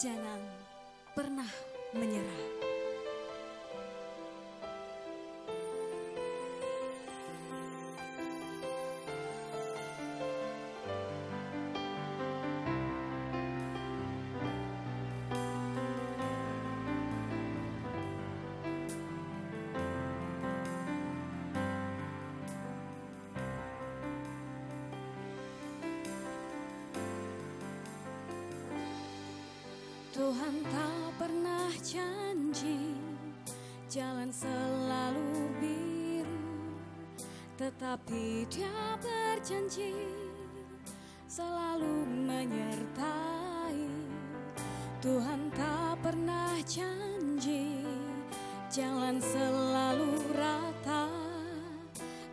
Jangan 0.00 0.40
pernah 1.12 1.52
menyerah. 1.92 2.69
Tetapi 37.90 38.46
Dia 38.46 38.94
berjanji 39.02 39.90
selalu 41.26 42.06
menyertai. 42.22 43.82
Tuhan 45.02 45.50
tak 45.50 45.98
pernah 45.98 46.54
janji 46.70 47.82
jalan 48.70 49.18
selalu 49.18 50.22
rata, 50.38 51.10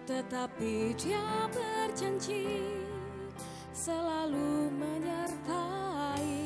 tetapi 0.06 0.94
Dia 0.94 1.50
berjanji 1.50 2.62
selalu 3.74 4.70
menyertai. 4.78 6.38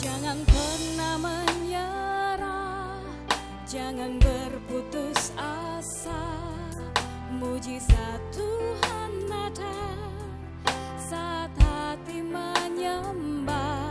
Jangan 0.00 0.40
pernah 0.40 1.20
menyerah, 1.20 2.96
jangan 3.68 4.16
berputus 4.16 4.43
Mujizat 7.64 8.20
Tuhan 8.28 9.24
ada 9.24 9.80
saat 11.00 11.48
hati 11.56 12.20
menyembah. 12.20 13.88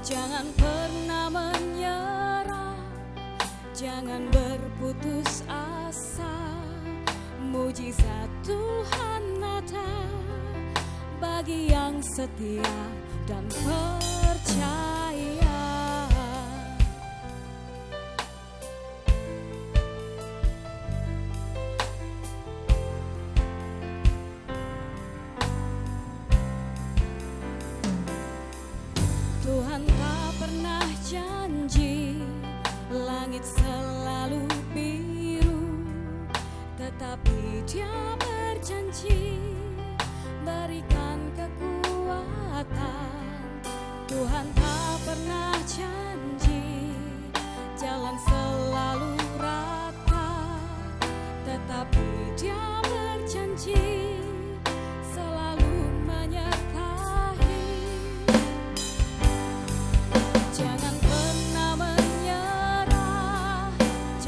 Jangan 0.00 0.48
pernah 0.56 1.28
menyerah, 1.28 2.80
jangan 3.76 4.24
berputus 4.32 5.44
asa. 5.52 6.32
Mujizat 7.44 8.32
Tuhan 8.48 9.36
ada 9.36 9.92
bagi 11.20 11.68
yang 11.68 12.00
setia 12.00 12.72
dan 13.28 13.44
percaya. 13.52 14.07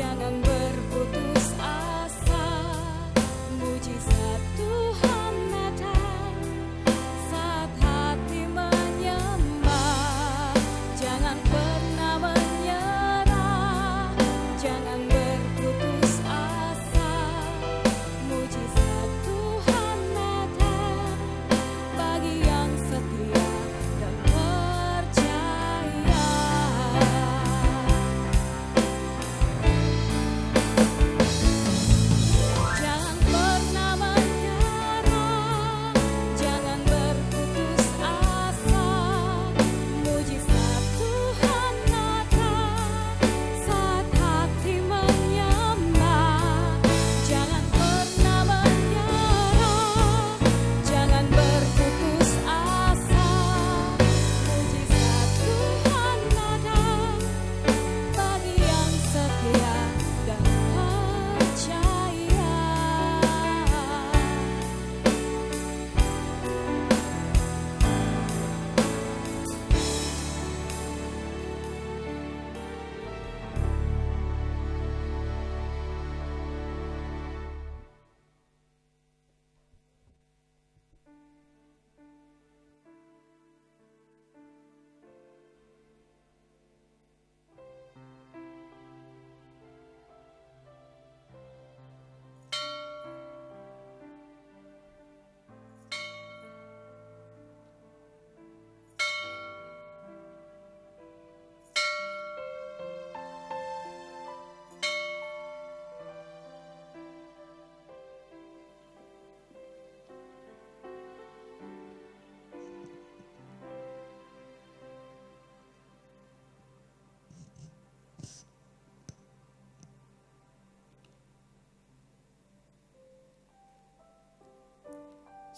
Jangan 0.01 0.40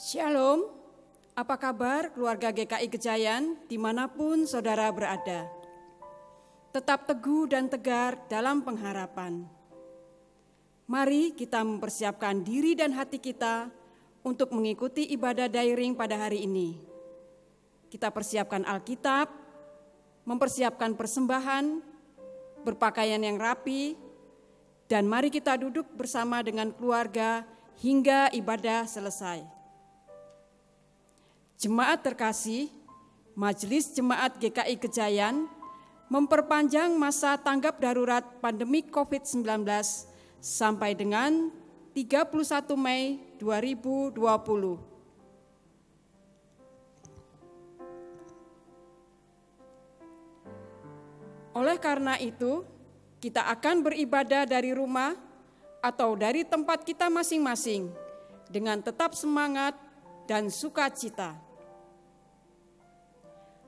Shalom, 0.02 0.66
apa 1.38 1.54
kabar 1.54 2.10
keluarga 2.10 2.50
GKI 2.50 2.90
Gejayan 2.90 3.54
di 3.70 3.78
mana 3.78 4.10
pun 4.10 4.50
saudara 4.50 4.90
berada? 4.90 5.46
Tetap 6.74 7.06
teguh 7.06 7.46
dan 7.46 7.70
tegar 7.70 8.18
dalam 8.26 8.66
pengharapan. 8.66 9.46
Mari 10.90 11.38
kita 11.38 11.62
mempersiapkan 11.62 12.42
diri 12.42 12.74
dan 12.74 12.90
hati 12.98 13.22
kita 13.22 13.70
untuk 14.26 14.50
mengikuti 14.50 15.06
ibadah 15.06 15.46
daring 15.46 15.94
pada 15.94 16.18
hari 16.18 16.50
ini. 16.50 16.82
Kita 17.86 18.10
persiapkan 18.10 18.66
Alkitab, 18.66 19.30
mempersiapkan 20.26 20.98
persembahan, 20.98 21.78
berpakaian 22.66 23.22
yang 23.22 23.38
rapi, 23.38 23.94
dan 24.90 25.06
mari 25.06 25.30
kita 25.30 25.54
duduk 25.62 25.86
bersama 25.94 26.42
dengan 26.42 26.74
keluarga 26.74 27.46
hingga 27.78 28.34
ibadah 28.34 28.82
selesai. 28.90 29.61
Jemaat 31.62 32.02
terkasih, 32.02 32.74
Majelis 33.38 33.94
Jemaat 33.94 34.34
GKI 34.34 34.82
Kejayan 34.82 35.46
memperpanjang 36.10 36.90
masa 36.98 37.38
tanggap 37.38 37.78
darurat 37.78 38.26
pandemi 38.42 38.82
COVID-19 38.82 39.62
sampai 40.42 40.98
dengan 40.98 41.54
31 41.94 42.66
Mei 42.74 43.22
2020. 43.38 44.18
Oleh 51.54 51.78
karena 51.78 52.18
itu, 52.18 52.66
kita 53.22 53.46
akan 53.46 53.86
beribadah 53.86 54.50
dari 54.50 54.74
rumah 54.74 55.14
atau 55.78 56.18
dari 56.18 56.42
tempat 56.42 56.82
kita 56.82 57.06
masing-masing 57.06 57.86
dengan 58.50 58.82
tetap 58.82 59.14
semangat 59.14 59.78
dan 60.26 60.50
sukacita. 60.50 61.51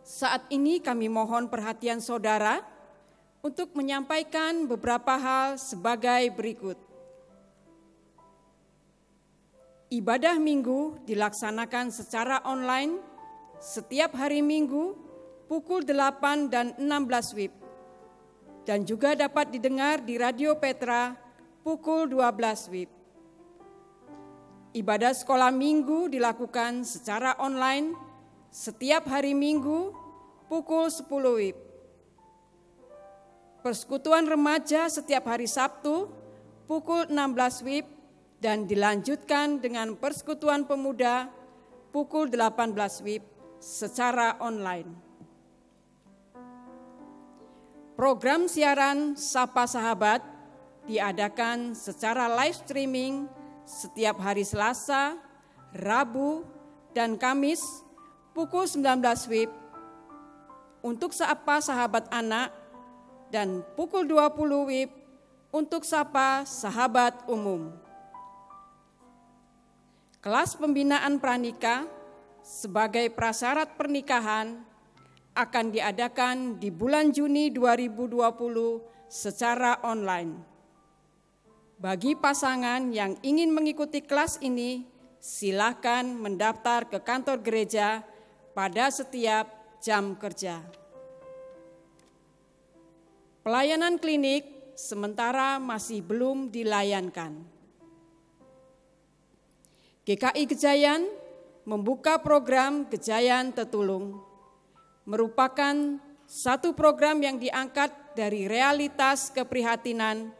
Saat 0.05 0.53
ini 0.53 0.85
kami 0.85 1.09
mohon 1.09 1.49
perhatian 1.49 1.97
saudara 1.97 2.61
untuk 3.41 3.73
menyampaikan 3.73 4.69
beberapa 4.69 5.17
hal 5.17 5.57
sebagai 5.57 6.29
berikut. 6.37 6.77
Ibadah 9.89 10.37
minggu 10.37 11.01
dilaksanakan 11.09 11.89
secara 11.89 12.45
online 12.45 13.01
setiap 13.57 14.13
hari 14.13 14.45
minggu 14.45 14.93
pukul 15.49 15.81
8 15.89 16.53
dan 16.53 16.77
16 16.77 17.37
WIB 17.41 17.53
dan 18.69 18.85
juga 18.85 19.17
dapat 19.17 19.57
didengar 19.57 20.05
di 20.05 20.21
Radio 20.21 20.53
Petra 20.61 21.17
pukul 21.65 22.13
12 22.13 22.73
WIB. 22.77 22.91
Ibadah 24.77 25.17
sekolah 25.17 25.49
minggu 25.49 26.13
dilakukan 26.13 26.85
secara 26.85 27.41
online 27.41 28.14
setiap 28.55 29.11
hari 29.11 29.35
minggu 29.35 29.91
pukul 30.47 30.87
10 30.87 31.11
WIB. 31.11 31.59
Persekutuan 33.67 34.31
remaja 34.31 34.87
setiap 34.87 35.27
hari 35.27 35.51
Sabtu 35.51 36.07
pukul 36.71 37.11
16 37.11 37.67
WIB 37.67 37.87
dan 38.39 38.71
dilanjutkan 38.71 39.59
dengan 39.59 39.99
persekutuan 39.99 40.71
pemuda 40.71 41.27
pukul 41.91 42.31
18 42.31 42.79
WIB 43.03 43.27
secara 43.59 44.39
online. 44.39 44.95
Program 47.99 48.47
siaran 48.47 49.19
Sapa 49.19 49.67
Sahabat 49.67 50.23
diadakan 50.87 51.75
secara 51.75 52.31
live 52.31 52.55
streaming 52.55 53.27
setiap 53.67 54.23
hari 54.23 54.47
Selasa, 54.47 55.19
Rabu, 55.75 56.47
dan 56.95 57.19
Kamis 57.19 57.84
pukul 58.35 58.67
19 58.67 58.99
WIB 59.31 59.51
untuk 60.83 61.15
Sapa 61.15 61.63
Sahabat 61.63 62.11
Anak 62.11 62.51
dan 63.31 63.63
pukul 63.79 64.11
20 64.11 64.69
WIB 64.69 64.91
untuk 65.55 65.87
Sapa 65.87 66.43
Sahabat 66.43 67.31
Umum. 67.31 67.71
Kelas 70.19 70.59
pembinaan 70.59 71.23
pranika 71.23 71.87
sebagai 72.43 73.07
prasyarat 73.15 73.79
pernikahan 73.79 74.67
akan 75.39 75.67
diadakan 75.71 76.59
di 76.59 76.75
bulan 76.75 77.15
Juni 77.15 77.55
2020 77.55 78.19
secara 79.07 79.79
online. 79.87 80.35
Bagi 81.79 82.19
pasangan 82.19 82.91
yang 82.91 83.15
ingin 83.23 83.51
mengikuti 83.55 84.03
kelas 84.03 84.43
ini, 84.43 84.87
silakan 85.23 86.19
mendaftar 86.19 86.89
ke 86.89 86.99
kantor 87.03 87.43
gereja 87.45 88.03
pada 88.55 88.89
setiap 88.89 89.51
jam 89.83 90.15
kerja. 90.15 90.63
Pelayanan 93.45 94.01
klinik 94.01 94.73
sementara 94.73 95.61
masih 95.61 96.01
belum 96.01 96.49
dilayankan. 96.49 97.45
GKI 100.09 100.45
Gejayan 100.49 101.03
membuka 101.69 102.17
program 102.23 102.89
Gejayan 102.89 103.53
Tetulung 103.53 104.23
merupakan 105.05 106.01
satu 106.25 106.73
program 106.73 107.21
yang 107.21 107.37
diangkat 107.37 107.93
dari 108.17 108.49
realitas 108.49 109.29
keprihatinan 109.29 110.33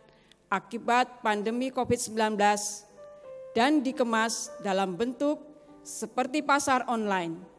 akibat 0.49 1.21
pandemi 1.21 1.69
COVID-19 1.69 2.41
dan 3.53 3.85
dikemas 3.85 4.49
dalam 4.65 4.97
bentuk 4.97 5.41
seperti 5.85 6.41
pasar 6.41 6.89
online 6.89 7.54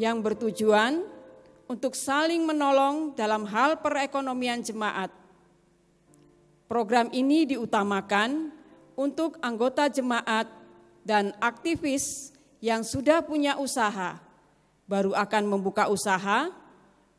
yang 0.00 0.24
bertujuan 0.24 1.04
untuk 1.68 1.92
saling 1.92 2.40
menolong 2.48 3.12
dalam 3.12 3.44
hal 3.44 3.76
perekonomian 3.84 4.64
jemaat. 4.64 5.12
Program 6.64 7.12
ini 7.12 7.44
diutamakan 7.44 8.48
untuk 8.96 9.36
anggota 9.44 9.92
jemaat 9.92 10.48
dan 11.04 11.36
aktivis 11.44 12.32
yang 12.64 12.80
sudah 12.80 13.20
punya 13.20 13.60
usaha 13.60 14.30
baru 14.90 15.14
akan 15.14 15.46
membuka 15.46 15.86
usaha, 15.86 16.50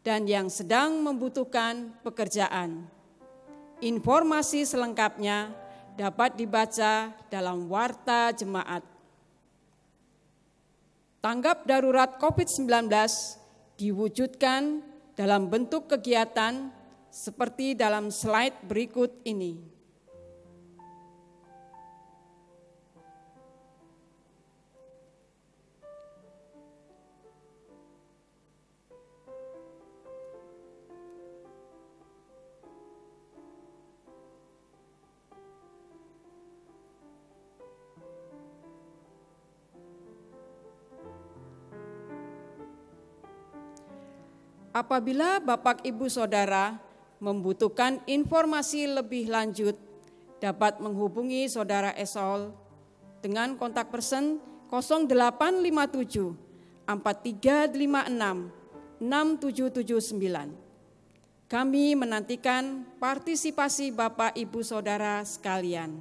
dan 0.04 0.28
yang 0.28 0.52
sedang 0.52 1.00
membutuhkan 1.00 1.96
pekerjaan. 2.04 2.84
Informasi 3.80 4.68
selengkapnya 4.68 5.56
dapat 5.96 6.36
dibaca 6.36 7.16
dalam 7.32 7.72
Warta 7.72 8.36
Jemaat. 8.36 8.91
Tanggap 11.22 11.70
darurat 11.70 12.18
COVID-19 12.18 12.90
diwujudkan 13.78 14.82
dalam 15.14 15.54
bentuk 15.54 15.86
kegiatan 15.86 16.74
seperti 17.14 17.78
dalam 17.78 18.10
slide 18.10 18.66
berikut 18.66 19.22
ini. 19.30 19.71
Apabila 44.72 45.44
Bapak 45.44 45.84
Ibu 45.84 46.08
Saudara 46.08 46.80
membutuhkan 47.20 48.00
informasi 48.08 48.88
lebih 48.88 49.28
lanjut, 49.28 49.76
dapat 50.40 50.80
menghubungi 50.80 51.44
Saudara 51.52 51.92
Esol 52.00 52.56
dengan 53.20 53.60
kontak 53.60 53.92
person 53.92 54.40
0857 54.72 56.88
4356 56.88 59.04
6779. 59.04 61.52
Kami 61.52 61.86
menantikan 62.00 62.88
partisipasi 62.96 63.92
Bapak 63.92 64.40
Ibu 64.40 64.64
Saudara 64.64 65.20
sekalian. 65.28 66.00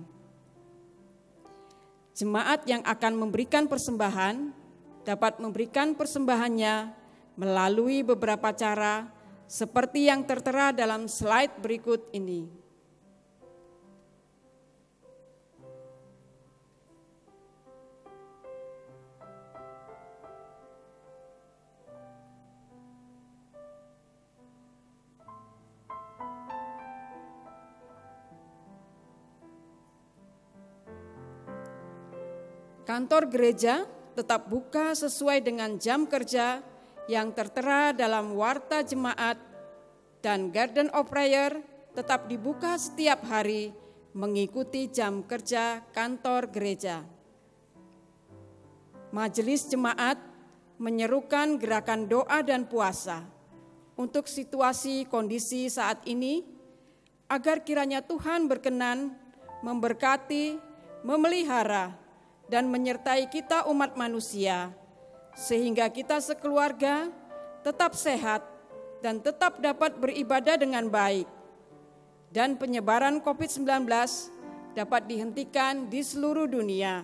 Jemaat 2.14 2.62
yang 2.70 2.86
akan 2.86 3.18
memberikan 3.18 3.66
persembahan 3.66 4.54
dapat 5.02 5.42
memberikan 5.42 5.98
persembahannya 5.98 6.99
melalui 7.40 8.04
beberapa 8.04 8.52
cara 8.52 9.08
seperti 9.48 10.12
yang 10.12 10.28
tertera 10.28 10.76
dalam 10.76 11.08
slide 11.08 11.56
berikut 11.56 12.12
ini. 12.12 12.44
Kantor 32.84 33.32
gereja 33.32 33.88
tetap 34.12 34.50
buka 34.50 34.92
sesuai 34.92 35.40
dengan 35.40 35.78
jam 35.80 36.04
kerja 36.04 36.60
yang 37.06 37.32
tertera 37.32 37.94
dalam 37.94 38.36
warta 38.36 38.84
jemaat 38.84 39.40
dan 40.20 40.52
Garden 40.52 40.92
of 40.92 41.08
Prayer 41.08 41.56
tetap 41.96 42.28
dibuka 42.28 42.76
setiap 42.76 43.24
hari 43.24 43.72
mengikuti 44.12 44.90
jam 44.90 45.22
kerja 45.22 45.80
kantor 45.94 46.50
gereja. 46.50 47.06
Majelis 49.10 49.66
jemaat 49.66 50.18
menyerukan 50.78 51.58
gerakan 51.58 52.06
doa 52.06 52.40
dan 52.46 52.66
puasa 52.66 53.26
untuk 53.98 54.30
situasi 54.30 55.04
kondisi 55.10 55.66
saat 55.68 56.00
ini 56.06 56.46
agar 57.28 57.62
kiranya 57.62 58.02
Tuhan 58.02 58.46
berkenan 58.46 59.14
memberkati, 59.60 60.56
memelihara, 61.04 61.94
dan 62.50 62.66
menyertai 62.66 63.30
kita 63.30 63.68
umat 63.70 63.94
manusia 63.94 64.74
sehingga 65.34 65.90
kita 65.90 66.18
sekeluarga 66.18 67.10
tetap 67.60 67.92
sehat, 67.92 68.42
dan 69.00 69.20
tetap 69.20 69.60
dapat 69.60 69.96
beribadah 69.96 70.56
dengan 70.60 70.88
baik. 70.88 71.28
Dan 72.30 72.54
penyebaran 72.54 73.18
COVID-19 73.20 73.88
dapat 74.76 75.02
dihentikan 75.08 75.90
di 75.90 76.00
seluruh 76.04 76.46
dunia. 76.46 77.02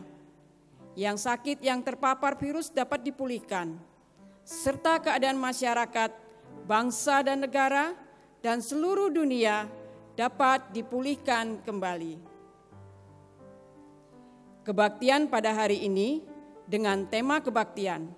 Yang 0.96 1.28
sakit 1.28 1.58
yang 1.60 1.84
terpapar 1.84 2.40
virus 2.40 2.72
dapat 2.72 3.04
dipulihkan, 3.04 3.76
serta 4.46 4.96
keadaan 5.02 5.36
masyarakat, 5.36 6.08
bangsa 6.64 7.20
dan 7.20 7.44
negara, 7.44 7.92
dan 8.40 8.64
seluruh 8.64 9.12
dunia 9.12 9.68
dapat 10.16 10.72
dipulihkan 10.72 11.60
kembali. 11.68 12.16
Kebaktian 14.64 15.28
pada 15.28 15.52
hari 15.52 15.84
ini 15.84 16.24
dengan 16.66 17.06
tema 17.06 17.38
kebaktian, 17.38 18.10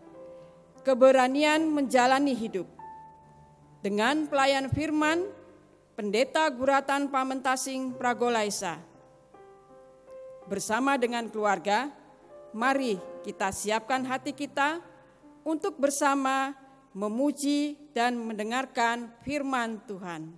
keberanian 0.83 1.69
menjalani 1.69 2.33
hidup. 2.33 2.67
Dengan 3.79 4.27
pelayan 4.27 4.73
firman, 4.73 5.29
Pendeta 5.95 6.49
Guratan 6.51 7.13
Pamentasing 7.13 7.95
Pragolaisa. 7.95 8.81
Bersama 10.49 10.97
dengan 10.97 11.29
keluarga, 11.29 11.93
mari 12.57 12.97
kita 13.23 13.53
siapkan 13.53 14.03
hati 14.03 14.33
kita 14.33 14.81
untuk 15.45 15.77
bersama 15.77 16.57
memuji 16.95 17.77
dan 17.93 18.17
mendengarkan 18.17 19.11
firman 19.27 19.83
Tuhan. 19.87 20.33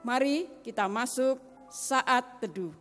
Mari 0.00 0.48
kita 0.64 0.88
masuk 0.88 1.36
saat 1.68 2.40
teduh. 2.40 2.79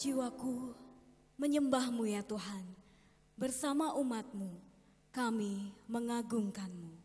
Jiwaku 0.00 0.72
menyembahmu 1.36 2.08
ya 2.08 2.24
Tuhan, 2.24 2.64
bersama 3.36 3.92
umatmu 3.92 4.48
kami 5.12 5.76
mengagungkanmu. 5.92 6.99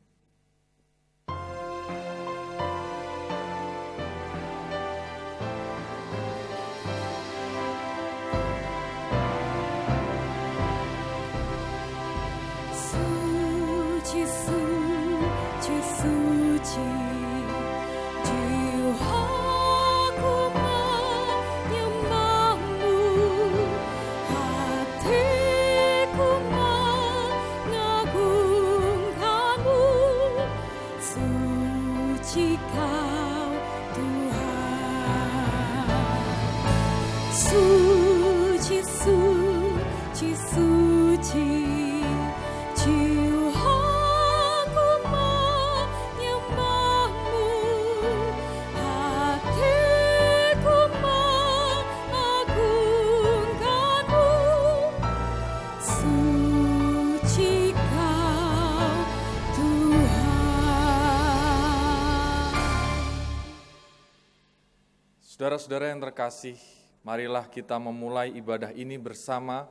Saudara-saudara 65.55 65.87
yang 65.87 66.03
terkasih, 66.03 66.59
marilah 66.99 67.47
kita 67.47 67.79
memulai 67.79 68.27
ibadah 68.35 68.75
ini 68.75 68.99
bersama, 68.99 69.63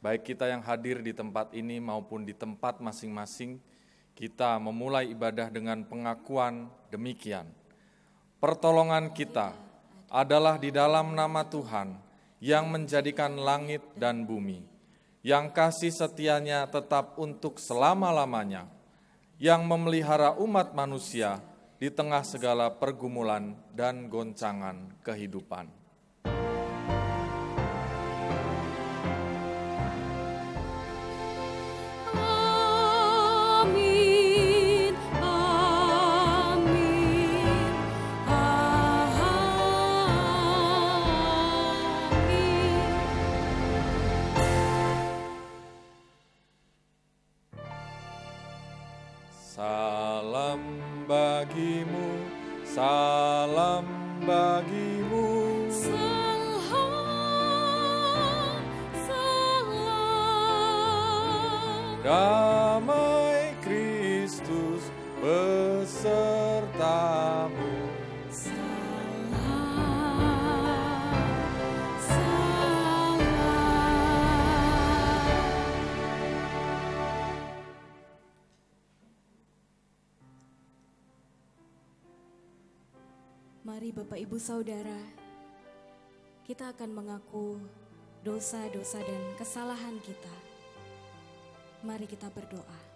baik 0.00 0.32
kita 0.32 0.48
yang 0.48 0.64
hadir 0.64 1.04
di 1.04 1.12
tempat 1.12 1.52
ini 1.52 1.76
maupun 1.76 2.24
di 2.24 2.32
tempat 2.32 2.80
masing-masing. 2.80 3.60
Kita 4.16 4.56
memulai 4.56 5.12
ibadah 5.12 5.52
dengan 5.52 5.84
pengakuan 5.84 6.72
demikian. 6.88 7.52
Pertolongan 8.40 9.12
kita 9.12 9.52
adalah 10.08 10.56
di 10.56 10.72
dalam 10.72 11.12
nama 11.12 11.44
Tuhan 11.44 12.00
yang 12.40 12.72
menjadikan 12.72 13.36
langit 13.36 13.84
dan 13.92 14.24
bumi, 14.24 14.64
yang 15.20 15.52
kasih 15.52 15.92
setianya 15.92 16.64
tetap 16.64 17.12
untuk 17.20 17.60
selama-lamanya, 17.60 18.72
yang 19.36 19.68
memelihara 19.68 20.32
umat 20.40 20.72
manusia 20.72 21.44
di 21.76 21.92
tengah 21.92 22.24
segala 22.24 22.72
pergumulan 22.72 23.52
dan 23.76 24.08
goncangan 24.08 24.96
kehidupan. 25.04 25.75
Ibu 84.36 84.44
Saudara, 84.44 85.00
kita 86.44 86.68
akan 86.76 86.92
mengaku 86.92 87.56
dosa-dosa 88.20 89.00
dan 89.00 89.22
kesalahan 89.40 89.96
kita. 90.04 90.36
Mari 91.80 92.04
kita 92.04 92.28
berdoa. 92.28 92.95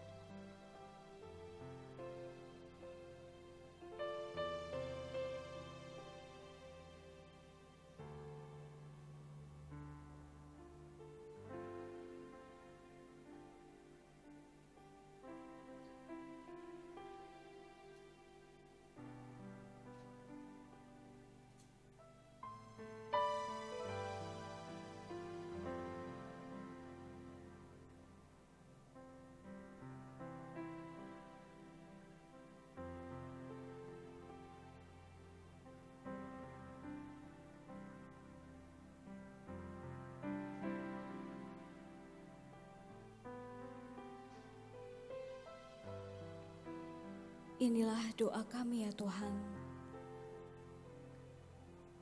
Inilah 47.60 48.16
doa 48.16 48.40
kami 48.48 48.88
ya 48.88 48.92
Tuhan. 48.96 49.36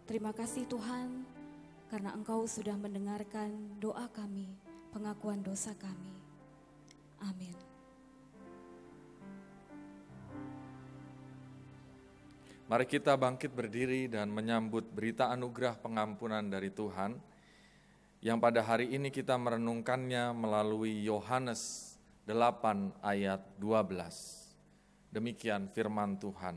Terima 0.07 0.31
kasih 0.31 0.71
Tuhan 0.71 1.27
karena 1.91 2.15
Engkau 2.15 2.47
sudah 2.47 2.79
mendengarkan 2.79 3.75
doa 3.83 4.07
kami, 4.07 4.47
pengakuan 4.95 5.43
dosa 5.43 5.75
kami. 5.75 6.15
Amin. 7.27 7.59
Mari 12.71 12.87
kita 12.87 13.19
bangkit 13.19 13.51
berdiri 13.51 14.07
dan 14.07 14.31
menyambut 14.31 14.87
berita 14.95 15.27
anugerah 15.35 15.75
pengampunan 15.83 16.47
dari 16.47 16.71
Tuhan 16.71 17.19
yang 18.23 18.39
pada 18.39 18.63
hari 18.63 18.95
ini 18.95 19.11
kita 19.11 19.35
merenungkannya 19.35 20.31
melalui 20.39 21.03
Yohanes 21.03 21.99
8 22.31 23.03
ayat 23.03 23.43
12. 23.59 24.48
Demikian 25.09 25.73
firman 25.73 26.21
Tuhan. 26.21 26.57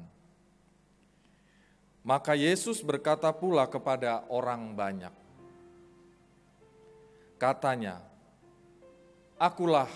Maka 2.01 2.33
Yesus 2.33 2.81
berkata 2.81 3.29
pula 3.29 3.69
kepada 3.69 4.25
orang 4.27 4.73
banyak. 4.73 5.13
Katanya, 7.37 8.01
Akulah 9.41 9.89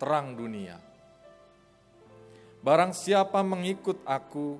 terang 0.00 0.32
dunia. 0.32 0.80
Barang 2.64 2.96
siapa 2.96 3.44
mengikut 3.44 4.00
aku, 4.08 4.56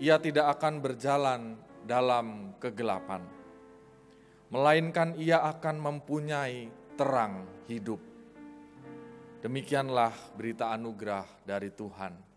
ia 0.00 0.16
tidak 0.16 0.56
akan 0.56 0.80
berjalan 0.80 1.40
dalam 1.84 2.56
kegelapan, 2.56 3.20
melainkan 4.48 5.16
ia 5.20 5.44
akan 5.44 5.76
mempunyai 5.80 6.68
terang 6.96 7.44
hidup. 7.68 8.00
Demikianlah 9.44 10.12
berita 10.34 10.72
anugerah 10.72 11.24
dari 11.44 11.70
Tuhan. 11.70 12.35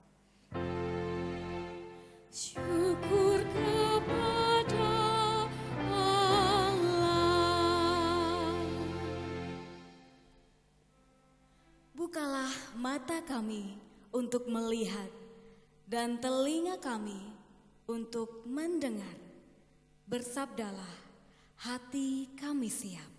Bukalah 11.98 12.53
mata 12.77 13.25
kami 13.25 13.74
untuk 14.13 14.45
melihat 14.45 15.09
dan 15.89 16.21
telinga 16.21 16.77
kami 16.77 17.17
untuk 17.89 18.45
mendengar. 18.45 19.17
Bersabdalah, 20.05 20.95
hati 21.65 22.29
kami 22.38 22.69
siap. 22.69 23.18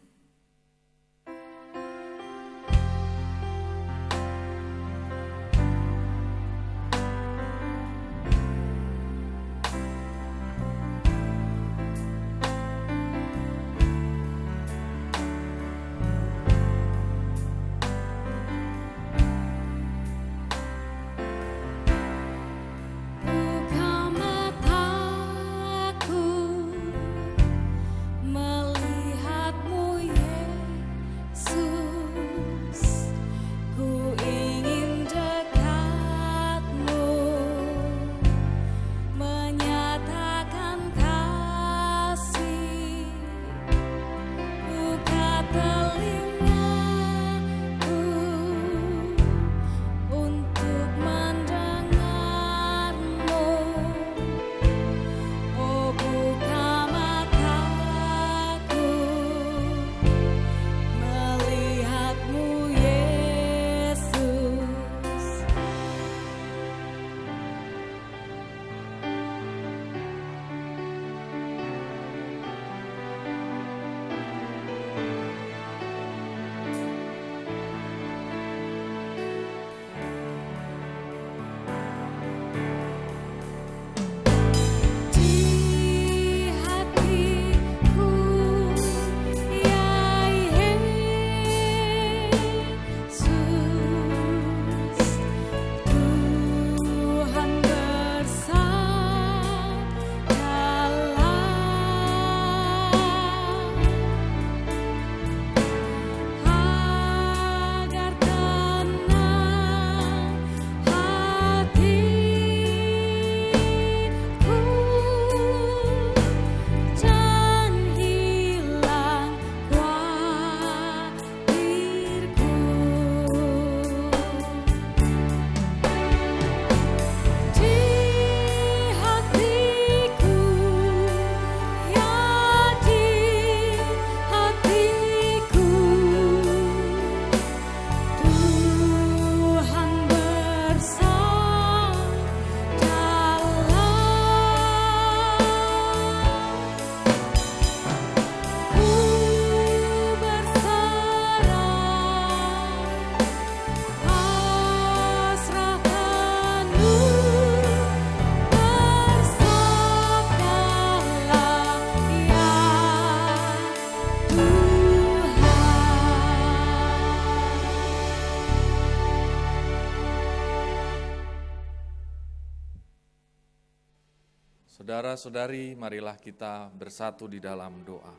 Saudara-saudari, 175.10 175.74
marilah 175.74 176.14
kita 176.14 176.70
bersatu 176.70 177.26
di 177.26 177.42
dalam 177.42 177.82
doa. 177.82 178.14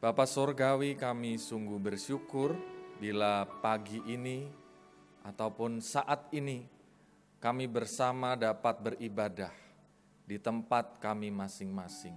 Bapa 0.00 0.24
Sorgawi 0.24 0.96
kami 0.96 1.36
sungguh 1.36 1.76
bersyukur 1.76 2.56
bila 2.96 3.44
pagi 3.60 4.00
ini 4.08 4.48
ataupun 5.28 5.84
saat 5.84 6.32
ini 6.32 6.64
kami 7.36 7.68
bersama 7.68 8.32
dapat 8.32 8.80
beribadah 8.80 9.52
di 10.24 10.40
tempat 10.40 10.96
kami 11.04 11.28
masing-masing. 11.28 12.16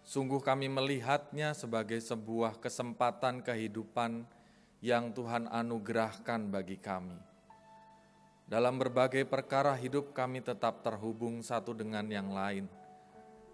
Sungguh 0.00 0.40
kami 0.40 0.72
melihatnya 0.72 1.52
sebagai 1.52 2.00
sebuah 2.00 2.56
kesempatan 2.56 3.44
kehidupan 3.44 4.24
yang 4.80 5.12
Tuhan 5.12 5.44
anugerahkan 5.52 6.48
bagi 6.48 6.80
kami. 6.80 7.20
Dalam 8.48 8.80
berbagai 8.80 9.28
perkara 9.28 9.76
hidup 9.76 10.16
kami 10.16 10.40
tetap 10.40 10.80
terhubung 10.80 11.44
satu 11.44 11.76
dengan 11.76 12.08
yang 12.08 12.32
lain 12.32 12.64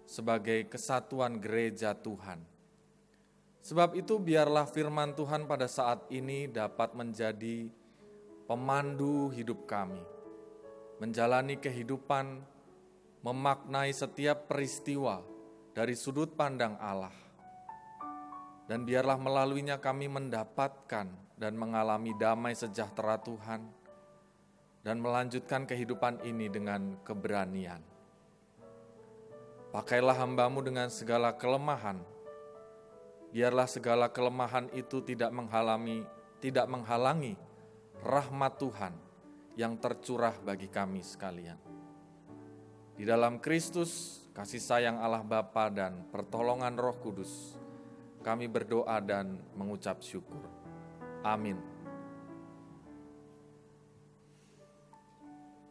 sebagai 0.07 0.71
kesatuan 0.71 1.35
gereja 1.35 1.91
Tuhan. 1.91 2.39
Sebab 3.59 3.97
itu 3.99 4.15
biarlah 4.21 4.63
firman 4.63 5.11
Tuhan 5.11 5.51
pada 5.51 5.67
saat 5.67 6.07
ini 6.15 6.47
dapat 6.47 6.95
menjadi 6.95 7.67
pemandu 8.47 9.33
hidup 9.35 9.67
kami, 9.67 9.99
menjalani 11.03 11.59
kehidupan, 11.59 12.39
memaknai 13.19 13.91
setiap 13.91 14.47
peristiwa 14.47 15.19
dari 15.75 15.97
sudut 15.97 16.39
pandang 16.39 16.79
Allah. 16.79 17.11
Dan 18.69 18.87
biarlah 18.87 19.19
melaluinya 19.19 19.75
kami 19.75 20.07
mendapatkan 20.07 21.09
dan 21.35 21.53
mengalami 21.59 22.15
damai 22.15 22.55
sejahtera 22.55 23.19
Tuhan, 23.19 23.84
dan 24.85 25.01
melanjutkan 25.01 25.65
kehidupan 25.65 26.21
ini 26.21 26.45
dengan 26.45 26.93
keberanian. 27.01 27.81
Pakailah 29.73 30.13
hambamu 30.13 30.61
dengan 30.61 30.93
segala 30.93 31.33
kelemahan, 31.33 31.97
biarlah 33.33 33.65
segala 33.65 34.13
kelemahan 34.13 34.69
itu 34.77 35.01
tidak 35.01 35.33
menghalangi, 35.33 36.05
tidak 36.37 36.69
menghalangi 36.69 37.33
rahmat 38.05 38.61
Tuhan 38.61 38.93
yang 39.57 39.73
tercurah 39.81 40.37
bagi 40.45 40.69
kami 40.69 41.01
sekalian. 41.01 41.57
Di 42.95 43.03
dalam 43.03 43.41
Kristus, 43.41 44.23
kasih 44.31 44.61
sayang 44.61 45.01
Allah 45.01 45.25
Bapa 45.25 45.67
dan 45.67 46.07
pertolongan 46.13 46.77
Roh 46.79 46.95
Kudus, 47.01 47.57
kami 48.23 48.47
berdoa 48.47 49.01
dan 49.03 49.35
mengucap 49.57 49.99
syukur. 49.99 50.45
Amin. 51.25 51.74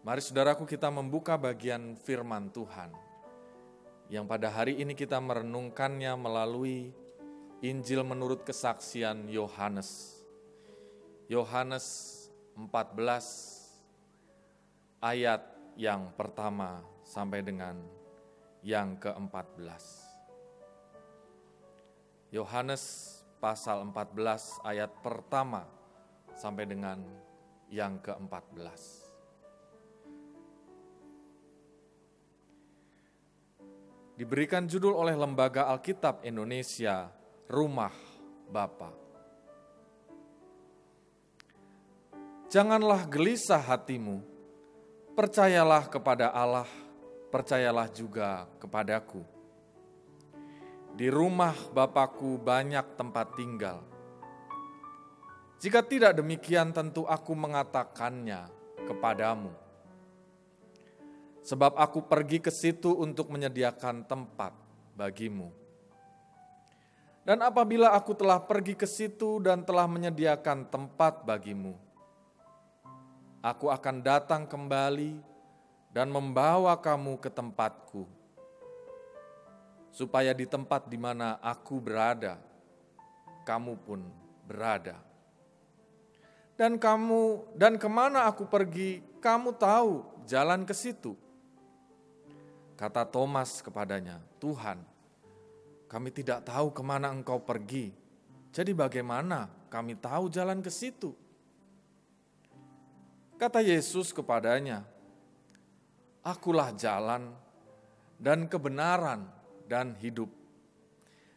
Mari 0.04 0.20
saudaraku 0.20 0.68
kita 0.68 0.92
membuka 0.92 1.32
bagian 1.40 1.96
firman 1.96 2.52
Tuhan 2.52 2.92
yang 4.12 4.28
pada 4.28 4.52
hari 4.52 4.76
ini 4.76 4.92
kita 4.92 5.16
merenungkannya 5.16 6.12
melalui 6.20 6.92
Injil 7.64 8.04
menurut 8.04 8.44
kesaksian 8.44 9.32
Yohanes. 9.32 10.20
Yohanes 11.24 12.12
14 12.52 15.00
ayat 15.00 15.40
yang 15.80 16.12
pertama 16.12 16.84
sampai 17.00 17.40
dengan 17.40 17.80
yang 18.60 19.00
ke-14. 19.00 19.56
Yohanes 22.28 22.84
pasal 23.40 23.88
14 23.88 24.68
ayat 24.68 24.92
pertama 25.00 25.64
sampai 26.36 26.68
dengan 26.68 27.00
yang 27.72 27.96
ke-14. 28.04 29.03
Diberikan 34.14 34.70
judul 34.70 34.94
oleh 34.94 35.18
Lembaga 35.18 35.66
Alkitab 35.74 36.22
Indonesia, 36.22 37.10
Rumah 37.50 37.90
Bapa. 38.46 38.94
Janganlah 42.46 43.10
gelisah 43.10 43.58
hatimu, 43.58 44.22
percayalah 45.18 45.90
kepada 45.90 46.30
Allah, 46.30 46.70
percayalah 47.34 47.90
juga 47.90 48.46
kepadaku. 48.62 49.26
Di 50.94 51.10
rumah 51.10 51.58
Bapakku 51.74 52.38
banyak 52.38 52.94
tempat 52.94 53.34
tinggal. 53.34 53.82
Jika 55.58 55.82
tidak 55.82 56.14
demikian 56.14 56.70
tentu 56.70 57.02
aku 57.02 57.34
mengatakannya 57.34 58.46
kepadamu. 58.86 59.63
Sebab 61.44 61.76
aku 61.76 62.08
pergi 62.08 62.40
ke 62.40 62.48
situ 62.48 62.96
untuk 62.96 63.28
menyediakan 63.28 64.08
tempat 64.08 64.56
bagimu. 64.96 65.52
Dan 67.24 67.40
apabila 67.40 67.92
aku 67.92 68.16
telah 68.16 68.40
pergi 68.40 68.76
ke 68.76 68.88
situ 68.88 69.40
dan 69.40 69.64
telah 69.64 69.88
menyediakan 69.88 70.68
tempat 70.68 71.24
bagimu, 71.24 71.72
aku 73.40 73.72
akan 73.72 74.00
datang 74.04 74.44
kembali 74.44 75.20
dan 75.88 76.12
membawa 76.12 76.76
kamu 76.76 77.16
ke 77.20 77.32
tempatku, 77.32 78.04
supaya 79.88 80.36
di 80.36 80.44
tempat 80.44 80.84
di 80.88 81.00
mana 81.00 81.40
aku 81.40 81.80
berada, 81.80 82.36
kamu 83.48 83.72
pun 83.84 84.04
berada. 84.44 85.00
Dan 86.60 86.76
kamu 86.76 87.56
dan 87.56 87.80
ke 87.80 87.88
mana 87.88 88.28
aku 88.28 88.44
pergi, 88.44 89.00
kamu 89.24 89.56
tahu 89.56 90.04
jalan 90.28 90.68
ke 90.68 90.76
situ. 90.76 91.23
Kata 92.74 93.06
Thomas 93.06 93.62
kepadanya, 93.62 94.18
Tuhan, 94.42 94.82
kami 95.86 96.10
tidak 96.10 96.42
tahu 96.42 96.74
ke 96.74 96.82
mana 96.82 97.14
engkau 97.14 97.38
pergi. 97.38 97.94
Jadi 98.50 98.74
bagaimana 98.74 99.46
kami 99.70 99.94
tahu 99.94 100.26
jalan 100.26 100.58
ke 100.58 100.70
situ? 100.70 101.14
Kata 103.38 103.62
Yesus 103.62 104.10
kepadanya, 104.10 104.82
Akulah 106.24 106.72
jalan 106.72 107.36
dan 108.16 108.48
kebenaran 108.48 109.28
dan 109.68 109.92
hidup. 110.00 110.32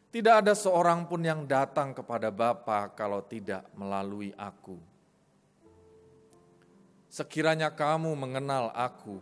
Tidak 0.08 0.42
ada 0.42 0.56
seorang 0.56 1.04
pun 1.04 1.20
yang 1.20 1.44
datang 1.44 1.92
kepada 1.92 2.32
Bapa 2.32 2.88
kalau 2.96 3.20
tidak 3.20 3.68
melalui 3.76 4.32
aku. 4.40 4.80
Sekiranya 7.12 7.68
kamu 7.68 8.16
mengenal 8.16 8.72
aku, 8.72 9.20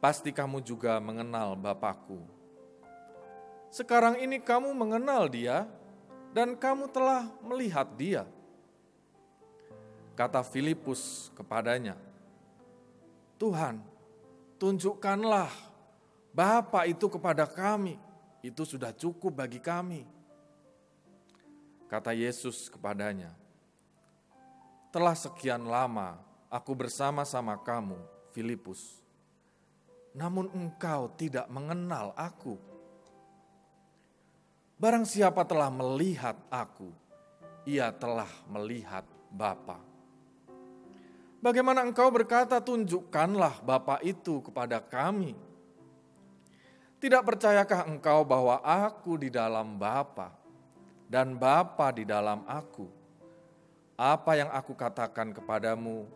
pasti 0.00 0.32
kamu 0.32 0.64
juga 0.64 0.96
mengenal 0.98 1.54
Bapakku. 1.54 2.24
Sekarang 3.70 4.18
ini 4.18 4.42
kamu 4.42 4.74
mengenal 4.74 5.30
dia 5.30 5.68
dan 6.34 6.58
kamu 6.58 6.90
telah 6.90 7.30
melihat 7.44 7.86
dia. 7.94 8.26
Kata 10.18 10.42
Filipus 10.42 11.30
kepadanya, 11.38 11.94
Tuhan, 13.38 13.80
tunjukkanlah 14.58 15.48
Bapa 16.30 16.86
itu 16.86 17.08
kepada 17.08 17.48
kami, 17.48 17.96
itu 18.44 18.62
sudah 18.62 18.92
cukup 18.94 19.42
bagi 19.42 19.58
kami. 19.58 20.06
Kata 21.90 22.14
Yesus 22.14 22.70
kepadanya, 22.70 23.34
telah 24.94 25.16
sekian 25.16 25.66
lama 25.66 26.22
aku 26.46 26.70
bersama-sama 26.76 27.58
kamu, 27.58 27.98
Filipus, 28.30 28.99
namun 30.14 30.50
engkau 30.50 31.10
tidak 31.14 31.46
mengenal 31.46 32.10
aku. 32.18 32.58
Barang 34.80 35.04
siapa 35.04 35.44
telah 35.44 35.68
melihat 35.68 36.40
aku, 36.48 36.88
ia 37.68 37.92
telah 37.92 38.30
melihat 38.48 39.04
Bapa. 39.28 39.78
Bagaimana 41.40 41.84
engkau 41.84 42.08
berkata, 42.12 42.60
tunjukkanlah 42.60 43.64
Bapa 43.64 44.00
itu 44.04 44.44
kepada 44.44 44.80
kami. 44.80 45.36
Tidak 47.00 47.24
percayakah 47.24 47.88
engkau 47.88 48.28
bahwa 48.28 48.60
aku 48.60 49.16
di 49.16 49.32
dalam 49.32 49.80
Bapa 49.80 50.36
dan 51.08 51.36
Bapa 51.40 51.96
di 51.96 52.04
dalam 52.04 52.44
aku? 52.44 52.84
Apa 53.96 54.36
yang 54.36 54.52
aku 54.52 54.72
katakan 54.76 55.32
kepadamu, 55.32 56.08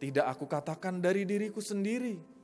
tidak 0.00 0.32
aku 0.32 0.44
katakan 0.48 1.00
dari 1.00 1.28
diriku 1.28 1.60
sendiri. 1.60 2.37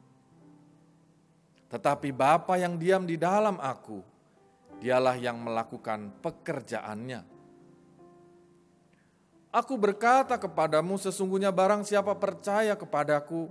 Tetapi 1.75 2.15
Bapa 2.15 2.55
yang 2.55 2.79
diam 2.79 3.03
di 3.03 3.19
dalam 3.19 3.59
aku, 3.59 3.99
dialah 4.79 5.19
yang 5.19 5.43
melakukan 5.43 6.15
pekerjaannya. 6.23 7.27
Aku 9.51 9.75
berkata 9.75 10.39
kepadamu, 10.39 10.95
sesungguhnya 10.95 11.51
barang 11.51 11.83
siapa 11.83 12.15
percaya 12.15 12.79
kepadaku, 12.79 13.51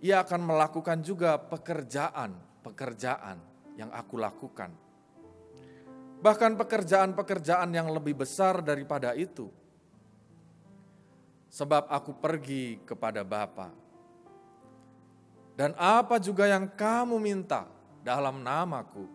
ia 0.00 0.24
akan 0.24 0.48
melakukan 0.48 1.04
juga 1.04 1.36
pekerjaan-pekerjaan 1.36 3.36
yang 3.76 3.92
aku 3.92 4.16
lakukan. 4.16 4.72
Bahkan 6.24 6.56
pekerjaan-pekerjaan 6.56 7.68
yang 7.68 7.92
lebih 7.92 8.24
besar 8.24 8.64
daripada 8.64 9.12
itu. 9.12 9.52
Sebab 11.52 11.84
aku 11.92 12.16
pergi 12.16 12.80
kepada 12.88 13.20
Bapa. 13.20 13.87
Dan 15.58 15.74
apa 15.74 16.22
juga 16.22 16.46
yang 16.46 16.70
kamu 16.70 17.18
minta 17.18 17.66
dalam 18.06 18.46
namaku, 18.46 19.10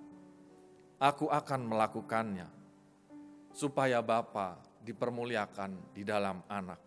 aku 1.00 1.32
akan 1.32 1.62
melakukannya. 1.72 2.52
Supaya 3.56 4.04
Bapa 4.04 4.60
dipermuliakan 4.84 5.96
di 5.96 6.04
dalam 6.04 6.44
anak. 6.52 6.82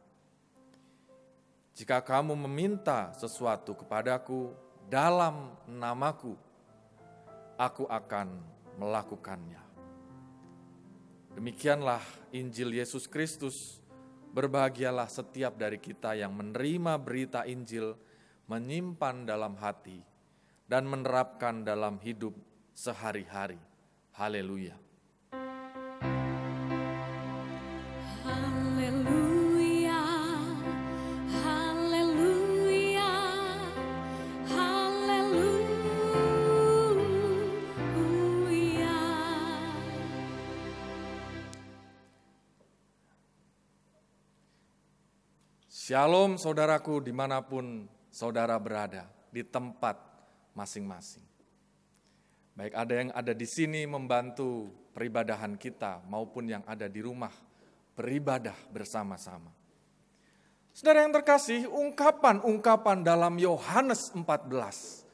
Jika 1.72 2.04
kamu 2.04 2.36
meminta 2.36 3.16
sesuatu 3.16 3.72
kepadaku 3.72 4.52
dalam 4.92 5.56
namaku, 5.64 6.36
aku 7.56 7.88
akan 7.88 8.36
melakukannya. 8.76 9.62
Demikianlah 11.32 12.04
Injil 12.32 12.76
Yesus 12.76 13.08
Kristus. 13.08 13.80
Berbahagialah 14.36 15.08
setiap 15.08 15.56
dari 15.56 15.80
kita 15.80 16.12
yang 16.12 16.36
menerima 16.36 17.00
berita 17.00 17.48
Injil, 17.48 17.96
menyimpan 18.46 19.26
dalam 19.26 19.58
hati, 19.58 20.02
dan 20.66 20.86
menerapkan 20.86 21.62
dalam 21.62 21.98
hidup 22.02 22.34
sehari-hari. 22.74 23.58
Haleluya! 24.14 24.86
Shalom 45.86 46.34
saudaraku 46.34 46.98
di 46.98 47.14
mana 47.14 47.38
pun 47.46 47.86
saudara 48.16 48.56
berada, 48.56 49.04
di 49.28 49.44
tempat 49.44 50.00
masing-masing. 50.56 51.20
Baik 52.56 52.72
ada 52.72 52.92
yang 52.96 53.10
ada 53.12 53.36
di 53.36 53.44
sini 53.44 53.84
membantu 53.84 54.72
peribadahan 54.96 55.60
kita 55.60 56.00
maupun 56.08 56.48
yang 56.48 56.64
ada 56.64 56.88
di 56.88 57.04
rumah 57.04 57.28
beribadah 57.92 58.56
bersama-sama. 58.72 59.52
Saudara 60.72 61.04
yang 61.04 61.12
terkasih, 61.12 61.68
ungkapan-ungkapan 61.68 63.04
dalam 63.04 63.36
Yohanes 63.36 64.08
14 64.16 65.04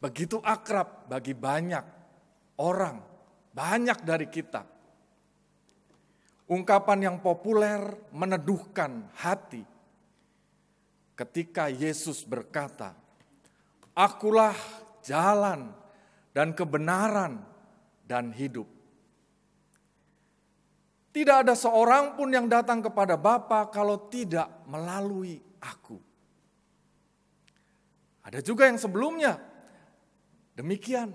begitu 0.00 0.36
akrab 0.44 1.08
bagi 1.08 1.32
banyak 1.32 1.84
orang, 2.60 3.00
banyak 3.56 4.04
dari 4.04 4.28
kita. 4.28 4.68
Ungkapan 6.44 7.08
yang 7.08 7.16
populer 7.24 7.80
meneduhkan 8.12 9.08
hati. 9.16 9.69
Ketika 11.20 11.68
Yesus 11.68 12.24
berkata, 12.24 12.96
"Akulah 13.92 14.56
jalan 15.04 15.68
dan 16.32 16.56
kebenaran 16.56 17.44
dan 18.08 18.32
hidup." 18.32 18.64
Tidak 21.12 21.44
ada 21.44 21.52
seorang 21.52 22.16
pun 22.16 22.32
yang 22.32 22.48
datang 22.48 22.80
kepada 22.80 23.20
Bapa 23.20 23.68
kalau 23.68 24.08
tidak 24.08 24.48
melalui 24.64 25.36
aku. 25.60 26.00
Ada 28.24 28.40
juga 28.40 28.64
yang 28.64 28.80
sebelumnya. 28.80 29.36
Demikian, 30.56 31.12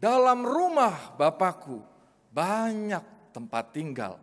dalam 0.00 0.48
rumah 0.48 1.12
Bapakku 1.20 1.84
banyak 2.32 3.04
tempat 3.36 3.68
tinggal. 3.76 4.16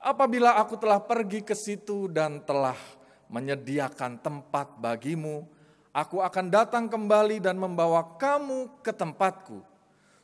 Apabila 0.00 0.56
aku 0.56 0.80
telah 0.80 1.04
pergi 1.04 1.44
ke 1.44 1.52
situ 1.52 2.08
dan 2.08 2.40
telah 2.48 3.01
menyediakan 3.32 4.20
tempat 4.20 4.76
bagimu, 4.76 5.48
aku 5.90 6.20
akan 6.20 6.52
datang 6.52 6.84
kembali 6.86 7.40
dan 7.40 7.56
membawa 7.56 8.04
kamu 8.20 8.84
ke 8.84 8.92
tempatku, 8.92 9.64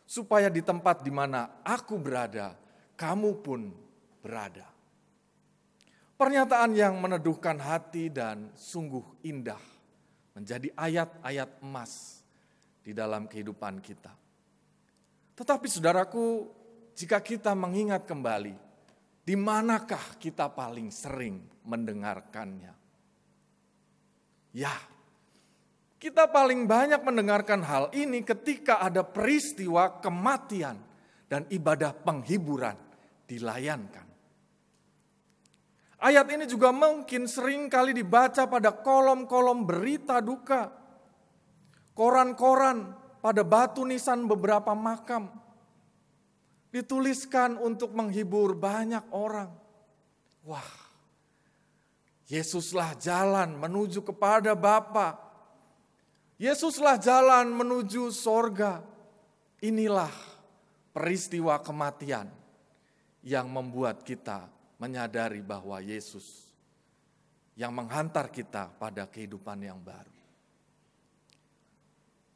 supaya 0.04 0.52
di 0.52 0.60
tempat 0.60 1.00
di 1.00 1.08
mana 1.08 1.48
aku 1.64 1.96
berada, 1.96 2.52
kamu 3.00 3.40
pun 3.40 3.72
berada. 4.20 4.68
Pernyataan 6.20 6.74
yang 6.76 6.98
meneduhkan 7.00 7.56
hati 7.56 8.12
dan 8.12 8.52
sungguh 8.52 9.22
indah 9.24 9.60
menjadi 10.34 10.68
ayat-ayat 10.76 11.62
emas 11.62 12.22
di 12.82 12.94
dalam 12.94 13.26
kehidupan 13.26 13.78
kita. 13.82 14.14
Tetapi 15.38 15.66
saudaraku, 15.70 16.50
jika 16.98 17.22
kita 17.22 17.54
mengingat 17.54 18.02
kembali, 18.02 18.54
di 19.22 19.34
manakah 19.38 20.18
kita 20.18 20.50
paling 20.50 20.90
sering 20.90 21.38
mendengarkannya? 21.62 22.77
Ya, 24.58 24.74
kita 26.02 26.26
paling 26.26 26.66
banyak 26.66 26.98
mendengarkan 27.06 27.62
hal 27.62 27.94
ini 27.94 28.26
ketika 28.26 28.82
ada 28.82 29.06
peristiwa 29.06 30.02
kematian 30.02 30.74
dan 31.30 31.46
ibadah 31.46 31.94
penghiburan 31.94 32.74
dilayankan. 33.30 34.02
Ayat 36.02 36.26
ini 36.34 36.50
juga 36.50 36.74
mungkin 36.74 37.30
sering 37.30 37.70
kali 37.70 37.94
dibaca 37.94 38.50
pada 38.50 38.74
kolom-kolom 38.74 39.62
berita 39.62 40.18
duka. 40.18 40.74
Koran-koran 41.94 42.98
pada 43.22 43.42
batu 43.46 43.86
nisan 43.86 44.26
beberapa 44.26 44.74
makam. 44.74 45.30
Dituliskan 46.74 47.58
untuk 47.62 47.94
menghibur 47.94 48.58
banyak 48.58 49.06
orang. 49.10 49.50
Wah, 50.46 50.87
Yesuslah 52.28 52.92
jalan 53.00 53.56
menuju 53.56 54.04
kepada 54.04 54.52
Bapa. 54.52 55.16
Yesuslah 56.36 57.00
jalan 57.00 57.48
menuju 57.50 58.12
sorga. 58.12 58.84
Inilah 59.64 60.12
peristiwa 60.92 61.58
kematian 61.58 62.30
yang 63.24 63.48
membuat 63.50 64.04
kita 64.06 64.46
menyadari 64.78 65.42
bahwa 65.42 65.82
Yesus 65.82 66.46
yang 67.58 67.74
menghantar 67.74 68.30
kita 68.30 68.70
pada 68.78 69.08
kehidupan 69.10 69.58
yang 69.66 69.82
baru. 69.82 70.14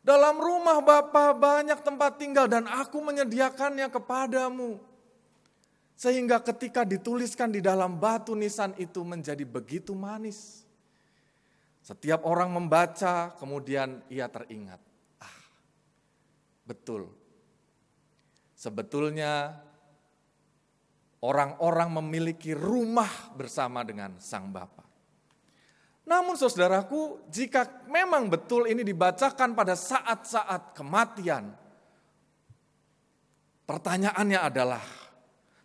Dalam 0.03 0.35
rumah 0.35 0.83
Bapa 0.83 1.31
banyak 1.31 1.79
tempat 1.87 2.19
tinggal 2.19 2.51
dan 2.51 2.67
aku 2.67 2.99
menyediakannya 2.99 3.87
kepadamu. 3.87 4.83
Sehingga 6.03 6.43
ketika 6.43 6.83
dituliskan 6.83 7.55
di 7.55 7.63
dalam 7.63 7.95
batu 7.95 8.35
nisan 8.35 8.75
itu 8.75 9.07
menjadi 9.07 9.47
begitu 9.47 9.95
manis. 9.95 10.67
Setiap 11.79 12.27
orang 12.27 12.51
membaca 12.51 13.31
kemudian 13.39 14.03
ia 14.11 14.27
teringat. 14.27 14.83
Ah, 15.23 15.39
betul. 16.67 17.07
Sebetulnya 18.59 19.63
orang-orang 21.23 21.95
memiliki 22.03 22.51
rumah 22.51 23.31
bersama 23.39 23.87
dengan 23.87 24.19
Sang 24.19 24.51
Bapa. 24.51 24.83
Namun 26.03 26.35
saudaraku, 26.35 27.31
jika 27.31 27.87
memang 27.87 28.27
betul 28.27 28.67
ini 28.67 28.83
dibacakan 28.83 29.55
pada 29.55 29.79
saat-saat 29.79 30.75
kematian, 30.75 31.55
pertanyaannya 33.71 34.43
adalah 34.43 35.02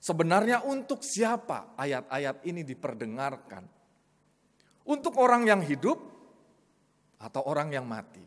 sebenarnya 0.08 0.64
untuk 0.64 1.04
siapa 1.04 1.76
ayat-ayat 1.76 2.48
ini 2.48 2.64
diperdengarkan? 2.64 3.68
Untuk 4.88 5.20
orang 5.20 5.44
yang 5.44 5.60
hidup 5.60 6.00
atau 7.20 7.44
orang 7.44 7.76
yang 7.76 7.84
mati? 7.84 8.24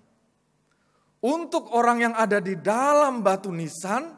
Untuk 1.24 1.72
orang 1.72 2.04
yang 2.04 2.14
ada 2.16 2.36
di 2.36 2.60
dalam 2.60 3.24
batu 3.24 3.48
nisan 3.48 4.12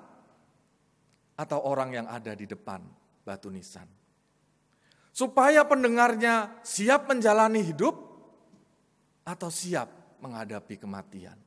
atau 1.39 1.59
orang 1.63 2.03
yang 2.03 2.07
ada 2.11 2.35
di 2.35 2.51
depan 2.51 2.83
batu 3.23 3.47
nisan. 3.47 3.87
Supaya 5.15 5.63
pendengarnya 5.63 6.63
siap 6.67 7.07
menjalani 7.07 7.63
hidup 7.63 7.95
atau 9.23 9.51
siap 9.51 10.19
menghadapi 10.19 10.79
kematian. 10.83 11.39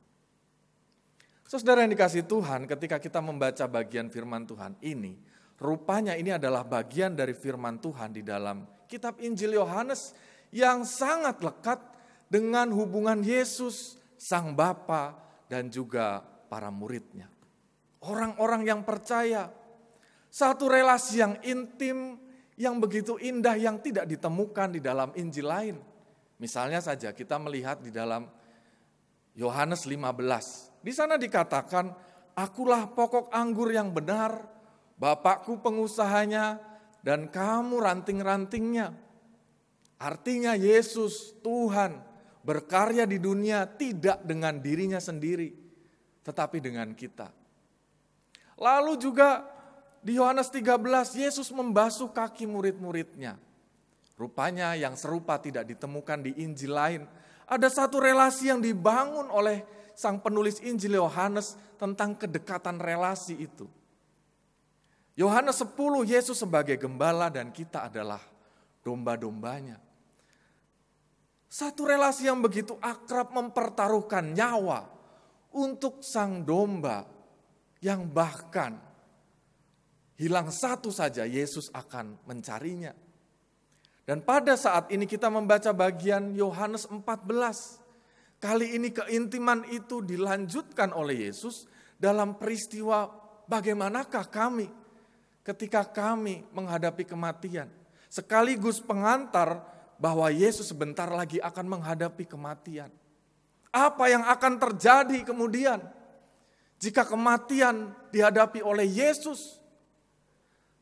Saudara 1.46 1.86
yang 1.86 1.92
dikasih 1.94 2.26
Tuhan, 2.26 2.66
ketika 2.66 2.98
kita 2.98 3.22
membaca 3.22 3.64
bagian 3.70 4.10
firman 4.10 4.44
Tuhan 4.44 4.74
ini, 4.82 5.14
rupanya 5.60 6.16
ini 6.16 6.34
adalah 6.34 6.64
bagian 6.64 7.16
dari 7.16 7.32
firman 7.32 7.80
Tuhan 7.80 8.12
di 8.12 8.22
dalam 8.24 8.64
kitab 8.86 9.18
Injil 9.20 9.56
Yohanes 9.56 10.14
yang 10.54 10.86
sangat 10.86 11.42
lekat 11.42 11.80
dengan 12.26 12.70
hubungan 12.74 13.22
Yesus, 13.22 13.98
Sang 14.18 14.54
Bapa, 14.54 15.14
dan 15.46 15.70
juga 15.70 16.22
para 16.22 16.70
muridnya. 16.70 17.30
Orang-orang 18.02 18.62
yang 18.66 18.80
percaya, 18.86 19.50
satu 20.30 20.70
relasi 20.70 21.22
yang 21.22 21.34
intim, 21.42 22.18
yang 22.56 22.78
begitu 22.78 23.18
indah, 23.18 23.58
yang 23.58 23.82
tidak 23.82 24.06
ditemukan 24.06 24.78
di 24.78 24.80
dalam 24.80 25.10
Injil 25.18 25.46
lain. 25.46 25.76
Misalnya 26.36 26.84
saja 26.84 27.10
kita 27.16 27.40
melihat 27.40 27.80
di 27.80 27.90
dalam 27.90 28.28
Yohanes 29.36 29.84
15. 29.84 30.84
Di 30.84 30.92
sana 30.92 31.20
dikatakan, 31.20 31.92
akulah 32.36 32.88
pokok 32.92 33.32
anggur 33.32 33.72
yang 33.72 33.92
benar, 33.92 34.55
Bapakku 34.96 35.60
pengusahanya, 35.60 36.56
dan 37.06 37.30
kamu 37.30 37.78
ranting-rantingnya. 37.78 38.90
Artinya 39.96 40.58
Yesus, 40.58 41.38
Tuhan, 41.38 42.02
berkarya 42.42 43.06
di 43.06 43.22
dunia 43.22 43.62
tidak 43.64 44.26
dengan 44.26 44.58
dirinya 44.58 44.98
sendiri, 44.98 45.54
tetapi 46.26 46.58
dengan 46.58 46.90
kita. 46.98 47.30
Lalu 48.58 48.98
juga 48.98 49.46
di 50.02 50.18
Yohanes 50.18 50.50
13, 50.50 51.14
Yesus 51.14 51.52
membasuh 51.54 52.10
kaki 52.10 52.48
murid-muridnya. 52.50 53.38
Rupanya 54.16 54.72
yang 54.74 54.96
serupa 54.96 55.36
tidak 55.36 55.68
ditemukan 55.68 56.24
di 56.24 56.32
Injil 56.40 56.72
lain. 56.72 57.02
Ada 57.46 57.68
satu 57.68 58.00
relasi 58.00 58.48
yang 58.48 58.64
dibangun 58.64 59.28
oleh 59.28 59.62
sang 59.92 60.18
penulis 60.18 60.58
Injil 60.64 60.98
Yohanes 60.98 61.54
tentang 61.76 62.16
kedekatan 62.16 62.80
relasi 62.80 63.36
itu. 63.38 63.68
Yohanes 65.16 65.64
10, 65.64 65.72
Yesus 66.04 66.36
sebagai 66.36 66.76
gembala 66.76 67.32
dan 67.32 67.48
kita 67.48 67.88
adalah 67.88 68.20
domba-dombanya. 68.84 69.80
Satu 71.48 71.88
relasi 71.88 72.28
yang 72.28 72.44
begitu 72.44 72.76
akrab 72.84 73.32
mempertaruhkan 73.32 74.36
nyawa 74.36 74.84
untuk 75.56 76.04
sang 76.04 76.44
domba 76.44 77.08
yang 77.80 78.04
bahkan 78.12 78.76
hilang 80.20 80.52
satu 80.52 80.92
saja, 80.92 81.24
Yesus 81.24 81.72
akan 81.72 82.20
mencarinya. 82.28 82.92
Dan 84.04 84.20
pada 84.20 84.52
saat 84.54 84.92
ini 84.92 85.08
kita 85.08 85.32
membaca 85.32 85.72
bagian 85.72 86.36
Yohanes 86.36 86.84
14. 86.92 87.00
Kali 88.36 88.76
ini 88.76 88.92
keintiman 88.92 89.64
itu 89.72 90.04
dilanjutkan 90.04 90.92
oleh 90.92 91.24
Yesus 91.24 91.64
dalam 91.96 92.36
peristiwa 92.36 93.08
bagaimanakah 93.48 94.28
kami 94.28 94.68
ketika 95.46 95.86
kami 95.86 96.42
menghadapi 96.50 97.06
kematian. 97.06 97.70
Sekaligus 98.10 98.82
pengantar 98.82 99.62
bahwa 99.94 100.26
Yesus 100.34 100.74
sebentar 100.74 101.06
lagi 101.06 101.38
akan 101.38 101.78
menghadapi 101.78 102.26
kematian. 102.26 102.90
Apa 103.70 104.10
yang 104.10 104.26
akan 104.26 104.58
terjadi 104.58 105.22
kemudian 105.22 105.78
jika 106.82 107.06
kematian 107.06 107.94
dihadapi 108.10 108.58
oleh 108.58 108.90
Yesus? 108.90 109.62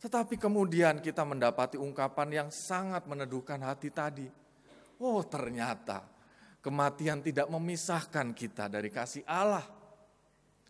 Tetapi 0.01 0.37
kemudian 0.37 1.01
kita 1.01 1.25
mendapati 1.25 1.77
ungkapan 1.81 2.29
yang 2.45 2.49
sangat 2.53 3.05
meneduhkan 3.09 3.61
hati 3.61 3.89
tadi. 3.89 4.29
Oh, 5.01 5.21
ternyata 5.25 6.05
kematian 6.61 7.21
tidak 7.25 7.49
memisahkan 7.49 8.33
kita 8.37 8.69
dari 8.69 8.89
kasih 8.93 9.25
Allah. 9.29 9.65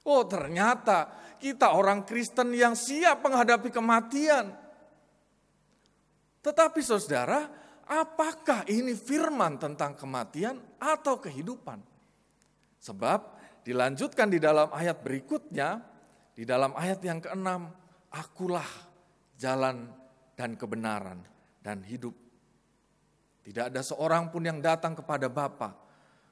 Oh, 0.05 0.23
ternyata 0.29 1.09
kita 1.41 1.73
orang 1.73 2.05
Kristen 2.05 2.53
yang 2.53 2.77
siap 2.77 3.25
menghadapi 3.25 3.73
kematian. 3.73 4.53
Tetapi 6.45 6.81
saudara, 6.85 7.49
apakah 7.89 8.69
ini 8.69 8.93
firman 8.93 9.57
tentang 9.57 9.97
kematian 9.97 10.61
atau 10.77 11.17
kehidupan? 11.17 11.81
Sebab 12.85 13.21
dilanjutkan 13.65 14.29
di 14.29 14.37
dalam 14.37 14.69
ayat 14.69 15.01
berikutnya, 15.01 15.81
di 16.37 16.45
dalam 16.45 16.77
ayat 16.77 17.01
yang 17.01 17.25
keenam, 17.25 17.73
akulah 18.13 18.69
jalan 19.41 19.89
dan 20.37 20.53
kebenaran 20.53 21.25
dan 21.65 21.81
hidup. 21.81 22.13
Tidak 23.41 23.73
ada 23.73 23.81
seorang 23.81 24.29
pun 24.29 24.45
yang 24.45 24.61
datang 24.61 24.93
kepada 24.93 25.33
Bapa 25.33 25.73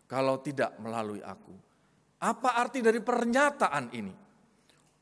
kalau 0.04 0.40
tidak 0.44 0.76
melalui 0.76 1.24
aku. 1.24 1.71
Apa 2.22 2.54
arti 2.62 2.78
dari 2.78 3.02
pernyataan 3.02 3.90
ini? 3.90 4.14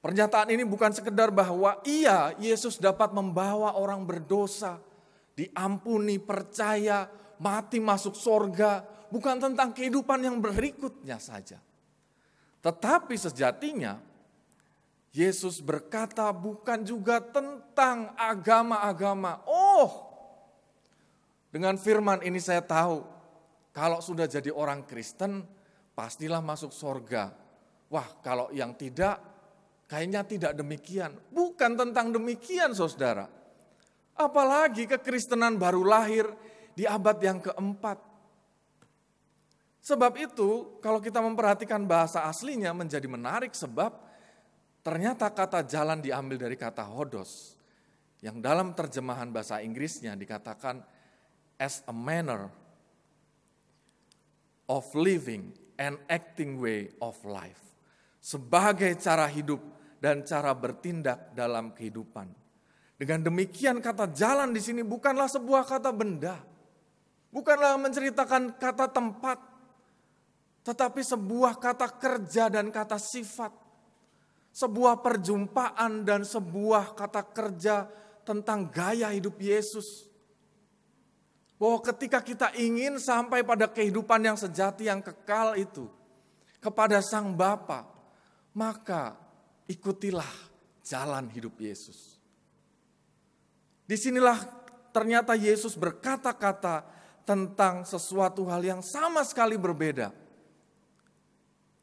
Pernyataan 0.01 0.49
ini 0.49 0.65
bukan 0.65 0.97
sekedar 0.97 1.29
bahwa 1.29 1.77
iya 1.85 2.33
Yesus 2.41 2.81
dapat 2.81 3.13
membawa 3.13 3.77
orang 3.77 4.09
berdosa, 4.09 4.81
diampuni, 5.37 6.17
percaya, 6.17 7.05
mati 7.37 7.77
masuk 7.77 8.17
sorga, 8.17 8.81
bukan 9.13 9.37
tentang 9.37 9.77
kehidupan 9.77 10.25
yang 10.25 10.41
berikutnya 10.41 11.21
saja. 11.21 11.61
Tetapi 12.65 13.13
sejatinya 13.13 14.01
Yesus 15.13 15.61
berkata 15.61 16.33
bukan 16.33 16.81
juga 16.81 17.21
tentang 17.21 18.17
agama-agama. 18.17 19.45
Oh, 19.45 20.09
dengan 21.53 21.77
firman 21.77 22.25
ini 22.25 22.41
saya 22.41 22.65
tahu 22.65 23.05
kalau 23.77 24.01
sudah 24.01 24.25
jadi 24.25 24.49
orang 24.49 24.89
Kristen 24.89 25.60
pastilah 26.01 26.41
masuk 26.41 26.73
sorga. 26.73 27.29
Wah 27.93 28.09
kalau 28.25 28.49
yang 28.57 28.73
tidak 28.73 29.21
kayaknya 29.85 30.25
tidak 30.25 30.57
demikian. 30.57 31.13
Bukan 31.29 31.77
tentang 31.77 32.09
demikian 32.09 32.73
saudara. 32.73 33.29
Apalagi 34.17 34.89
kekristenan 34.89 35.61
baru 35.61 35.85
lahir 35.85 36.25
di 36.73 36.89
abad 36.89 37.21
yang 37.21 37.45
keempat. 37.45 38.01
Sebab 39.85 40.13
itu 40.17 40.81
kalau 40.81 41.05
kita 41.05 41.21
memperhatikan 41.21 41.85
bahasa 41.85 42.25
aslinya 42.25 42.73
menjadi 42.73 43.05
menarik 43.05 43.53
sebab 43.53 43.93
ternyata 44.81 45.29
kata 45.29 45.69
jalan 45.69 46.01
diambil 46.01 46.49
dari 46.49 46.57
kata 46.57 46.85
hodos. 46.89 47.61
Yang 48.25 48.41
dalam 48.41 48.73
terjemahan 48.73 49.29
bahasa 49.33 49.61
Inggrisnya 49.61 50.17
dikatakan 50.17 50.81
as 51.61 51.85
a 51.89 51.93
manner 51.93 52.53
of 54.69 54.85
living 54.93 55.51
and 55.81 55.97
acting 56.13 56.61
way 56.61 56.93
of 57.01 57.17
life. 57.25 57.73
Sebagai 58.21 58.93
cara 59.01 59.25
hidup 59.25 59.65
dan 59.97 60.21
cara 60.29 60.53
bertindak 60.53 61.33
dalam 61.33 61.73
kehidupan. 61.73 62.29
Dengan 63.01 63.25
demikian 63.25 63.81
kata 63.81 64.13
jalan 64.13 64.53
di 64.53 64.61
sini 64.61 64.85
bukanlah 64.85 65.25
sebuah 65.25 65.65
kata 65.65 65.89
benda. 65.89 66.37
Bukanlah 67.33 67.81
menceritakan 67.81 68.61
kata 68.61 68.93
tempat, 68.93 69.41
tetapi 70.67 71.01
sebuah 71.01 71.57
kata 71.57 71.97
kerja 71.97 72.53
dan 72.53 72.69
kata 72.69 73.01
sifat, 73.01 73.55
sebuah 74.53 75.01
perjumpaan 75.01 76.05
dan 76.05 76.27
sebuah 76.27 76.93
kata 76.93 77.23
kerja 77.33 77.89
tentang 78.27 78.69
gaya 78.69 79.09
hidup 79.15 79.39
Yesus. 79.41 80.10
Bahwa 81.61 81.79
ketika 81.85 82.25
kita 82.25 82.49
ingin 82.57 82.97
sampai 82.97 83.45
pada 83.45 83.69
kehidupan 83.69 84.25
yang 84.25 84.41
sejati 84.41 84.89
yang 84.89 85.05
kekal 85.05 85.61
itu, 85.61 85.93
kepada 86.61 87.01
Sang 87.01 87.37
Bapa, 87.37 87.89
maka 88.57 89.17
ikutilah 89.69 90.29
jalan 90.85 91.29
hidup 91.33 91.57
Yesus. 91.61 92.21
Di 93.89 93.97
sinilah 93.97 94.39
ternyata 94.95 95.35
Yesus 95.35 95.75
berkata-kata 95.75 96.87
tentang 97.29 97.83
sesuatu 97.89 98.47
hal 98.47 98.63
yang 98.63 98.83
sama 98.85 99.25
sekali 99.27 99.57
berbeda 99.61 100.15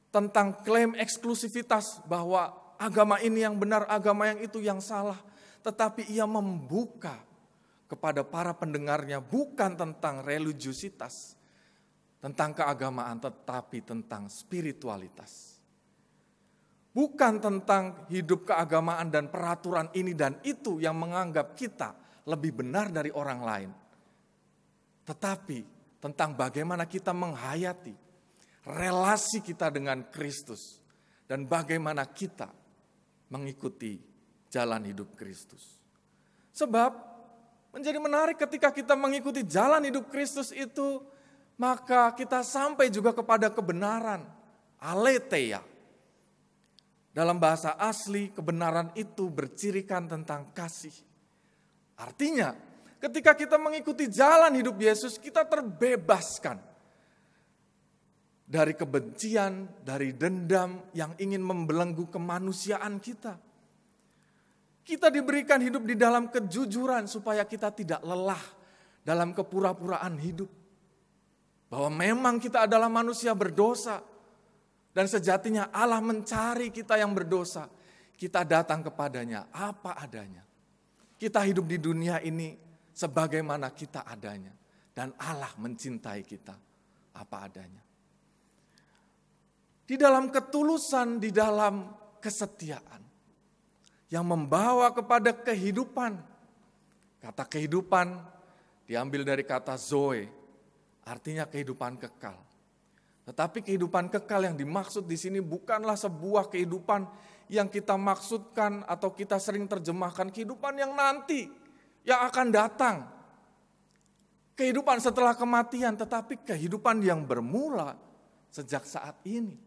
tentang 0.08 0.56
klaim 0.64 0.96
eksklusivitas 0.96 2.02
bahwa 2.08 2.56
agama 2.80 3.20
ini 3.20 3.44
yang 3.44 3.60
benar, 3.60 3.84
agama 3.92 4.30
yang 4.30 4.40
itu 4.40 4.64
yang 4.64 4.80
salah. 4.80 5.20
Tetapi 5.62 6.08
ia 6.08 6.24
membuka 6.24 7.27
kepada 7.88 8.22
para 8.28 8.52
pendengarnya 8.52 9.24
bukan 9.24 9.80
tentang 9.80 10.22
religiusitas, 10.22 11.40
tentang 12.20 12.52
keagamaan, 12.52 13.18
tetapi 13.24 13.82
tentang 13.88 14.28
spiritualitas. 14.28 15.58
Bukan 16.92 17.40
tentang 17.40 18.10
hidup 18.12 18.50
keagamaan 18.52 19.08
dan 19.08 19.32
peraturan 19.32 19.88
ini 19.96 20.12
dan 20.18 20.42
itu 20.44 20.84
yang 20.84 20.98
menganggap 20.98 21.56
kita 21.56 21.96
lebih 22.28 22.60
benar 22.60 22.92
dari 22.92 23.14
orang 23.14 23.40
lain. 23.40 23.72
Tetapi 25.08 25.60
tentang 26.04 26.36
bagaimana 26.36 26.90
kita 26.90 27.16
menghayati 27.16 27.96
relasi 28.68 29.40
kita 29.40 29.72
dengan 29.72 30.12
Kristus 30.12 30.84
dan 31.24 31.48
bagaimana 31.48 32.04
kita 32.12 32.52
mengikuti 33.32 33.96
jalan 34.52 34.84
hidup 34.88 35.16
Kristus. 35.16 35.80
Sebab 36.52 37.17
menjadi 37.78 38.02
menarik 38.02 38.42
ketika 38.42 38.74
kita 38.74 38.98
mengikuti 38.98 39.46
jalan 39.46 39.86
hidup 39.86 40.10
Kristus 40.10 40.50
itu, 40.50 41.06
maka 41.62 42.10
kita 42.18 42.42
sampai 42.42 42.90
juga 42.90 43.14
kepada 43.14 43.54
kebenaran, 43.54 44.26
aletheia. 44.82 45.62
Dalam 47.14 47.38
bahasa 47.38 47.78
asli, 47.78 48.34
kebenaran 48.34 48.94
itu 48.98 49.30
bercirikan 49.30 50.10
tentang 50.10 50.50
kasih. 50.54 50.94
Artinya, 51.98 52.54
ketika 53.02 53.34
kita 53.34 53.58
mengikuti 53.62 54.10
jalan 54.10 54.54
hidup 54.58 54.78
Yesus, 54.78 55.18
kita 55.18 55.46
terbebaskan 55.46 56.62
dari 58.46 58.74
kebencian, 58.78 59.82
dari 59.82 60.14
dendam 60.14 60.82
yang 60.94 61.14
ingin 61.18 61.42
membelenggu 61.42 62.06
kemanusiaan 62.10 63.02
kita. 63.02 63.47
Kita 64.88 65.12
diberikan 65.12 65.60
hidup 65.60 65.84
di 65.84 66.00
dalam 66.00 66.32
kejujuran 66.32 67.12
supaya 67.12 67.44
kita 67.44 67.76
tidak 67.76 68.00
lelah 68.08 68.40
dalam 69.04 69.36
kepura-puraan 69.36 70.16
hidup. 70.16 70.48
Bahwa 71.68 71.92
memang 71.92 72.40
kita 72.40 72.64
adalah 72.64 72.88
manusia 72.88 73.36
berdosa. 73.36 74.00
Dan 74.96 75.12
sejatinya 75.12 75.76
Allah 75.76 76.00
mencari 76.00 76.72
kita 76.72 76.96
yang 76.96 77.12
berdosa. 77.12 77.68
Kita 78.16 78.48
datang 78.48 78.88
kepadanya 78.88 79.52
apa 79.52 80.00
adanya. 80.00 80.48
Kita 81.20 81.44
hidup 81.44 81.68
di 81.68 81.84
dunia 81.84 82.24
ini 82.24 82.56
sebagaimana 82.96 83.76
kita 83.76 84.08
adanya. 84.08 84.56
Dan 84.96 85.12
Allah 85.20 85.52
mencintai 85.60 86.24
kita 86.24 86.56
apa 87.20 87.38
adanya 87.44 87.84
di 89.88 89.96
dalam 89.96 90.28
ketulusan, 90.28 91.16
di 91.16 91.32
dalam 91.32 91.96
kesetiaan 92.20 93.07
yang 94.08 94.24
membawa 94.24 94.92
kepada 94.92 95.36
kehidupan. 95.36 96.20
Kata 97.20 97.44
kehidupan 97.44 98.16
diambil 98.88 99.28
dari 99.28 99.44
kata 99.44 99.76
zoe, 99.76 100.32
artinya 101.04 101.44
kehidupan 101.44 102.00
kekal. 102.00 102.40
Tetapi 103.28 103.60
kehidupan 103.60 104.08
kekal 104.08 104.48
yang 104.48 104.56
dimaksud 104.56 105.04
di 105.04 105.20
sini 105.20 105.44
bukanlah 105.44 106.00
sebuah 106.00 106.48
kehidupan 106.48 107.04
yang 107.52 107.68
kita 107.68 108.00
maksudkan 108.00 108.88
atau 108.88 109.12
kita 109.12 109.36
sering 109.44 109.68
terjemahkan 109.68 110.32
kehidupan 110.32 110.80
yang 110.80 110.96
nanti, 110.96 111.52
yang 112.08 112.24
akan 112.24 112.48
datang. 112.48 112.96
Kehidupan 114.56 115.04
setelah 115.04 115.36
kematian, 115.36 116.00
tetapi 116.00 116.48
kehidupan 116.48 117.04
yang 117.04 117.28
bermula 117.28 118.00
sejak 118.50 118.88
saat 118.88 119.20
ini 119.28 119.67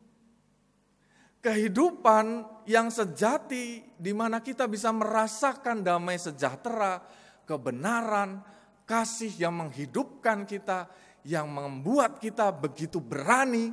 kehidupan 1.41 2.45
yang 2.69 2.93
sejati 2.93 3.81
di 3.97 4.13
mana 4.13 4.45
kita 4.45 4.69
bisa 4.69 4.93
merasakan 4.93 5.81
damai 5.81 6.21
sejahtera, 6.21 7.01
kebenaran, 7.49 8.45
kasih 8.85 9.33
yang 9.41 9.57
menghidupkan 9.57 10.45
kita, 10.45 10.87
yang 11.25 11.49
membuat 11.49 12.21
kita 12.21 12.53
begitu 12.53 13.01
berani 13.01 13.73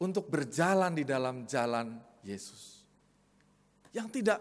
untuk 0.00 0.28
berjalan 0.28 0.92
di 0.96 1.04
dalam 1.04 1.48
jalan 1.48 1.96
Yesus. 2.24 2.84
Yang 3.90 4.22
tidak 4.22 4.40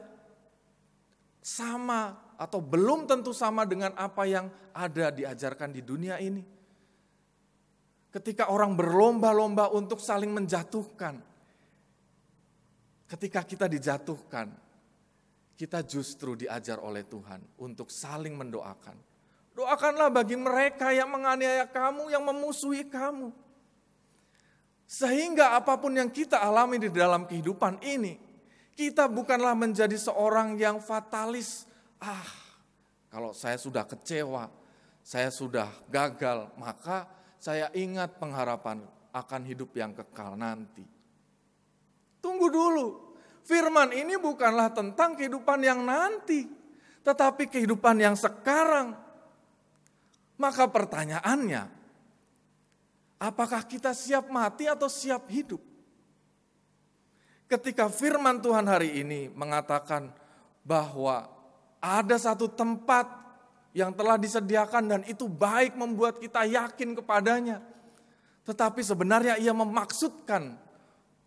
sama 1.40 2.36
atau 2.38 2.62
belum 2.62 3.10
tentu 3.10 3.34
sama 3.34 3.66
dengan 3.66 3.96
apa 3.98 4.24
yang 4.28 4.52
ada 4.76 5.12
diajarkan 5.12 5.72
di 5.74 5.82
dunia 5.82 6.20
ini. 6.22 6.44
Ketika 8.10 8.50
orang 8.50 8.74
berlomba-lomba 8.74 9.70
untuk 9.70 10.02
saling 10.02 10.34
menjatuhkan, 10.34 11.29
ketika 13.10 13.42
kita 13.42 13.66
dijatuhkan, 13.66 14.54
kita 15.58 15.82
justru 15.84 16.38
diajar 16.38 16.78
oleh 16.80 17.04
Tuhan 17.04 17.42
untuk 17.60 17.90
saling 17.90 18.38
mendoakan. 18.38 18.96
Doakanlah 19.58 20.08
bagi 20.08 20.40
mereka 20.40 20.96
yang 20.96 21.12
menganiaya 21.12 21.68
kamu, 21.68 22.14
yang 22.14 22.24
memusuhi 22.24 22.88
kamu. 22.88 23.34
Sehingga 24.88 25.60
apa 25.60 25.76
pun 25.76 25.92
yang 25.92 26.08
kita 26.08 26.40
alami 26.40 26.80
di 26.80 26.88
dalam 26.88 27.28
kehidupan 27.28 27.84
ini, 27.84 28.16
kita 28.78 29.12
bukanlah 29.12 29.52
menjadi 29.58 30.00
seorang 30.00 30.56
yang 30.56 30.80
fatalis. 30.80 31.68
Ah, 32.00 32.24
kalau 33.12 33.36
saya 33.36 33.60
sudah 33.60 33.84
kecewa, 33.84 34.48
saya 35.04 35.28
sudah 35.28 35.68
gagal, 35.92 36.48
maka 36.56 37.10
saya 37.36 37.68
ingat 37.76 38.16
pengharapan 38.16 38.80
akan 39.12 39.42
hidup 39.44 39.76
yang 39.76 39.92
kekal 39.92 40.40
nanti. 40.40 40.99
Tunggu 42.20 42.52
dulu, 42.52 43.16
firman 43.48 43.96
ini 43.96 44.20
bukanlah 44.20 44.72
tentang 44.76 45.16
kehidupan 45.16 45.60
yang 45.64 45.84
nanti, 45.84 46.48
tetapi 47.04 47.48
kehidupan 47.48 48.00
yang 48.00 48.16
sekarang. 48.20 48.96
Maka 50.40 50.68
pertanyaannya, 50.68 51.64
apakah 53.20 53.64
kita 53.68 53.92
siap 53.92 54.32
mati 54.32 54.68
atau 54.68 54.88
siap 54.88 55.28
hidup? 55.28 55.60
ketika 57.50 57.90
firman 57.90 58.38
Tuhan 58.40 58.70
hari 58.70 59.02
ini 59.02 59.34
mengatakan 59.34 60.14
bahwa 60.62 61.26
ada 61.82 62.16
satu 62.16 62.46
tempat 62.46 63.10
yang 63.74 63.90
telah 63.98 64.22
disediakan 64.22 64.84
dan 64.86 65.02
itu 65.10 65.26
baik 65.26 65.74
membuat 65.74 66.22
kita 66.22 66.46
yakin 66.46 66.94
kepadanya. 66.94 67.58
Tetapi 68.46 68.86
sebenarnya 68.86 69.42
ia 69.42 69.54
memaksudkan 69.54 70.58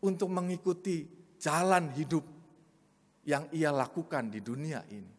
untuk 0.03 0.29
mengikuti 0.29 1.07
jalan 1.39 1.95
hidup 1.95 2.27
yang 3.23 3.47
ia 3.55 3.71
lakukan 3.71 4.29
di 4.29 4.43
dunia 4.43 4.83
ini. 4.91 5.15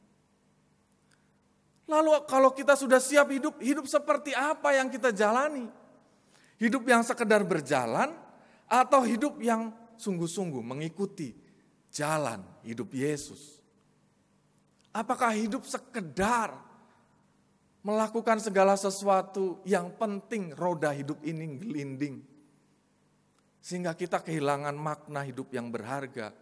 Lalu 1.87 2.27
kalau 2.27 2.51
kita 2.55 2.75
sudah 2.79 2.99
siap 2.99 3.31
hidup, 3.31 3.59
hidup 3.59 3.87
seperti 3.87 4.31
apa 4.31 4.75
yang 4.75 4.87
kita 4.87 5.11
jalani? 5.11 5.67
Hidup 6.59 6.87
yang 6.87 7.03
sekedar 7.03 7.43
berjalan 7.43 8.15
atau 8.67 9.03
hidup 9.03 9.39
yang 9.43 9.71
sungguh-sungguh 9.99 10.63
mengikuti 10.63 11.35
jalan 11.91 12.39
hidup 12.63 12.87
Yesus? 12.95 13.59
Apakah 14.95 15.35
hidup 15.35 15.67
sekedar 15.67 16.55
melakukan 17.83 18.39
segala 18.39 18.79
sesuatu 18.79 19.59
yang 19.67 19.91
penting 19.99 20.55
roda 20.55 20.95
hidup 20.95 21.19
ini 21.19 21.59
gelinding? 21.59 22.32
Sehingga 23.63 23.95
kita 23.95 24.19
kehilangan 24.19 24.75
makna 24.75 25.23
hidup 25.23 25.47
yang 25.55 25.71
berharga. 25.71 26.35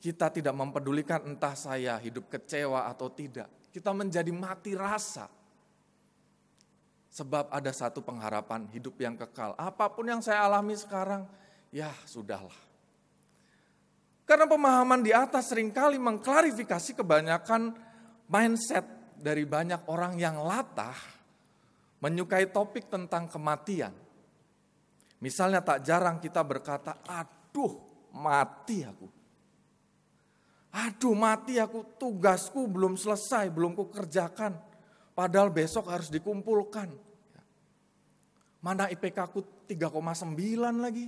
Kita 0.00 0.32
tidak 0.32 0.56
mempedulikan 0.56 1.20
entah 1.28 1.52
saya 1.52 2.00
hidup 2.00 2.32
kecewa 2.32 2.88
atau 2.88 3.12
tidak. 3.12 3.68
Kita 3.68 3.92
menjadi 3.92 4.32
mati 4.32 4.72
rasa. 4.72 5.28
Sebab 7.12 7.52
ada 7.52 7.68
satu 7.68 8.00
pengharapan 8.00 8.64
hidup 8.72 8.96
yang 8.96 9.20
kekal. 9.20 9.52
Apa 9.60 9.92
pun 9.92 10.08
yang 10.08 10.24
saya 10.24 10.48
alami 10.48 10.72
sekarang, 10.80 11.28
ya 11.68 11.92
sudahlah. 12.08 12.56
Karena 14.24 14.48
pemahaman 14.48 15.04
di 15.04 15.12
atas 15.12 15.52
sering 15.52 15.68
kali 15.74 16.00
mengklarifikasi 16.00 16.96
kebanyakan 16.96 17.76
mindset 18.30 18.86
dari 19.20 19.44
banyak 19.44 19.84
orang 19.90 20.16
yang 20.16 20.40
latah 20.40 20.96
menyukai 22.00 22.48
topik 22.48 22.88
tentang 22.88 23.28
kematian. 23.28 23.92
Misalnya 25.20 25.60
tak 25.60 25.84
jarang 25.84 26.16
kita 26.18 26.40
berkata, 26.40 27.00
aduh 27.04 27.76
mati 28.16 28.82
aku. 28.82 29.06
Aduh 30.70 31.14
mati 31.14 31.60
aku, 31.60 31.84
tugasku 32.00 32.64
belum 32.66 32.96
selesai, 32.96 33.52
belum 33.52 33.76
kukerjakan. 33.76 34.56
Padahal 35.12 35.52
besok 35.52 35.92
harus 35.92 36.08
dikumpulkan. 36.08 36.88
Mana 38.64 38.88
IPK 38.88 39.18
ku 39.32 39.40
3,9 39.68 40.80
lagi. 40.80 41.06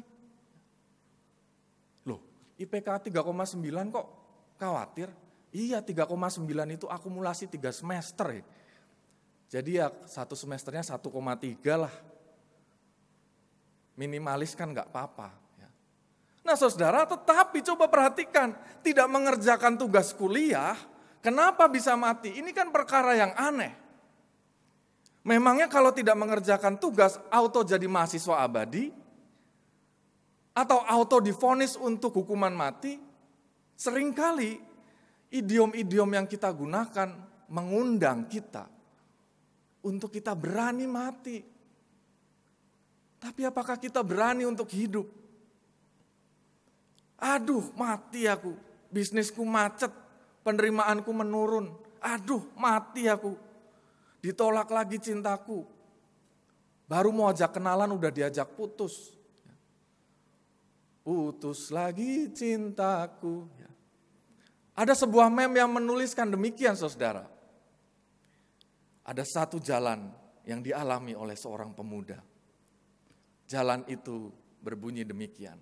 IPK 2.62 3.10
3,9 3.10 3.90
kok 3.90 4.06
khawatir? 4.60 5.08
Iya 5.52 5.82
3,9 5.84 6.46
itu 6.70 6.86
akumulasi 6.88 7.50
3 7.50 7.74
semester 7.74 8.26
ya. 8.30 8.44
Jadi 9.52 9.70
ya 9.76 9.92
satu 10.08 10.32
semesternya 10.32 10.80
1,3 10.80 11.76
lah. 11.76 11.92
Minimalis 13.98 14.56
kan 14.56 14.72
nggak 14.72 14.88
apa-apa. 14.88 15.28
Ya. 15.60 15.68
Nah 16.44 16.56
saudara 16.56 17.04
tetapi 17.04 17.60
coba 17.64 17.86
perhatikan. 17.88 18.54
Tidak 18.82 19.06
mengerjakan 19.06 19.78
tugas 19.78 20.10
kuliah, 20.10 20.74
kenapa 21.22 21.70
bisa 21.70 21.94
mati? 21.94 22.34
Ini 22.42 22.50
kan 22.50 22.74
perkara 22.74 23.14
yang 23.14 23.30
aneh. 23.38 23.72
Memangnya 25.22 25.70
kalau 25.70 25.94
tidak 25.94 26.18
mengerjakan 26.18 26.82
tugas, 26.82 27.14
auto 27.30 27.62
jadi 27.62 27.86
mahasiswa 27.86 28.42
abadi? 28.42 29.02
atau 30.52 30.84
auto 30.84 31.18
difonis 31.18 31.80
untuk 31.80 32.12
hukuman 32.22 32.52
mati, 32.52 33.00
sering 33.72 34.12
kali 34.12 34.60
idiom-idiom 35.32 36.10
yang 36.12 36.26
kita 36.28 36.52
gunakan 36.52 37.08
mengundang 37.48 38.28
kita 38.28 38.68
untuk 39.84 40.12
kita 40.12 40.36
berani 40.36 40.84
mati. 40.84 41.40
Tapi 43.22 43.46
apakah 43.46 43.78
kita 43.78 44.02
berani 44.02 44.42
untuk 44.42 44.66
hidup? 44.74 45.06
Aduh, 47.22 47.70
mati 47.78 48.26
aku. 48.26 48.58
Bisnisku 48.90 49.46
macet, 49.46 49.94
penerimaanku 50.42 51.14
menurun. 51.14 51.70
Aduh, 52.02 52.42
mati 52.58 53.06
aku. 53.06 53.38
Ditolak 54.18 54.66
lagi 54.74 54.98
cintaku. 54.98 55.62
Baru 56.90 57.14
mau 57.14 57.30
ajak 57.30 57.54
kenalan 57.54 57.94
udah 57.94 58.10
diajak 58.10 58.58
putus 58.58 59.22
putus 61.02 61.68
lagi 61.74 62.30
cintaku. 62.30 63.46
Ada 64.72 64.96
sebuah 65.04 65.28
meme 65.28 65.60
yang 65.60 65.68
menuliskan 65.68 66.32
demikian 66.32 66.78
saudara. 66.78 67.28
Ada 69.04 69.26
satu 69.26 69.60
jalan 69.60 70.08
yang 70.46 70.64
dialami 70.64 71.12
oleh 71.12 71.36
seorang 71.36 71.74
pemuda. 71.76 72.22
Jalan 73.52 73.84
itu 73.84 74.32
berbunyi 74.64 75.04
demikian. 75.04 75.60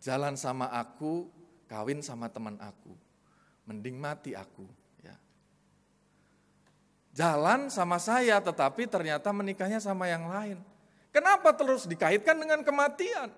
Jalan 0.00 0.40
sama 0.40 0.72
aku, 0.72 1.28
kawin 1.68 2.00
sama 2.00 2.32
teman 2.32 2.56
aku. 2.64 2.96
Mending 3.68 4.00
mati 4.00 4.32
aku. 4.32 4.64
Ya. 5.04 5.20
Jalan 7.12 7.68
sama 7.68 8.00
saya 8.00 8.40
tetapi 8.40 8.88
ternyata 8.88 9.28
menikahnya 9.36 9.84
sama 9.84 10.08
yang 10.08 10.32
lain. 10.32 10.56
Kenapa 11.12 11.52
terus 11.52 11.84
dikaitkan 11.84 12.40
dengan 12.40 12.64
kematian? 12.64 13.28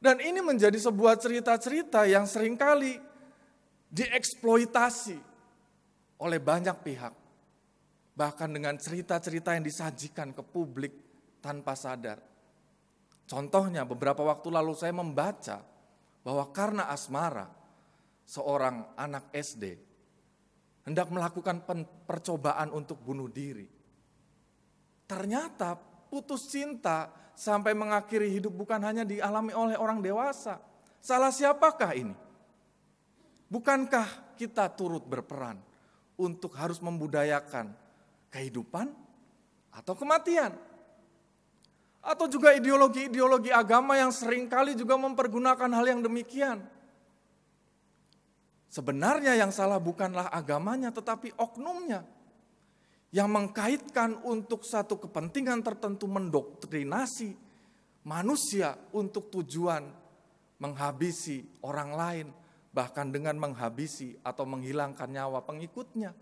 Dan 0.00 0.16
ini 0.24 0.40
menjadi 0.40 0.80
sebuah 0.80 1.20
cerita-cerita 1.20 2.08
yang 2.08 2.24
sering 2.24 2.56
kali 2.56 2.96
dieksploitasi 3.92 5.20
oleh 6.24 6.40
banyak 6.40 6.72
pihak. 6.80 7.19
Bahkan 8.20 8.52
dengan 8.52 8.76
cerita-cerita 8.76 9.56
yang 9.56 9.64
disajikan 9.64 10.36
ke 10.36 10.44
publik 10.44 10.92
tanpa 11.40 11.72
sadar. 11.72 12.20
Contohnya 13.24 13.88
beberapa 13.88 14.20
waktu 14.20 14.52
lalu 14.52 14.76
saya 14.76 14.92
membaca 14.92 15.64
bahwa 16.20 16.44
karena 16.52 16.92
asmara 16.92 17.48
seorang 18.28 18.92
anak 19.00 19.32
SD 19.32 19.72
hendak 20.84 21.08
melakukan 21.08 21.64
percobaan 22.04 22.68
untuk 22.76 23.00
bunuh 23.00 23.32
diri. 23.32 23.64
Ternyata 25.08 25.80
putus 26.12 26.44
cinta 26.52 27.08
sampai 27.32 27.72
mengakhiri 27.72 28.28
hidup 28.36 28.52
bukan 28.52 28.84
hanya 28.84 29.08
dialami 29.08 29.56
oleh 29.56 29.80
orang 29.80 30.04
dewasa. 30.04 30.60
Salah 31.00 31.32
siapakah 31.32 31.96
ini? 31.96 32.12
Bukankah 33.48 34.36
kita 34.36 34.68
turut 34.76 35.08
berperan 35.08 35.56
untuk 36.20 36.52
harus 36.60 36.84
membudayakan 36.84 37.72
kehidupan 38.30 38.88
atau 39.74 39.94
kematian? 39.94 40.54
Atau 42.00 42.32
juga 42.32 42.56
ideologi-ideologi 42.56 43.52
agama 43.52 43.92
yang 43.98 44.08
sering 44.08 44.48
kali 44.48 44.72
juga 44.72 44.96
mempergunakan 44.96 45.68
hal 45.68 45.84
yang 45.84 46.00
demikian. 46.00 46.64
Sebenarnya 48.70 49.36
yang 49.36 49.52
salah 49.52 49.76
bukanlah 49.82 50.30
agamanya 50.32 50.94
tetapi 50.94 51.34
oknumnya 51.36 52.06
yang 53.10 53.26
mengkaitkan 53.26 54.22
untuk 54.22 54.62
satu 54.62 54.96
kepentingan 55.02 55.60
tertentu 55.66 56.06
mendoktrinasi 56.06 57.34
manusia 58.06 58.78
untuk 58.94 59.28
tujuan 59.28 59.82
menghabisi 60.62 61.42
orang 61.66 61.90
lain, 61.90 62.26
bahkan 62.70 63.10
dengan 63.10 63.36
menghabisi 63.36 64.14
atau 64.22 64.46
menghilangkan 64.46 65.08
nyawa 65.10 65.42
pengikutnya. 65.42 66.14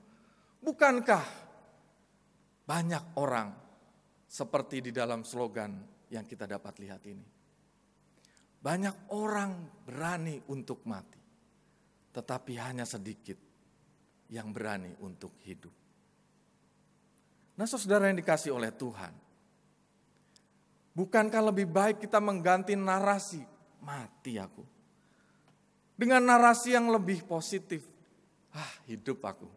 Bukankah 0.64 1.47
banyak 2.68 3.16
orang 3.16 3.48
seperti 4.28 4.84
di 4.84 4.92
dalam 4.92 5.24
slogan 5.24 5.72
yang 6.12 6.28
kita 6.28 6.44
dapat 6.44 6.76
lihat 6.84 7.00
ini? 7.08 7.24
Banyak 8.60 9.08
orang 9.16 9.80
berani 9.88 10.36
untuk 10.52 10.84
mati, 10.84 11.16
tetapi 12.12 12.52
hanya 12.60 12.84
sedikit 12.84 13.40
yang 14.28 14.52
berani 14.52 14.92
untuk 15.00 15.40
hidup. 15.48 15.72
Nah, 17.56 17.64
saudara 17.64 18.12
yang 18.12 18.20
dikasih 18.20 18.52
oleh 18.52 18.68
Tuhan, 18.70 19.14
bukankah 20.92 21.42
lebih 21.48 21.66
baik 21.66 22.04
kita 22.04 22.20
mengganti 22.20 22.76
narasi 22.76 23.42
mati 23.80 24.36
aku 24.36 24.62
dengan 25.96 26.22
narasi 26.22 26.76
yang 26.76 26.92
lebih 26.92 27.24
positif? 27.24 27.82
Ah, 28.54 28.72
hidup 28.86 29.22
aku. 29.24 29.48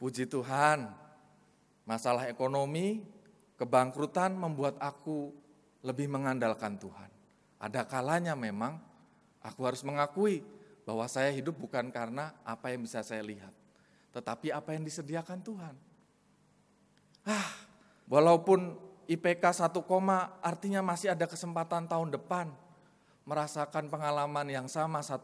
Puji 0.00 0.28
Tuhan, 0.28 0.88
masalah 1.84 2.28
ekonomi, 2.28 3.04
kebangkrutan 3.60 4.32
membuat 4.36 4.80
aku 4.80 5.32
lebih 5.84 6.08
mengandalkan 6.08 6.76
Tuhan. 6.76 7.10
Ada 7.60 7.84
kalanya 7.84 8.32
memang 8.32 8.80
aku 9.44 9.60
harus 9.68 9.84
mengakui 9.84 10.40
bahwa 10.84 11.04
saya 11.08 11.28
hidup 11.32 11.56
bukan 11.60 11.92
karena 11.92 12.32
apa 12.44 12.72
yang 12.72 12.84
bisa 12.84 13.04
saya 13.04 13.20
lihat, 13.20 13.52
tetapi 14.16 14.48
apa 14.52 14.72
yang 14.72 14.84
disediakan 14.84 15.38
Tuhan. 15.44 15.74
Ah, 17.28 17.52
walaupun 18.08 18.74
IPK 19.04 19.42
1, 19.42 20.40
artinya 20.40 20.80
masih 20.80 21.12
ada 21.12 21.28
kesempatan 21.28 21.84
tahun 21.84 22.14
depan 22.16 22.48
merasakan 23.28 23.92
pengalaman 23.92 24.46
yang 24.48 24.66
sama 24.66 25.04
1, 25.04 25.20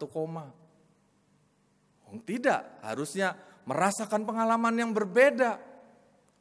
oh, 2.07 2.21
tidak, 2.23 2.61
harusnya 2.85 3.35
merasakan 3.67 4.23
pengalaman 4.23 4.75
yang 4.79 4.91
berbeda. 4.95 5.59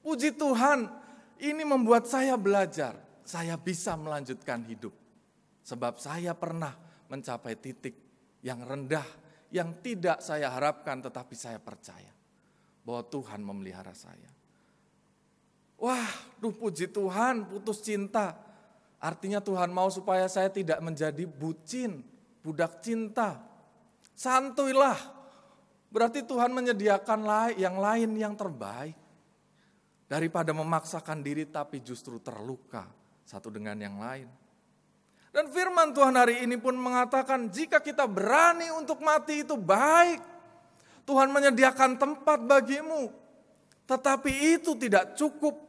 Puji 0.05 0.37
Tuhan, 0.37 0.85
ini 1.41 1.65
membuat 1.65 2.05
saya 2.05 2.37
belajar, 2.37 2.93
saya 3.25 3.57
bisa 3.57 3.97
melanjutkan 3.97 4.61
hidup. 4.69 4.93
Sebab 5.65 5.97
saya 5.97 6.37
pernah 6.37 6.77
mencapai 7.09 7.57
titik 7.57 7.97
yang 8.45 8.61
rendah, 8.61 9.01
yang 9.49 9.81
tidak 9.81 10.21
saya 10.21 10.53
harapkan 10.53 11.01
tetapi 11.01 11.33
saya 11.33 11.57
percaya 11.57 12.13
bahwa 12.85 13.01
Tuhan 13.09 13.41
memelihara 13.41 13.97
saya. 13.97 14.29
Wah, 15.81 16.37
duh 16.37 16.53
puji 16.53 16.85
Tuhan, 16.93 17.49
putus 17.49 17.81
cinta. 17.81 18.37
Artinya 19.01 19.41
Tuhan 19.41 19.73
mau 19.73 19.89
supaya 19.89 20.29
saya 20.29 20.53
tidak 20.53 20.85
menjadi 20.85 21.25
bucin, 21.25 22.05
budak 22.45 22.77
cinta. 22.85 23.41
Santuilah. 24.13 25.01
Berarti 25.89 26.21
Tuhan 26.21 26.53
menyediakan 26.53 27.25
yang 27.57 27.81
lain 27.81 28.13
yang 28.21 28.37
terbaik. 28.37 29.04
Daripada 30.05 30.53
memaksakan 30.53 31.25
diri 31.25 31.49
tapi 31.49 31.81
justru 31.81 32.21
terluka 32.21 32.85
satu 33.25 33.49
dengan 33.49 33.73
yang 33.81 33.97
lain. 33.97 34.29
Dan 35.35 35.51
firman 35.51 35.91
Tuhan 35.91 36.15
hari 36.15 36.47
ini 36.47 36.55
pun 36.55 36.79
mengatakan 36.79 37.51
jika 37.51 37.83
kita 37.83 38.07
berani 38.07 38.71
untuk 38.71 39.03
mati 39.03 39.43
itu 39.43 39.59
baik. 39.59 40.23
Tuhan 41.03 41.27
menyediakan 41.33 41.99
tempat 41.99 42.39
bagimu. 42.47 43.11
Tetapi 43.83 44.31
itu 44.57 44.73
tidak 44.79 45.13
cukup. 45.19 45.59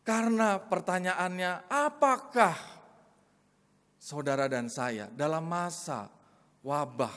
Karena 0.00 0.56
pertanyaannya 0.56 1.68
apakah 1.68 2.56
saudara 4.00 4.48
dan 4.48 4.72
saya 4.72 5.12
dalam 5.12 5.44
masa 5.44 6.08
wabah, 6.64 7.12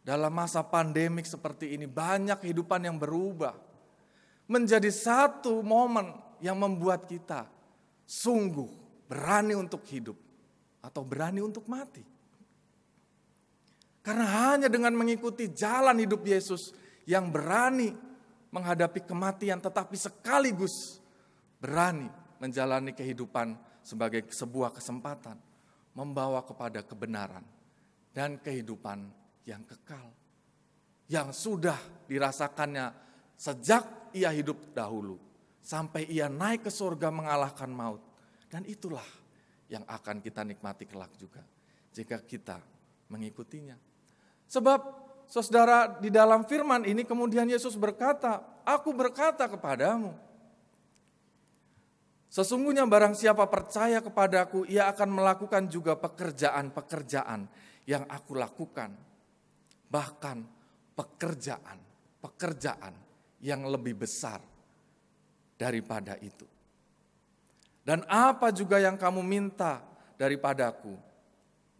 dalam 0.00 0.32
masa 0.32 0.64
pandemik 0.64 1.28
seperti 1.28 1.76
ini 1.76 1.84
banyak 1.84 2.40
kehidupan 2.40 2.88
yang 2.88 2.96
berubah. 2.96 3.69
Menjadi 4.50 4.90
satu 4.90 5.62
momen 5.62 6.10
yang 6.42 6.58
membuat 6.58 7.06
kita 7.06 7.46
sungguh 8.02 8.66
berani 9.06 9.54
untuk 9.54 9.86
hidup 9.86 10.18
atau 10.82 11.06
berani 11.06 11.38
untuk 11.38 11.70
mati. 11.70 12.02
Karena 14.02 14.26
hanya 14.50 14.66
dengan 14.66 14.96
mengikuti 14.96 15.52
jalan 15.54 16.02
hidup 16.02 16.26
Yesus 16.26 16.74
yang 17.06 17.30
berani 17.30 17.94
menghadapi 18.50 19.06
kematian 19.06 19.62
tetapi 19.62 19.94
sekaligus 19.94 20.98
berani 21.62 22.10
menjalani 22.42 22.90
kehidupan 22.96 23.54
sebagai 23.84 24.26
sebuah 24.32 24.74
kesempatan 24.74 25.38
membawa 25.94 26.42
kepada 26.42 26.82
kebenaran 26.82 27.44
dan 28.10 28.40
kehidupan 28.40 29.06
yang 29.46 29.62
kekal 29.68 30.10
yang 31.10 31.30
sudah 31.34 31.76
dirasakannya 32.06 33.09
sejak 33.40 34.12
ia 34.12 34.28
hidup 34.36 34.76
dahulu 34.76 35.16
sampai 35.64 36.04
ia 36.12 36.28
naik 36.28 36.68
ke 36.68 36.72
surga 36.72 37.08
mengalahkan 37.08 37.72
maut 37.72 38.04
dan 38.52 38.68
itulah 38.68 39.08
yang 39.72 39.80
akan 39.88 40.20
kita 40.20 40.44
nikmati 40.44 40.84
kelak 40.84 41.08
juga 41.16 41.40
jika 41.96 42.20
kita 42.20 42.60
mengikutinya. 43.08 43.80
Sebab 44.44 44.80
saudara 45.24 45.88
di 45.88 46.12
dalam 46.12 46.44
firman 46.44 46.84
ini 46.84 47.08
kemudian 47.08 47.48
Yesus 47.48 47.80
berkata, 47.80 48.44
aku 48.68 48.92
berkata 48.92 49.48
kepadamu, 49.48 50.12
Sesungguhnya 52.30 52.86
barang 52.86 53.18
siapa 53.18 53.42
percaya 53.50 53.98
kepadaku, 53.98 54.62
ia 54.70 54.86
akan 54.86 55.18
melakukan 55.18 55.66
juga 55.66 55.98
pekerjaan-pekerjaan 55.98 57.42
yang 57.90 58.06
aku 58.06 58.38
lakukan. 58.38 58.94
Bahkan 59.90 60.38
pekerjaan-pekerjaan 60.94 63.09
yang 63.40 63.64
lebih 63.68 63.96
besar 63.96 64.40
daripada 65.56 66.16
itu. 66.20 66.44
Dan 67.80 68.04
apa 68.06 68.52
juga 68.52 68.76
yang 68.76 69.00
kamu 69.00 69.24
minta 69.24 69.80
daripadaku, 70.20 70.94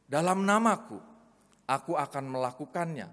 dalam 0.08 0.42
namaku, 0.42 0.98
aku 1.68 1.92
akan 1.94 2.24
melakukannya, 2.26 3.08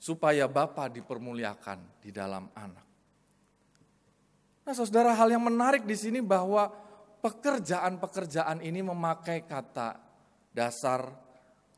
supaya 0.00 0.48
Bapa 0.48 0.88
dipermuliakan 0.88 2.00
di 2.00 2.10
dalam 2.10 2.48
anak. 2.56 2.86
Nah 4.64 4.72
saudara 4.72 5.12
hal 5.12 5.28
yang 5.28 5.44
menarik 5.44 5.84
di 5.84 5.92
sini 5.92 6.24
bahwa 6.24 6.72
pekerjaan-pekerjaan 7.20 8.64
ini 8.64 8.80
memakai 8.80 9.44
kata 9.44 10.00
dasar, 10.50 11.12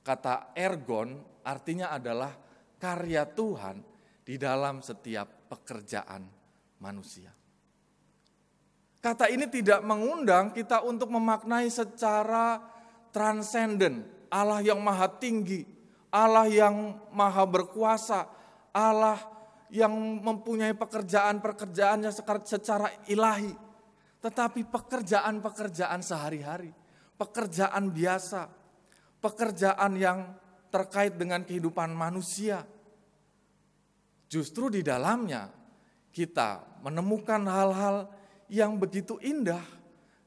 kata 0.06 0.54
ergon, 0.54 1.18
artinya 1.42 1.90
adalah 1.90 2.30
karya 2.78 3.26
Tuhan 3.26 3.82
di 4.22 4.38
dalam 4.38 4.78
setiap 4.78 5.41
pekerjaan 5.52 6.24
manusia. 6.80 7.28
Kata 9.02 9.28
ini 9.28 9.44
tidak 9.52 9.84
mengundang 9.84 10.56
kita 10.56 10.80
untuk 10.80 11.12
memaknai 11.12 11.68
secara 11.68 12.56
transenden, 13.12 14.08
Allah 14.32 14.64
yang 14.64 14.80
maha 14.80 15.12
tinggi, 15.20 15.68
Allah 16.08 16.48
yang 16.48 16.96
maha 17.12 17.44
berkuasa, 17.44 18.24
Allah 18.72 19.20
yang 19.68 19.92
mempunyai 20.22 20.72
pekerjaan-pekerjaannya 20.72 22.08
secara 22.46 22.88
ilahi. 23.10 23.52
Tetapi 24.22 24.70
pekerjaan-pekerjaan 24.70 25.98
sehari-hari, 25.98 26.70
pekerjaan 27.18 27.90
biasa, 27.90 28.46
pekerjaan 29.18 29.92
yang 29.98 30.30
terkait 30.70 31.18
dengan 31.18 31.42
kehidupan 31.42 31.90
manusia. 31.90 32.62
Justru 34.32 34.72
di 34.72 34.80
dalamnya 34.80 35.52
kita 36.08 36.80
menemukan 36.80 37.44
hal-hal 37.44 38.08
yang 38.48 38.80
begitu 38.80 39.20
indah 39.20 39.60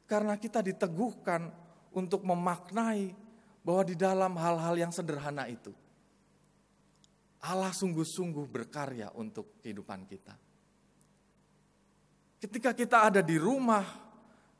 karena 0.05 0.37
kita 0.37 0.61
diteguhkan 0.61 1.49
untuk 1.89 2.21
memaknai 2.21 3.17
bahwa 3.65 3.81
di 3.81 3.97
dalam 3.97 4.37
hal-hal 4.37 4.77
yang 4.77 4.93
sederhana 4.93 5.49
itu 5.49 5.73
Allah 7.45 7.73
sungguh-sungguh 7.73 8.45
berkarya 8.49 9.13
untuk 9.17 9.61
kehidupan 9.61 10.09
kita. 10.09 10.33
Ketika 12.41 12.73
kita 12.73 13.09
ada 13.09 13.21
di 13.21 13.37
rumah, 13.37 13.85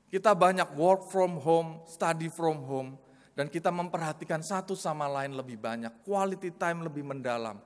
kita 0.09 0.37
banyak 0.37 0.77
work 0.77 1.09
from 1.09 1.41
home, 1.41 1.81
study 1.89 2.29
from 2.29 2.61
home, 2.61 2.97
dan 3.33 3.49
kita 3.49 3.73
memperhatikan 3.73 4.41
satu 4.45 4.77
sama 4.77 5.09
lain 5.09 5.33
lebih 5.33 5.57
banyak, 5.57 6.05
quality 6.05 6.53
time 6.53 6.85
lebih 6.85 7.01
mendalam. 7.01 7.57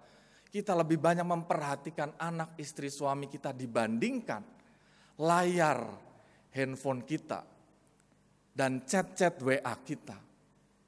Kita 0.50 0.74
lebih 0.74 0.98
banyak 0.98 1.26
memperhatikan 1.26 2.18
anak, 2.18 2.58
istri, 2.58 2.90
suami 2.90 3.30
kita 3.30 3.54
dibandingkan 3.54 4.42
layar 5.22 5.86
handphone 6.50 7.06
kita 7.06 7.46
dan 8.50 8.82
chat-chat 8.82 9.38
WA 9.46 9.76
kita, 9.86 10.18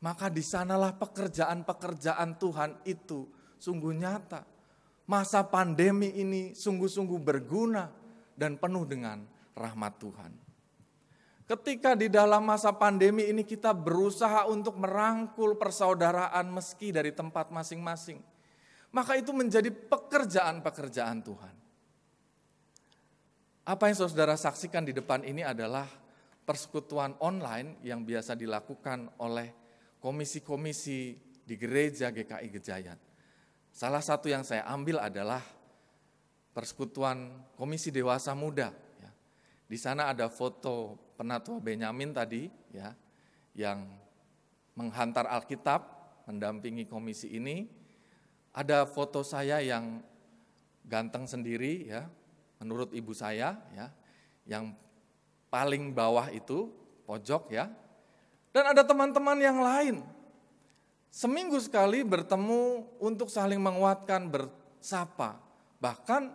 maka 0.01 0.33
di 0.33 0.41
sanalah 0.41 0.97
pekerjaan-pekerjaan 0.97 2.41
Tuhan 2.41 2.71
itu 2.89 3.29
sungguh 3.61 3.93
nyata. 3.93 4.41
Masa 5.05 5.45
pandemi 5.45 6.09
ini 6.17 6.57
sungguh-sungguh 6.57 7.19
berguna 7.21 7.91
dan 8.33 8.57
penuh 8.57 8.87
dengan 8.87 9.21
rahmat 9.53 9.93
Tuhan. 10.01 10.31
Ketika 11.45 11.99
di 11.99 12.07
dalam 12.07 12.47
masa 12.47 12.71
pandemi 12.71 13.27
ini 13.27 13.43
kita 13.43 13.75
berusaha 13.75 14.47
untuk 14.47 14.79
merangkul 14.79 15.59
persaudaraan 15.59 16.47
meski 16.47 16.95
dari 16.95 17.11
tempat 17.11 17.51
masing-masing, 17.51 18.23
maka 18.91 19.15
itu 19.15 19.31
menjadi 19.31 19.71
pekerjaan-pekerjaan 19.71 21.19
Tuhan. 21.23 21.55
Apa 23.61 23.87
yang 23.87 23.97
saudara 23.97 24.35
saksikan 24.35 24.83
di 24.83 24.91
depan 24.91 25.23
ini 25.23 25.45
adalah 25.45 25.87
persekutuan 26.43 27.15
online 27.23 27.79
yang 27.85 28.03
biasa 28.03 28.35
dilakukan 28.35 29.07
oleh 29.21 29.53
komisi-komisi 30.01 31.15
di 31.45 31.55
gereja 31.55 32.09
GKI 32.09 32.47
Gejayan. 32.51 32.99
Salah 33.71 34.03
satu 34.03 34.27
yang 34.27 34.43
saya 34.43 34.67
ambil 34.67 34.99
adalah 34.99 35.39
persekutuan 36.51 37.31
komisi 37.55 37.93
dewasa 37.93 38.35
muda. 38.35 38.75
Ya. 38.99 39.11
Di 39.71 39.77
sana 39.79 40.11
ada 40.11 40.27
foto 40.27 40.99
penatua 41.15 41.63
Benyamin 41.63 42.11
tadi, 42.11 42.51
ya, 42.75 42.91
yang 43.55 43.87
menghantar 44.75 45.27
Alkitab, 45.31 45.81
mendampingi 46.27 46.89
komisi 46.89 47.31
ini. 47.31 47.80
Ada 48.51 48.83
foto 48.83 49.23
saya 49.23 49.63
yang 49.63 50.03
ganteng 50.83 51.23
sendiri, 51.23 51.87
ya, 51.87 52.03
menurut 52.59 52.91
ibu 52.91 53.15
saya 53.15 53.55
ya, 53.71 53.87
yang 54.43 54.75
paling 55.47 55.95
bawah 55.95 56.27
itu 56.29 56.67
pojok 57.07 57.51
ya. 57.51 57.71
Dan 58.51 58.75
ada 58.75 58.83
teman-teman 58.83 59.39
yang 59.39 59.63
lain. 59.63 60.03
Seminggu 61.11 61.59
sekali 61.59 62.03
bertemu 62.03 62.87
untuk 62.99 63.27
saling 63.27 63.59
menguatkan, 63.59 64.31
bersapa. 64.31 65.39
Bahkan 65.79 66.31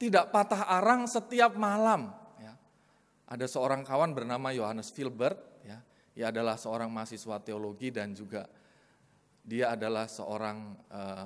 tidak 0.00 0.32
patah 0.32 0.68
arang 0.68 1.04
setiap 1.08 1.56
malam. 1.56 2.12
Ya. 2.40 2.56
Ada 3.28 3.48
seorang 3.48 3.84
kawan 3.84 4.12
bernama 4.12 4.52
Yohanes 4.52 4.92
Filbert, 4.92 5.36
ya. 5.64 5.80
ia 6.16 6.28
adalah 6.28 6.56
seorang 6.56 6.88
mahasiswa 6.92 7.40
teologi 7.40 7.92
dan 7.92 8.12
juga 8.12 8.48
dia 9.44 9.76
adalah 9.76 10.08
seorang 10.08 10.72
uh, 10.88 11.24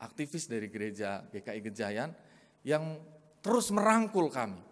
aktivis 0.00 0.48
dari 0.48 0.72
gereja 0.72 1.20
GKI 1.28 1.60
Gejayan 1.68 2.10
yang 2.64 2.96
terus 3.44 3.68
merangkul 3.68 4.32
kami. 4.32 4.64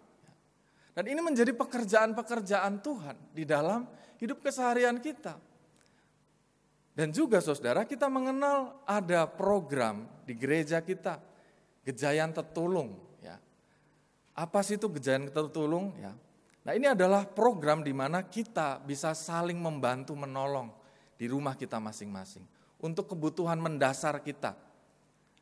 Dan 0.97 1.05
ini 1.05 1.21
menjadi 1.21 1.53
pekerjaan-pekerjaan 1.53 2.81
Tuhan 2.81 3.15
di 3.29 3.45
dalam 3.45 3.85
hidup 4.17 4.41
keseharian 4.41 4.97
kita. 4.97 5.37
Dan 6.97 7.13
juga 7.13 7.37
saudara 7.37 7.85
kita 7.85 8.09
mengenal 8.09 8.81
ada 8.81 9.29
program 9.29 10.09
di 10.25 10.33
gereja 10.33 10.81
kita, 10.81 11.21
Gejayan 11.85 12.33
Tetulung. 12.33 12.97
Ya. 13.21 13.37
Apa 14.33 14.65
sih 14.65 14.81
itu 14.81 14.89
Gejayan 14.89 15.29
Tetulung? 15.29 15.93
Ya. 16.01 16.17
Nah 16.65 16.73
ini 16.73 16.89
adalah 16.89 17.29
program 17.29 17.85
di 17.85 17.93
mana 17.93 18.25
kita 18.25 18.81
bisa 18.81 19.13
saling 19.13 19.61
membantu 19.61 20.17
menolong 20.17 20.73
di 21.13 21.29
rumah 21.29 21.53
kita 21.53 21.77
masing-masing. 21.77 22.56
Untuk 22.77 23.09
kebutuhan 23.09 23.57
mendasar 23.57 24.21
kita. 24.21 24.53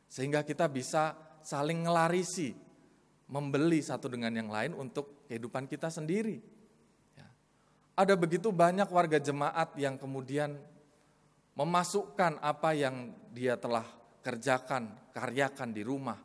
Sehingga 0.08 0.40
kita 0.40 0.70
bisa 0.70 1.12
saling 1.44 1.84
ngelarisi 1.84 2.56
membeli 3.26 3.82
satu 3.82 4.06
dengan 4.06 4.34
yang 4.34 4.50
lain 4.50 4.72
untuk 4.74 5.26
kehidupan 5.26 5.66
kita 5.66 5.90
sendiri. 5.90 6.38
Ya. 7.18 7.28
Ada 7.98 8.14
begitu 8.14 8.54
banyak 8.54 8.86
warga 8.88 9.18
jemaat 9.18 9.74
yang 9.76 9.98
kemudian 9.98 10.56
memasukkan 11.58 12.38
apa 12.38 12.70
yang 12.76 13.12
dia 13.34 13.58
telah 13.58 13.84
kerjakan, 14.22 14.94
karyakan 15.10 15.70
di 15.74 15.82
rumah. 15.82 16.18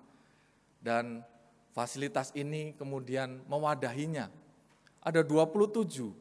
Dan 0.82 1.22
fasilitas 1.74 2.34
ini 2.34 2.74
kemudian 2.78 3.46
mewadahinya. 3.46 4.30
Ada 5.02 5.26
27 5.26 6.14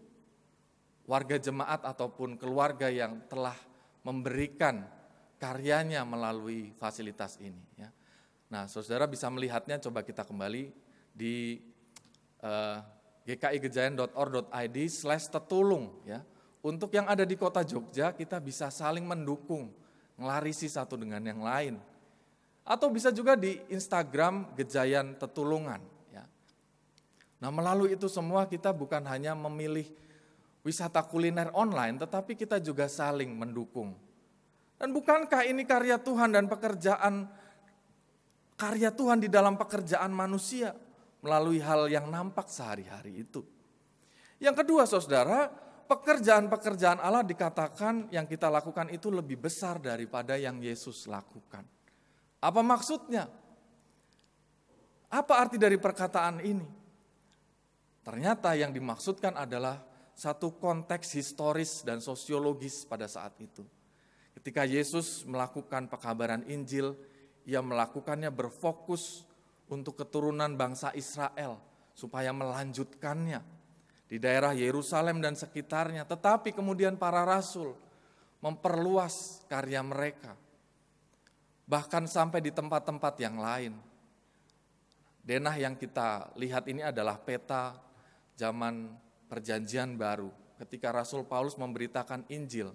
warga 1.04 1.36
jemaat 1.36 1.84
ataupun 1.84 2.36
keluarga 2.40 2.88
yang 2.88 3.20
telah 3.28 3.56
memberikan 4.04 4.86
karyanya 5.40 6.04
melalui 6.04 6.72
fasilitas 6.76 7.40
ini. 7.40 7.64
Ya. 7.80 7.88
Nah, 8.50 8.66
saudara 8.66 9.06
bisa 9.06 9.30
melihatnya, 9.32 9.78
coba 9.78 10.02
kita 10.02 10.26
kembali 10.26 10.74
di 11.14 11.62
uh, 12.44 12.82
eh, 13.24 13.36
gkigejayan.or.id 13.36 14.76
slash 14.90 15.30
tetulung. 15.30 16.02
Ya. 16.04 16.20
Untuk 16.60 16.92
yang 16.92 17.08
ada 17.08 17.24
di 17.24 17.40
kota 17.40 17.64
Jogja, 17.64 18.12
kita 18.12 18.36
bisa 18.36 18.68
saling 18.68 19.08
mendukung, 19.08 19.72
ngelarisi 20.20 20.68
satu 20.68 21.00
dengan 21.00 21.24
yang 21.24 21.40
lain. 21.40 21.80
Atau 22.60 22.92
bisa 22.92 23.08
juga 23.08 23.32
di 23.32 23.56
Instagram 23.72 24.52
Gejayan 24.52 25.16
Tetulungan. 25.16 25.80
Ya. 26.12 26.28
Nah 27.40 27.48
melalui 27.48 27.96
itu 27.96 28.06
semua 28.12 28.44
kita 28.44 28.76
bukan 28.76 29.00
hanya 29.08 29.32
memilih 29.32 29.88
wisata 30.60 31.00
kuliner 31.04 31.48
online, 31.56 32.00
tetapi 32.00 32.36
kita 32.36 32.60
juga 32.60 32.88
saling 32.88 33.32
mendukung. 33.32 33.96
Dan 34.80 34.96
bukankah 34.96 35.44
ini 35.44 35.68
karya 35.68 36.00
Tuhan 36.00 36.32
dan 36.32 36.48
pekerjaan 36.48 37.28
karya 38.56 38.92
Tuhan 38.92 39.24
di 39.24 39.28
dalam 39.28 39.56
pekerjaan 39.56 40.12
manusia 40.12 40.76
melalui 41.20 41.60
hal 41.60 41.88
yang 41.88 42.08
nampak 42.08 42.48
sehari-hari 42.48 43.24
itu. 43.24 43.44
Yang 44.40 44.64
kedua 44.64 44.88
saudara, 44.88 45.52
pekerjaan-pekerjaan 45.84 47.00
Allah 47.00 47.24
dikatakan 47.24 48.08
yang 48.08 48.24
kita 48.24 48.48
lakukan 48.48 48.88
itu 48.88 49.12
lebih 49.12 49.36
besar 49.36 49.80
daripada 49.80 50.36
yang 50.36 50.60
Yesus 50.60 51.04
lakukan. 51.08 51.64
Apa 52.40 52.60
maksudnya? 52.64 53.28
Apa 55.12 55.44
arti 55.44 55.60
dari 55.60 55.76
perkataan 55.76 56.40
ini? 56.40 56.64
Ternyata 58.00 58.56
yang 58.56 58.72
dimaksudkan 58.72 59.36
adalah 59.36 59.89
satu 60.20 60.52
konteks 60.60 61.16
historis 61.16 61.80
dan 61.80 62.04
sosiologis 62.04 62.84
pada 62.84 63.08
saat 63.08 63.32
itu. 63.40 63.64
Ketika 64.36 64.68
Yesus 64.68 65.24
melakukan 65.24 65.88
pekabaran 65.88 66.44
Injil, 66.44 66.92
ia 67.48 67.64
melakukannya 67.64 68.28
berfokus 68.28 69.24
untuk 69.72 69.96
keturunan 69.96 70.60
bangsa 70.60 70.92
Israel 70.92 71.56
supaya 71.96 72.36
melanjutkannya 72.36 73.40
di 74.12 74.20
daerah 74.20 74.52
Yerusalem 74.52 75.24
dan 75.24 75.40
sekitarnya. 75.40 76.04
Tetapi 76.04 76.52
kemudian 76.52 77.00
para 77.00 77.24
rasul 77.24 77.72
memperluas 78.44 79.40
karya 79.48 79.80
mereka. 79.80 80.36
Bahkan 81.64 82.04
sampai 82.04 82.44
di 82.44 82.52
tempat-tempat 82.52 83.14
yang 83.24 83.40
lain. 83.40 83.72
Denah 85.24 85.56
yang 85.56 85.80
kita 85.80 86.36
lihat 86.36 86.68
ini 86.68 86.84
adalah 86.84 87.16
peta 87.16 87.78
zaman 88.36 89.08
perjanjian 89.30 89.94
baru. 89.94 90.34
Ketika 90.58 90.90
Rasul 90.90 91.22
Paulus 91.24 91.54
memberitakan 91.54 92.26
Injil 92.28 92.74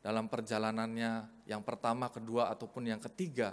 dalam 0.00 0.30
perjalanannya 0.30 1.44
yang 1.50 1.60
pertama, 1.66 2.06
kedua, 2.08 2.48
ataupun 2.48 2.88
yang 2.88 3.02
ketiga 3.02 3.52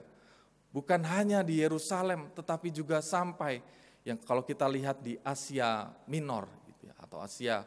Bukan 0.77 1.01
hanya 1.07 1.41
di 1.41 1.63
Yerusalem, 1.63 2.29
tetapi 2.35 2.69
juga 2.69 2.99
sampai 2.99 3.63
yang 4.03 4.19
kalau 4.19 4.43
kita 4.43 4.67
lihat 4.67 4.99
di 5.01 5.15
Asia 5.23 5.89
Minor 6.05 6.45
gitu 6.67 6.91
ya, 6.91 6.95
atau 6.99 7.23
Asia 7.23 7.63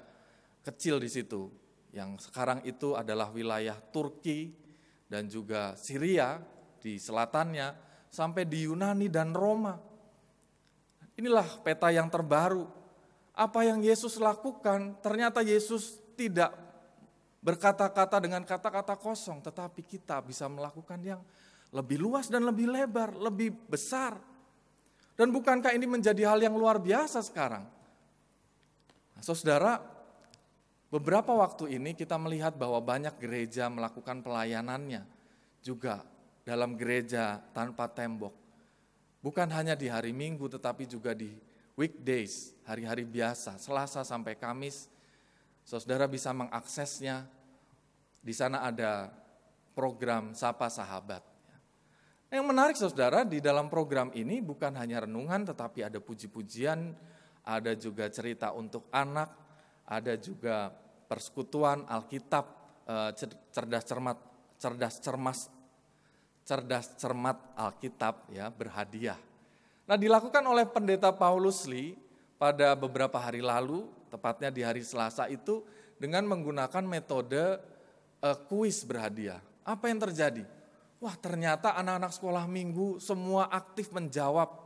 kecil 0.61 1.01
di 1.01 1.09
situ, 1.09 1.49
yang 1.97 2.21
sekarang 2.21 2.63
itu 2.63 2.95
adalah 2.95 3.33
wilayah 3.33 3.77
Turki 3.91 4.53
dan 5.09 5.27
juga 5.27 5.75
Syria 5.75 6.39
di 6.79 7.01
selatannya, 7.01 7.75
sampai 8.13 8.45
di 8.47 8.69
Yunani 8.69 9.09
dan 9.09 9.33
Roma. 9.33 9.75
Inilah 11.17 11.67
peta 11.67 11.91
yang 11.91 12.07
terbaru. 12.07 12.80
Apa 13.35 13.65
yang 13.65 13.81
Yesus 13.81 14.19
lakukan, 14.19 14.99
ternyata 15.01 15.41
Yesus 15.41 16.03
tidak 16.19 16.53
berkata-kata 17.41 18.21
dengan 18.21 18.45
kata-kata 18.45 19.01
kosong, 19.01 19.41
tetapi 19.41 19.81
kita 19.81 20.21
bisa 20.21 20.45
melakukan 20.47 21.01
yang 21.01 21.21
lebih 21.73 22.03
luas 22.03 22.29
dan 22.29 22.45
lebih 22.45 22.69
lebar, 22.69 23.17
lebih 23.17 23.55
besar. 23.71 24.19
Dan 25.17 25.33
bukankah 25.33 25.73
ini 25.73 25.87
menjadi 25.89 26.29
hal 26.29 26.41
yang 26.41 26.57
luar 26.57 26.81
biasa 26.81 27.21
sekarang? 27.25 27.65
Nah, 29.17 29.23
saudara, 29.23 29.81
beberapa 30.89 31.33
waktu 31.37 31.77
ini 31.77 31.93
kita 31.97 32.17
melihat 32.17 32.57
bahwa 32.57 32.81
banyak 32.81 33.17
gereja 33.21 33.69
melakukan 33.69 34.25
pelayanannya 34.25 35.05
juga 35.61 36.05
dalam 36.45 36.77
gereja 36.77 37.41
tanpa 37.53 37.89
tembok. 37.89 38.33
Bukan 39.21 39.49
hanya 39.53 39.77
di 39.77 39.93
hari 39.93 40.17
Minggu 40.17 40.49
tetapi 40.49 40.89
juga 40.89 41.13
di 41.13 41.29
weekdays, 41.81 42.53
hari-hari 42.69 43.09
biasa, 43.09 43.57
Selasa 43.57 44.05
sampai 44.05 44.37
Kamis. 44.37 44.93
Saudara 45.65 46.05
bisa 46.05 46.29
mengaksesnya. 46.37 47.25
Di 48.21 48.37
sana 48.37 48.61
ada 48.69 49.09
program 49.73 50.37
Sapa 50.37 50.69
Sahabat. 50.69 51.25
Yang 52.29 52.45
menarik 52.45 52.77
saudara, 52.77 53.25
di 53.25 53.41
dalam 53.41 53.73
program 53.73 54.13
ini 54.13 54.45
bukan 54.45 54.77
hanya 54.77 55.09
renungan 55.09 55.49
tetapi 55.49 55.89
ada 55.89 55.99
puji-pujian, 55.99 56.93
ada 57.49 57.73
juga 57.73 58.13
cerita 58.13 58.53
untuk 58.53 58.87
anak, 58.93 59.33
ada 59.89 60.15
juga 60.21 60.69
persekutuan 61.09 61.89
Alkitab 61.89 62.45
eh, 62.87 63.11
cerdas 63.51 63.85
cermat 63.89 64.19
cerdas 64.61 64.95
cermas 65.01 65.39
cerdas 66.45 66.87
cermat 67.01 67.41
Alkitab 67.57 68.31
ya 68.31 68.53
berhadiah. 68.53 69.30
Nah, 69.91 69.99
dilakukan 69.99 70.47
oleh 70.47 70.71
pendeta 70.71 71.11
Paulus 71.11 71.67
Lee 71.67 71.99
pada 72.39 72.79
beberapa 72.79 73.19
hari 73.19 73.43
lalu 73.43 73.91
tepatnya 74.07 74.47
di 74.47 74.63
hari 74.63 74.87
Selasa 74.87 75.27
itu 75.27 75.67
dengan 75.99 76.31
menggunakan 76.31 76.87
metode 76.87 77.59
uh, 78.23 78.39
kuis 78.47 78.87
berhadiah. 78.87 79.43
Apa 79.67 79.91
yang 79.91 79.99
terjadi? 79.99 80.47
Wah 81.03 81.19
ternyata 81.19 81.75
anak-anak 81.75 82.15
sekolah 82.15 82.47
minggu 82.47 83.03
semua 83.03 83.51
aktif 83.51 83.91
menjawab. 83.91 84.63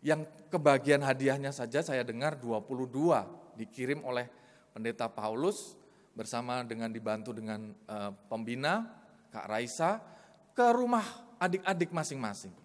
Yang 0.00 0.24
kebagian 0.48 1.04
hadiahnya 1.04 1.52
saja 1.52 1.84
saya 1.84 2.00
dengar 2.00 2.40
22 2.40 2.88
dikirim 3.60 4.00
oleh 4.00 4.32
pendeta 4.72 5.12
Paulus 5.12 5.76
bersama 6.16 6.64
dengan 6.64 6.88
dibantu 6.88 7.36
dengan 7.36 7.68
uh, 7.84 8.16
pembina 8.32 8.96
Kak 9.28 9.44
Raisa 9.44 10.00
ke 10.56 10.72
rumah 10.72 11.04
adik-adik 11.36 11.92
masing-masing. 11.92 12.61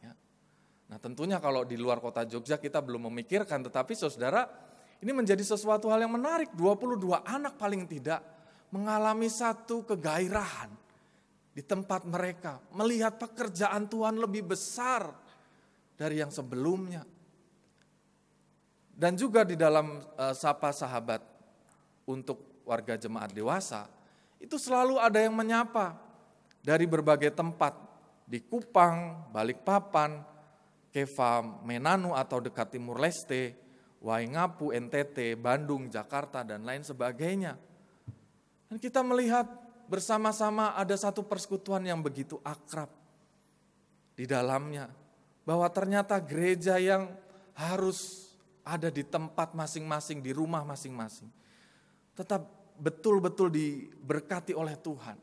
Nah 0.87 0.97
tentunya 0.97 1.37
kalau 1.43 1.67
di 1.67 1.75
luar 1.75 1.99
kota 1.99 2.23
Jogja 2.23 2.55
kita 2.55 2.79
belum 2.79 3.11
memikirkan, 3.11 3.59
tetapi 3.59 3.91
saudara 3.91 4.47
ini 5.03 5.11
menjadi 5.13 5.43
sesuatu 5.43 5.91
hal 5.91 6.07
yang 6.07 6.15
menarik. 6.15 6.55
22 6.55 7.21
anak 7.27 7.59
paling 7.59 7.85
tidak 7.85 8.23
mengalami 8.71 9.27
satu 9.27 9.83
kegairahan 9.83 10.71
di 11.51 11.61
tempat 11.61 12.07
mereka. 12.07 12.63
Melihat 12.73 13.19
pekerjaan 13.19 13.85
Tuhan 13.85 14.15
lebih 14.17 14.55
besar 14.55 15.11
dari 15.99 16.23
yang 16.23 16.31
sebelumnya. 16.31 17.03
Dan 18.97 19.13
juga 19.13 19.45
di 19.45 19.53
dalam 19.53 20.01
uh, 20.01 20.33
sapa 20.33 20.73
sahabat 20.73 21.21
untuk 22.09 22.65
warga 22.65 22.97
jemaat 22.97 23.29
dewasa, 23.29 23.85
itu 24.41 24.57
selalu 24.57 24.97
ada 24.97 25.21
yang 25.21 25.37
menyapa 25.37 25.93
dari 26.65 26.89
berbagai 26.89 27.29
tempat. 27.33 27.85
Di 28.27 28.43
Kupang, 28.43 29.29
Balikpapan, 29.31 30.19
Keva 30.97 31.45
Menanu 31.61 32.17
atau 32.17 32.41
dekat 32.41 32.73
Timur 32.73 32.97
Leste, 32.97 33.53
Waingapu, 34.01 34.73
NTT, 34.73 35.37
Bandung, 35.37 35.93
Jakarta, 35.93 36.41
dan 36.41 36.65
lain 36.65 36.81
sebagainya. 36.81 37.53
Dan 38.65 38.81
kita 38.81 39.05
melihat 39.05 39.45
bersama-sama 39.85 40.73
ada 40.73 40.97
satu 40.97 41.21
persekutuan 41.21 41.85
yang 41.85 42.01
begitu 42.01 42.41
akrab 42.41 42.89
di 44.17 44.25
dalamnya. 44.25 44.89
Bahwa 45.45 45.69
ternyata 45.69 46.17
gereja 46.17 46.81
yang 46.81 47.13
harus 47.53 48.33
ada 48.65 48.89
di 48.89 49.05
tempat 49.05 49.53
masing-masing, 49.53 50.25
di 50.25 50.33
rumah 50.33 50.65
masing-masing. 50.65 51.29
Tetap 52.17 52.41
betul-betul 52.81 53.53
diberkati 53.53 54.57
oleh 54.57 54.73
Tuhan. 54.81 55.21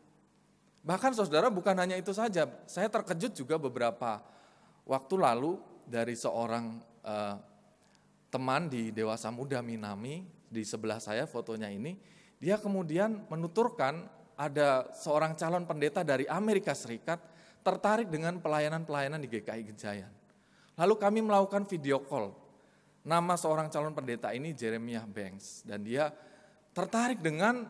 Bahkan 0.86 1.18
saudara 1.18 1.50
bukan 1.50 1.74
hanya 1.82 1.98
itu 1.98 2.14
saja, 2.14 2.46
saya 2.70 2.86
terkejut 2.86 3.34
juga 3.34 3.58
beberapa 3.58 4.22
waktu 4.89 5.14
lalu 5.16 5.61
dari 5.85 6.16
seorang 6.16 6.80
uh, 7.05 7.37
teman 8.32 8.68
di 8.68 8.93
Dewasa 8.95 9.28
Muda 9.28 9.61
Minami, 9.61 10.24
di 10.49 10.62
sebelah 10.62 11.03
saya 11.03 11.28
fotonya 11.28 11.68
ini, 11.68 11.97
dia 12.41 12.57
kemudian 12.57 13.26
menuturkan 13.28 14.07
ada 14.35 14.91
seorang 14.95 15.39
calon 15.39 15.66
pendeta 15.66 16.03
dari 16.03 16.26
Amerika 16.26 16.74
Serikat 16.74 17.22
tertarik 17.64 18.11
dengan 18.11 18.41
pelayanan-pelayanan 18.43 19.22
di 19.22 19.28
GKI 19.30 19.62
Gejayan. 19.72 20.12
Lalu 20.74 20.95
kami 20.99 21.20
melakukan 21.22 21.64
video 21.70 22.03
call 22.03 22.45
Nama 23.05 23.37
seorang 23.37 23.68
calon 23.68 23.93
pendeta 23.93 24.32
ini 24.32 24.57
Jeremiah 24.57 25.05
Banks 25.05 25.61
dan 25.68 25.85
dia 25.85 26.09
tertarik 26.72 27.20
dengan 27.20 27.68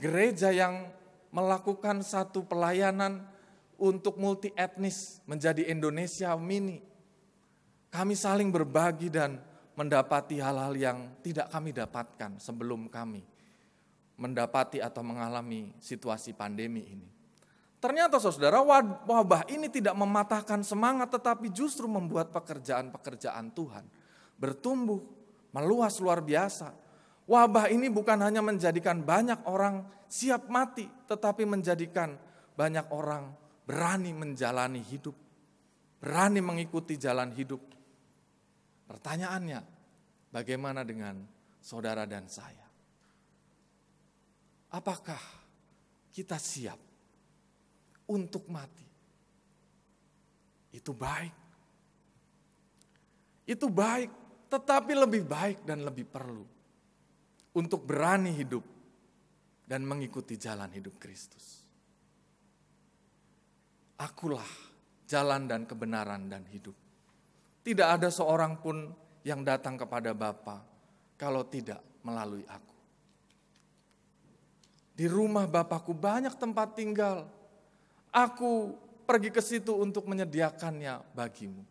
gereja 0.00 0.48
yang 0.48 0.88
melakukan 1.28 2.00
satu 2.00 2.48
pelayanan 2.48 3.28
untuk 3.78 4.18
multi 4.20 4.50
etnis 4.54 5.22
menjadi 5.28 5.66
Indonesia 5.70 6.34
mini. 6.38 6.82
Kami 7.90 8.14
saling 8.18 8.50
berbagi 8.50 9.10
dan 9.10 9.38
mendapati 9.74 10.38
hal-hal 10.38 10.74
yang 10.74 10.98
tidak 11.22 11.50
kami 11.50 11.70
dapatkan 11.74 12.38
sebelum 12.38 12.90
kami 12.90 13.22
mendapati 14.14 14.78
atau 14.78 15.02
mengalami 15.02 15.74
situasi 15.82 16.34
pandemi 16.34 16.86
ini. 16.86 17.08
Ternyata 17.82 18.16
saudara 18.16 18.64
wabah 19.04 19.44
ini 19.50 19.68
tidak 19.68 19.92
mematahkan 19.92 20.64
semangat 20.64 21.12
tetapi 21.12 21.52
justru 21.52 21.84
membuat 21.84 22.32
pekerjaan-pekerjaan 22.32 23.52
Tuhan 23.52 23.84
bertumbuh, 24.40 25.02
meluas 25.52 26.00
luar 26.00 26.24
biasa. 26.24 26.72
Wabah 27.24 27.72
ini 27.72 27.88
bukan 27.88 28.20
hanya 28.20 28.44
menjadikan 28.44 29.00
banyak 29.00 29.48
orang 29.48 29.84
siap 30.08 30.48
mati, 30.52 30.84
tetapi 31.08 31.48
menjadikan 31.48 32.16
banyak 32.56 32.84
orang 32.92 33.32
berani 33.64 34.12
menjalani 34.12 34.80
hidup, 34.84 35.16
berani 36.00 36.40
mengikuti 36.44 37.00
jalan 37.00 37.32
hidup. 37.32 37.60
Pertanyaannya, 38.84 39.60
bagaimana 40.28 40.84
dengan 40.84 41.24
saudara 41.58 42.04
dan 42.04 42.28
saya? 42.28 42.68
Apakah 44.76 45.20
kita 46.12 46.36
siap 46.36 46.78
untuk 48.12 48.44
mati? 48.52 48.88
Itu 50.76 50.92
baik. 50.92 51.36
Itu 53.44 53.68
baik 53.68 54.24
tetapi 54.54 54.92
lebih 54.94 55.26
baik 55.26 55.66
dan 55.66 55.82
lebih 55.82 56.06
perlu 56.06 56.46
untuk 57.58 57.82
berani 57.82 58.30
hidup 58.30 58.62
dan 59.66 59.82
mengikuti 59.82 60.38
jalan 60.38 60.70
hidup 60.70 60.94
Kristus. 61.02 61.63
Akulah 64.00 64.46
jalan 65.06 65.46
dan 65.46 65.68
kebenaran 65.68 66.26
dan 66.26 66.42
hidup. 66.50 66.74
Tidak 67.64 67.88
ada 67.88 68.10
seorang 68.10 68.60
pun 68.60 68.92
yang 69.24 69.40
datang 69.46 69.80
kepada 69.80 70.12
Bapa 70.12 70.60
kalau 71.16 71.46
tidak 71.46 71.80
melalui 72.04 72.44
aku. 72.44 72.76
Di 74.94 75.10
rumah 75.10 75.48
Bapakku 75.50 75.90
banyak 75.90 76.36
tempat 76.38 76.76
tinggal. 76.78 77.26
Aku 78.14 78.78
pergi 79.08 79.30
ke 79.34 79.42
situ 79.42 79.74
untuk 79.74 80.06
menyediakannya 80.06 81.02
bagimu. 81.16 81.64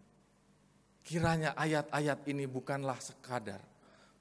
Kiranya 1.03 1.55
ayat-ayat 1.55 2.19
ini 2.31 2.47
bukanlah 2.47 2.99
sekadar 2.99 3.59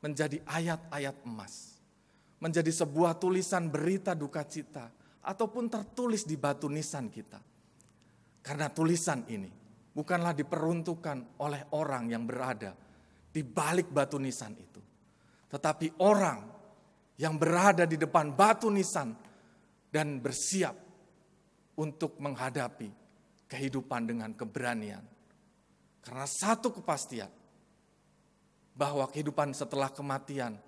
menjadi 0.03 0.43
ayat-ayat 0.51 1.15
emas, 1.23 1.79
menjadi 2.43 2.75
sebuah 2.75 3.23
tulisan 3.23 3.71
berita 3.71 4.19
duka 4.19 4.43
cita, 4.43 4.91
ataupun 5.23 5.71
tertulis 5.71 6.27
di 6.27 6.35
batu 6.35 6.67
nisan 6.67 7.07
kita. 7.07 7.39
Karena 8.43 8.66
tulisan 8.74 9.22
ini 9.30 9.47
bukanlah 9.95 10.34
diperuntukkan 10.34 11.38
oleh 11.38 11.62
orang 11.78 12.11
yang 12.11 12.26
berada 12.26 12.74
di 13.32 13.47
balik 13.47 13.88
batu 13.95 14.18
nisan 14.18 14.59
itu, 14.59 14.82
tetapi 15.47 16.03
orang 16.03 16.43
yang 17.22 17.38
berada 17.38 17.86
di 17.86 17.95
depan 17.95 18.34
batu 18.34 18.66
nisan 18.66 19.14
dan 19.95 20.18
bersiap 20.18 20.74
untuk 21.78 22.18
menghadapi 22.18 22.90
kehidupan 23.47 24.11
dengan 24.11 24.34
keberanian. 24.34 25.07
Karena 26.03 26.26
satu 26.26 26.74
kepastian 26.74 27.30
bahwa 28.74 29.07
kehidupan 29.07 29.55
setelah 29.55 29.95
kematian 29.95 30.59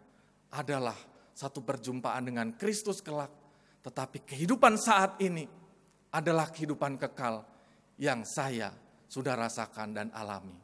adalah 0.55 0.95
satu 1.35 1.59
perjumpaan 1.67 2.23
dengan 2.23 2.55
Kristus 2.55 3.03
kelak, 3.03 3.35
tetapi 3.83 4.23
kehidupan 4.23 4.79
saat 4.79 5.19
ini 5.19 5.43
adalah 6.15 6.47
kehidupan 6.55 6.95
kekal 7.03 7.43
yang 7.99 8.27
saya 8.27 8.75
sudah 9.07 9.39
rasakan 9.39 9.95
dan 9.95 10.09
alami 10.11 10.57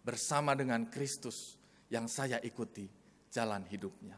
bersama 0.00 0.56
dengan 0.56 0.88
Kristus 0.88 1.60
yang 1.92 2.08
saya 2.08 2.40
ikuti 2.40 2.88
jalan 3.28 3.64
hidupnya. 3.68 4.16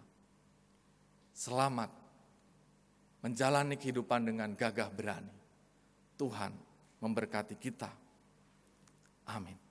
Selamat 1.35 1.91
menjalani 3.27 3.75
kehidupan 3.75 4.29
dengan 4.29 4.55
gagah 4.55 4.91
berani. 4.93 5.35
Tuhan 6.14 6.53
memberkati 7.01 7.57
kita. 7.57 7.91
Amin. 9.31 9.71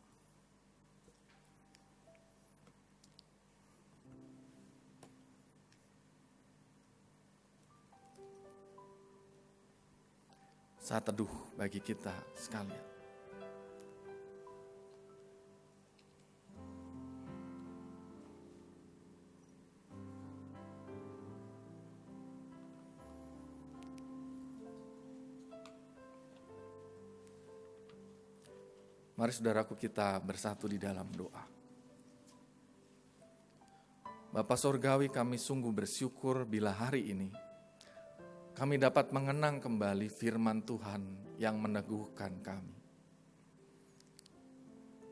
saat 10.90 11.06
teduh 11.06 11.30
bagi 11.54 11.78
kita 11.86 12.10
sekalian. 12.34 12.89
Mari 29.20 29.36
saudaraku 29.36 29.76
kita 29.76 30.16
bersatu 30.24 30.64
di 30.72 30.80
dalam 30.80 31.04
doa. 31.12 31.44
Bapak 34.32 34.56
Sorgawi 34.56 35.12
kami 35.12 35.36
sungguh 35.36 35.76
bersyukur 35.76 36.48
bila 36.48 36.72
hari 36.72 37.12
ini 37.12 37.28
kami 38.56 38.80
dapat 38.80 39.12
mengenang 39.12 39.60
kembali 39.60 40.08
firman 40.08 40.64
Tuhan 40.64 41.36
yang 41.36 41.60
meneguhkan 41.60 42.40
kami. 42.40 42.80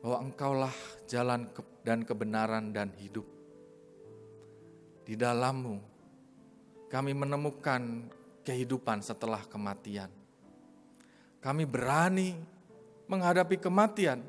Bahwa 0.00 0.24
engkaulah 0.24 0.72
jalan 1.04 1.52
dan 1.84 2.00
kebenaran 2.00 2.72
dan 2.72 2.96
hidup. 2.96 3.28
di 5.08 5.16
dalammu 5.16 5.80
kami 6.92 7.12
menemukan 7.16 8.12
kehidupan 8.44 9.00
setelah 9.00 9.40
kematian. 9.48 10.12
Kami 11.40 11.64
berani 11.64 12.57
menghadapi 13.08 13.56
kematian, 13.56 14.22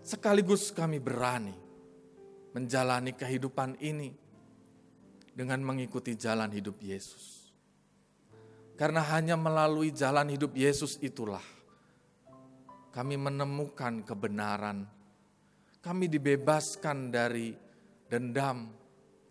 sekaligus 0.00 0.70
kami 0.70 1.02
berani 1.02 1.52
menjalani 2.50 3.14
kehidupan 3.14 3.78
ini 3.78 4.14
dengan 5.30 5.62
mengikuti 5.62 6.18
jalan 6.18 6.50
hidup 6.50 6.78
Yesus. 6.82 7.52
Karena 8.74 9.04
hanya 9.12 9.36
melalui 9.36 9.92
jalan 9.92 10.32
hidup 10.32 10.56
Yesus 10.56 10.96
itulah 11.04 11.44
kami 12.90 13.14
menemukan 13.14 14.02
kebenaran. 14.02 14.88
Kami 15.80 16.12
dibebaskan 16.12 17.08
dari 17.08 17.56
dendam, 18.10 18.68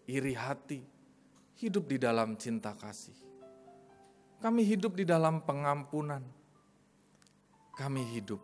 iri 0.09 0.33
hati, 0.33 0.81
hidup 1.61 1.85
di 1.85 1.97
dalam 2.01 2.39
cinta 2.39 2.73
kasih. 2.73 3.13
Kami 4.39 4.63
hidup 4.65 4.95
di 4.97 5.05
dalam 5.05 5.43
pengampunan. 5.43 6.23
Kami 7.79 8.03
hidup 8.11 8.43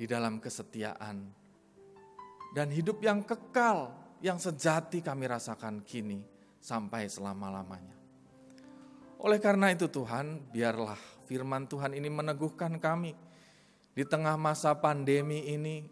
di 0.00 0.08
dalam 0.08 0.40
kesetiaan. 0.40 1.28
Dan 2.56 2.72
hidup 2.72 3.04
yang 3.04 3.20
kekal, 3.20 3.92
yang 4.24 4.40
sejati 4.40 5.04
kami 5.04 5.28
rasakan 5.28 5.84
kini 5.84 6.24
sampai 6.56 7.04
selama-lamanya. 7.12 7.94
Oleh 9.20 9.36
karena 9.36 9.68
itu 9.68 9.92
Tuhan, 9.92 10.48
biarlah 10.48 10.96
firman 11.28 11.68
Tuhan 11.68 11.92
ini 11.92 12.08
meneguhkan 12.08 12.80
kami. 12.80 13.12
Di 13.92 14.08
tengah 14.08 14.40
masa 14.40 14.72
pandemi 14.80 15.44
ini, 15.52 15.84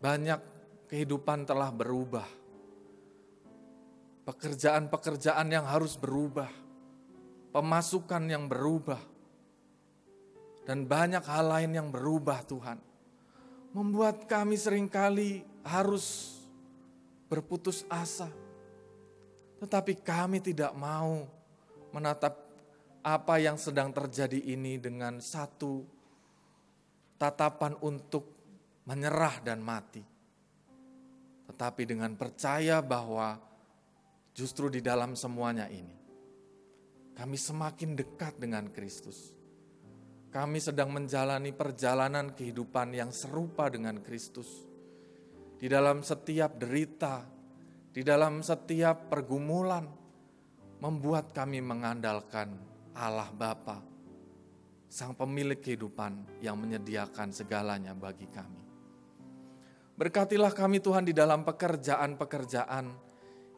banyak 0.00 0.40
kehidupan 0.88 1.44
telah 1.44 1.68
berubah 1.68 2.24
pekerjaan-pekerjaan 4.24 5.52
yang 5.52 5.68
harus 5.68 6.00
berubah, 6.00 6.48
pemasukan 7.52 8.24
yang 8.24 8.48
berubah, 8.48 8.98
dan 10.64 10.88
banyak 10.88 11.24
hal 11.24 11.46
lain 11.48 11.72
yang 11.76 11.88
berubah 11.92 12.44
Tuhan. 12.44 12.80
Membuat 13.76 14.24
kami 14.24 14.56
sering 14.56 14.88
kali 14.88 15.44
harus 15.64 16.36
berputus 17.28 17.84
asa. 17.90 18.30
Tetapi 19.60 20.00
kami 20.00 20.40
tidak 20.40 20.72
mau 20.76 21.24
menatap 21.90 22.38
apa 23.04 23.34
yang 23.40 23.60
sedang 23.60 23.92
terjadi 23.92 24.40
ini 24.40 24.80
dengan 24.80 25.20
satu 25.20 25.84
tatapan 27.20 27.76
untuk 27.84 28.24
menyerah 28.88 29.42
dan 29.42 29.60
mati. 29.60 30.02
Tetapi 31.44 31.82
dengan 31.84 32.16
percaya 32.16 32.80
bahwa 32.80 33.36
Justru 34.34 34.66
di 34.66 34.82
dalam 34.82 35.14
semuanya 35.14 35.70
ini, 35.70 35.94
kami 37.14 37.38
semakin 37.38 37.94
dekat 37.94 38.34
dengan 38.34 38.66
Kristus. 38.66 39.30
Kami 40.34 40.58
sedang 40.58 40.90
menjalani 40.90 41.54
perjalanan 41.54 42.34
kehidupan 42.34 42.90
yang 42.90 43.14
serupa 43.14 43.70
dengan 43.70 44.02
Kristus. 44.02 44.66
Di 45.54 45.70
dalam 45.70 46.02
setiap 46.02 46.58
derita, 46.58 47.22
di 47.94 48.02
dalam 48.02 48.42
setiap 48.42 49.06
pergumulan, 49.14 49.86
membuat 50.82 51.30
kami 51.30 51.62
mengandalkan 51.62 52.50
Allah 52.98 53.30
Bapa, 53.30 53.78
Sang 54.90 55.14
Pemilik 55.14 55.62
kehidupan 55.62 56.42
yang 56.42 56.58
menyediakan 56.58 57.30
segalanya 57.30 57.94
bagi 57.94 58.26
kami. 58.26 58.62
Berkatilah 59.94 60.50
kami 60.50 60.82
Tuhan 60.82 61.06
di 61.06 61.14
dalam 61.14 61.46
pekerjaan-pekerjaan 61.46 62.90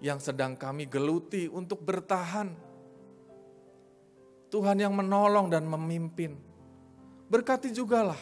yang 0.05 0.21
sedang 0.21 0.53
kami 0.61 0.93
geluti 0.93 1.49
untuk 1.49 1.81
bertahan. 1.81 2.53
Tuhan 4.53 4.77
yang 4.77 4.93
menolong 4.93 5.49
dan 5.49 5.65
memimpin. 5.65 6.56
Berkati 7.27 7.75
jugalah 7.75 8.19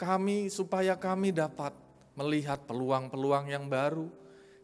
kami 0.00 0.48
supaya 0.48 0.96
kami 0.96 1.32
dapat 1.32 1.76
melihat 2.16 2.64
peluang-peluang 2.64 3.52
yang 3.52 3.68
baru 3.68 4.08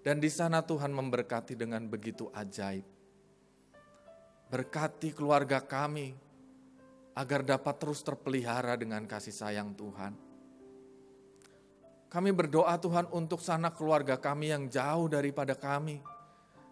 dan 0.01 0.17
di 0.17 0.33
sana 0.33 0.65
Tuhan 0.65 0.93
memberkati 0.93 1.53
dengan 1.53 1.85
begitu 1.85 2.33
ajaib. 2.33 2.85
Berkati 4.49 5.13
keluarga 5.13 5.61
kami 5.61 6.17
agar 7.17 7.45
dapat 7.45 7.75
terus 7.77 8.01
terpelihara 8.01 8.77
dengan 8.81 9.05
kasih 9.05 9.35
sayang 9.35 9.77
Tuhan. 9.77 10.13
Kami 12.07 12.31
berdoa 12.33 12.79
Tuhan 12.81 13.13
untuk 13.13 13.45
sana 13.45 13.75
keluarga 13.75 14.17
kami 14.17 14.55
yang 14.55 14.71
jauh 14.71 15.11
daripada 15.11 15.53
kami 15.53 16.01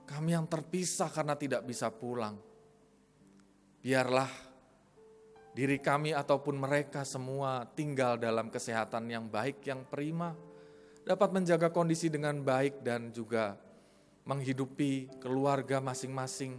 kami 0.04 0.36
yang 0.36 0.44
terpisah 0.44 1.08
karena 1.08 1.32
tidak 1.34 1.64
bisa 1.64 1.88
pulang. 1.88 2.36
Biarlah 3.80 4.28
diri 5.54 5.78
kami 5.78 6.10
ataupun 6.10 6.58
mereka 6.58 7.06
semua 7.06 7.64
tinggal 7.78 8.18
dalam 8.18 8.50
kesehatan 8.50 9.06
yang 9.06 9.30
baik, 9.30 9.62
yang 9.64 9.86
prima, 9.86 10.34
dapat 11.06 11.30
menjaga 11.30 11.70
kondisi 11.70 12.10
dengan 12.10 12.42
baik 12.42 12.82
dan 12.82 13.14
juga 13.14 13.54
menghidupi 14.26 15.22
keluarga 15.22 15.78
masing-masing 15.78 16.58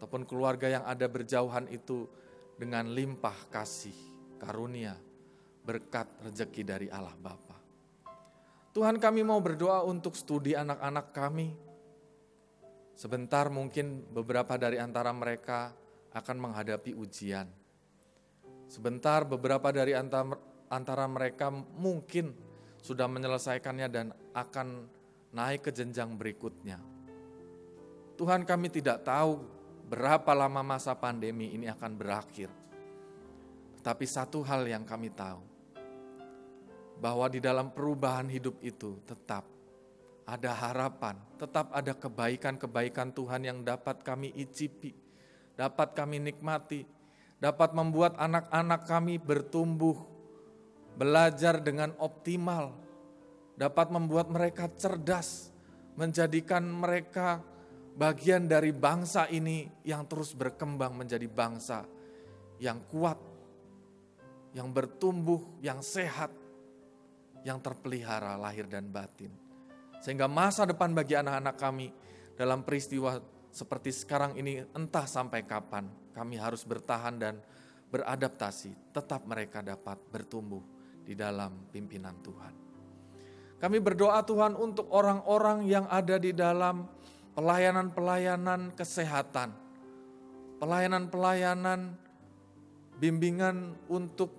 ataupun 0.00 0.24
keluarga 0.24 0.80
yang 0.80 0.84
ada 0.88 1.04
berjauhan 1.06 1.68
itu 1.68 2.08
dengan 2.56 2.88
limpah 2.88 3.36
kasih, 3.52 3.94
karunia, 4.40 4.96
berkat 5.62 6.08
rezeki 6.24 6.62
dari 6.64 6.88
Allah 6.88 7.14
Bapa. 7.14 7.60
Tuhan 8.72 8.96
kami 9.00 9.24
mau 9.24 9.40
berdoa 9.40 9.84
untuk 9.84 10.16
studi 10.16 10.52
anak-anak 10.52 11.06
kami, 11.12 11.48
Sebentar 12.96 13.52
mungkin 13.52 14.08
beberapa 14.08 14.56
dari 14.56 14.80
antara 14.80 15.12
mereka 15.12 15.68
akan 16.16 16.48
menghadapi 16.48 16.96
ujian. 16.96 17.44
Sebentar 18.66 19.22
beberapa 19.22 19.70
dari 19.70 19.94
antara 20.70 21.04
mereka 21.06 21.50
mungkin 21.54 22.34
sudah 22.82 23.06
menyelesaikannya 23.06 23.88
dan 23.90 24.06
akan 24.34 24.86
naik 25.34 25.66
ke 25.66 25.70
jenjang 25.74 26.14
berikutnya. 26.18 26.78
Tuhan 28.16 28.42
kami 28.42 28.70
tidak 28.70 29.06
tahu 29.06 29.42
berapa 29.86 30.34
lama 30.34 30.62
masa 30.66 30.96
pandemi 30.98 31.54
ini 31.54 31.70
akan 31.70 31.92
berakhir. 31.94 32.50
Tapi 33.86 34.02
satu 34.02 34.42
hal 34.42 34.66
yang 34.66 34.82
kami 34.82 35.14
tahu, 35.14 35.42
bahwa 36.98 37.28
di 37.30 37.38
dalam 37.38 37.70
perubahan 37.70 38.26
hidup 38.26 38.58
itu 38.64 38.98
tetap 39.06 39.46
ada 40.26 40.50
harapan, 40.50 41.14
tetap 41.38 41.70
ada 41.70 41.94
kebaikan-kebaikan 41.94 43.14
Tuhan 43.14 43.46
yang 43.46 43.62
dapat 43.62 44.02
kami 44.02 44.34
icipi, 44.34 44.90
dapat 45.54 45.94
kami 45.94 46.18
nikmati, 46.18 46.82
dapat 47.36 47.76
membuat 47.76 48.16
anak-anak 48.16 48.88
kami 48.88 49.20
bertumbuh, 49.20 49.96
belajar 50.96 51.60
dengan 51.60 51.92
optimal, 52.00 52.72
dapat 53.56 53.92
membuat 53.92 54.32
mereka 54.32 54.72
cerdas, 54.72 55.52
menjadikan 55.96 56.64
mereka 56.64 57.44
bagian 57.96 58.44
dari 58.48 58.72
bangsa 58.72 59.28
ini 59.32 59.68
yang 59.84 60.04
terus 60.04 60.36
berkembang 60.36 60.96
menjadi 60.96 61.24
bangsa 61.28 61.84
yang 62.60 62.80
kuat, 62.88 63.20
yang 64.56 64.72
bertumbuh, 64.72 65.60
yang 65.60 65.84
sehat, 65.84 66.32
yang 67.44 67.60
terpelihara 67.60 68.36
lahir 68.40 68.64
dan 68.64 68.88
batin. 68.88 69.32
Sehingga 70.00 70.28
masa 70.28 70.64
depan 70.64 70.92
bagi 70.96 71.16
anak-anak 71.16 71.56
kami 71.56 71.88
dalam 72.36 72.64
peristiwa 72.64 73.16
seperti 73.56 73.88
sekarang 73.88 74.36
ini 74.36 74.60
entah 74.76 75.08
sampai 75.08 75.48
kapan 75.48 75.88
kami 76.12 76.36
harus 76.36 76.60
bertahan 76.68 77.16
dan 77.16 77.40
beradaptasi, 77.88 78.92
tetap 78.92 79.24
mereka 79.24 79.64
dapat 79.64 79.96
bertumbuh 80.12 80.60
di 81.00 81.16
dalam 81.16 81.64
pimpinan 81.72 82.20
Tuhan. 82.20 82.52
Kami 83.56 83.80
berdoa 83.80 84.20
Tuhan 84.28 84.52
untuk 84.60 84.92
orang-orang 84.92 85.64
yang 85.64 85.88
ada 85.88 86.20
di 86.20 86.36
dalam 86.36 86.84
pelayanan-pelayanan 87.32 88.76
kesehatan, 88.76 89.56
pelayanan-pelayanan 90.60 91.96
bimbingan 93.00 93.72
untuk 93.88 94.36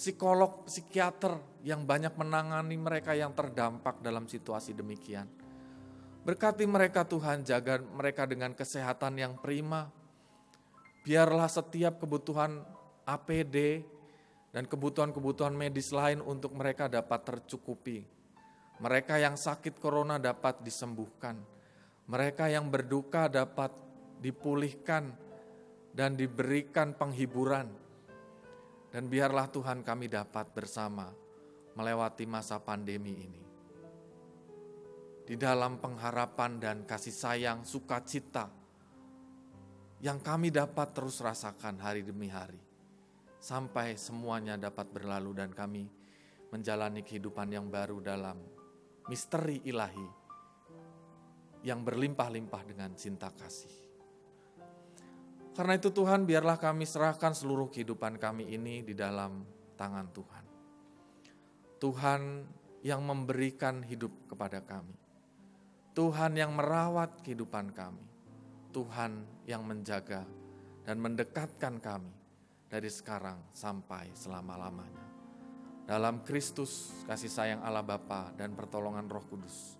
psikolog, 0.00 0.64
psikiater, 0.64 1.36
yang 1.60 1.84
banyak 1.84 2.16
menangani 2.16 2.80
mereka 2.80 3.12
yang 3.12 3.36
terdampak 3.36 4.00
dalam 4.00 4.24
situasi 4.24 4.72
demikian. 4.72 5.41
Berkati 6.22 6.62
mereka 6.70 7.02
Tuhan, 7.02 7.42
jaga 7.42 7.82
mereka 7.82 8.30
dengan 8.30 8.54
kesehatan 8.54 9.18
yang 9.18 9.34
prima. 9.42 9.90
Biarlah 11.02 11.50
setiap 11.50 11.98
kebutuhan 11.98 12.62
APD 13.02 13.82
dan 14.54 14.70
kebutuhan-kebutuhan 14.70 15.50
medis 15.50 15.90
lain 15.90 16.22
untuk 16.22 16.54
mereka 16.54 16.86
dapat 16.86 17.26
tercukupi. 17.26 18.06
Mereka 18.78 19.18
yang 19.18 19.34
sakit 19.34 19.82
corona 19.82 20.22
dapat 20.22 20.62
disembuhkan. 20.62 21.42
Mereka 22.06 22.54
yang 22.54 22.70
berduka 22.70 23.26
dapat 23.26 23.74
dipulihkan 24.22 25.10
dan 25.90 26.14
diberikan 26.14 26.94
penghiburan. 26.94 27.66
Dan 28.94 29.10
biarlah 29.10 29.50
Tuhan 29.50 29.82
kami 29.82 30.06
dapat 30.06 30.54
bersama 30.54 31.10
melewati 31.74 32.30
masa 32.30 32.62
pandemi 32.62 33.14
ini. 33.26 33.51
Di 35.22 35.38
dalam 35.38 35.78
pengharapan 35.78 36.58
dan 36.58 36.76
kasih 36.82 37.14
sayang, 37.14 37.62
sukacita 37.62 38.50
yang 40.02 40.18
kami 40.18 40.50
dapat 40.50 40.90
terus 40.90 41.22
rasakan 41.22 41.78
hari 41.78 42.02
demi 42.02 42.26
hari, 42.26 42.58
sampai 43.38 43.94
semuanya 43.94 44.58
dapat 44.58 44.90
berlalu 44.90 45.30
dan 45.38 45.54
kami 45.54 45.86
menjalani 46.50 47.06
kehidupan 47.06 47.54
yang 47.54 47.70
baru 47.70 48.02
dalam 48.02 48.36
misteri 49.06 49.62
ilahi 49.62 50.08
yang 51.62 51.86
berlimpah-limpah 51.86 52.62
dengan 52.66 52.90
cinta 52.98 53.30
kasih. 53.30 53.70
Karena 55.52 55.76
itu 55.76 55.92
Tuhan 55.92 56.24
biarlah 56.24 56.56
kami 56.56 56.88
serahkan 56.88 57.36
seluruh 57.36 57.68
kehidupan 57.68 58.16
kami 58.16 58.50
ini 58.56 58.82
di 58.82 58.96
dalam 58.96 59.44
tangan 59.76 60.08
Tuhan. 60.10 60.44
Tuhan 61.76 62.22
yang 62.82 63.04
memberikan 63.04 63.84
hidup 63.84 64.10
kepada 64.26 64.64
kami. 64.64 65.01
Tuhan 65.92 66.32
yang 66.40 66.56
merawat 66.56 67.20
kehidupan 67.20 67.76
kami. 67.76 68.04
Tuhan 68.72 69.44
yang 69.44 69.60
menjaga 69.68 70.24
dan 70.88 70.96
mendekatkan 70.96 71.76
kami 71.76 72.08
dari 72.72 72.88
sekarang 72.88 73.36
sampai 73.52 74.08
selama-lamanya. 74.16 75.04
Dalam 75.84 76.24
Kristus, 76.24 77.04
kasih 77.04 77.28
sayang 77.28 77.60
Allah 77.60 77.84
Bapa 77.84 78.32
dan 78.32 78.56
pertolongan 78.56 79.04
Roh 79.12 79.26
Kudus, 79.28 79.76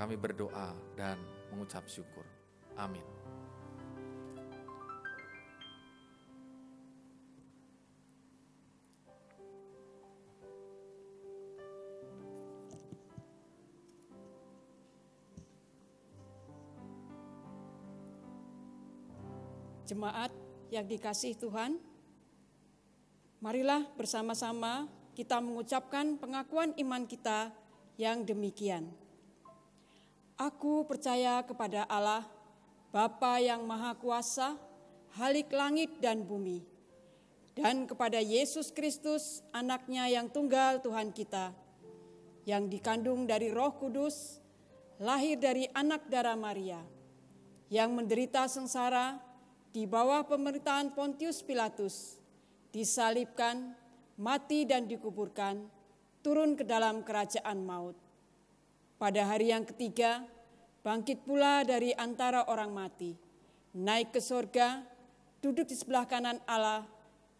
kami 0.00 0.16
berdoa 0.16 0.72
dan 0.96 1.20
mengucap 1.52 1.84
syukur. 1.84 2.24
Amin. 2.80 3.11
Jemaat 19.82 20.30
yang 20.70 20.86
dikasih 20.86 21.34
Tuhan, 21.34 21.74
marilah 23.42 23.82
bersama-sama 23.98 24.86
kita 25.18 25.42
mengucapkan 25.42 26.14
pengakuan 26.16 26.70
iman 26.78 27.02
kita 27.02 27.50
yang 27.98 28.22
demikian. 28.22 28.86
Aku 30.38 30.86
percaya 30.86 31.42
kepada 31.42 31.82
Allah, 31.90 32.24
Bapa 32.94 33.42
yang 33.42 33.66
Maha 33.66 33.98
Kuasa, 33.98 34.54
Halik 35.18 35.52
langit 35.52 36.00
dan 36.00 36.24
bumi, 36.24 36.64
dan 37.52 37.84
kepada 37.84 38.16
Yesus 38.16 38.72
Kristus, 38.72 39.44
anaknya 39.52 40.08
yang 40.08 40.32
tunggal 40.32 40.80
Tuhan 40.80 41.12
kita, 41.12 41.52
yang 42.48 42.70
dikandung 42.70 43.28
dari 43.28 43.52
roh 43.52 43.76
kudus, 43.76 44.40
lahir 44.96 45.36
dari 45.36 45.68
anak 45.76 46.08
darah 46.08 46.38
Maria, 46.38 46.80
yang 47.68 47.92
menderita 47.92 48.48
sengsara, 48.48 49.31
di 49.72 49.88
bawah 49.88 50.20
pemerintahan 50.28 50.92
Pontius 50.92 51.40
Pilatus, 51.40 52.20
disalibkan, 52.76 53.72
mati 54.20 54.68
dan 54.68 54.84
dikuburkan, 54.84 55.64
turun 56.20 56.52
ke 56.52 56.62
dalam 56.62 57.00
kerajaan 57.00 57.64
maut. 57.64 57.96
Pada 59.00 59.24
hari 59.24 59.48
yang 59.48 59.64
ketiga, 59.64 60.28
bangkit 60.84 61.24
pula 61.24 61.64
dari 61.64 61.96
antara 61.96 62.44
orang 62.52 62.68
mati, 62.68 63.16
naik 63.72 64.12
ke 64.12 64.20
sorga, 64.20 64.84
duduk 65.40 65.64
di 65.64 65.74
sebelah 65.74 66.04
kanan 66.04 66.36
Allah, 66.44 66.84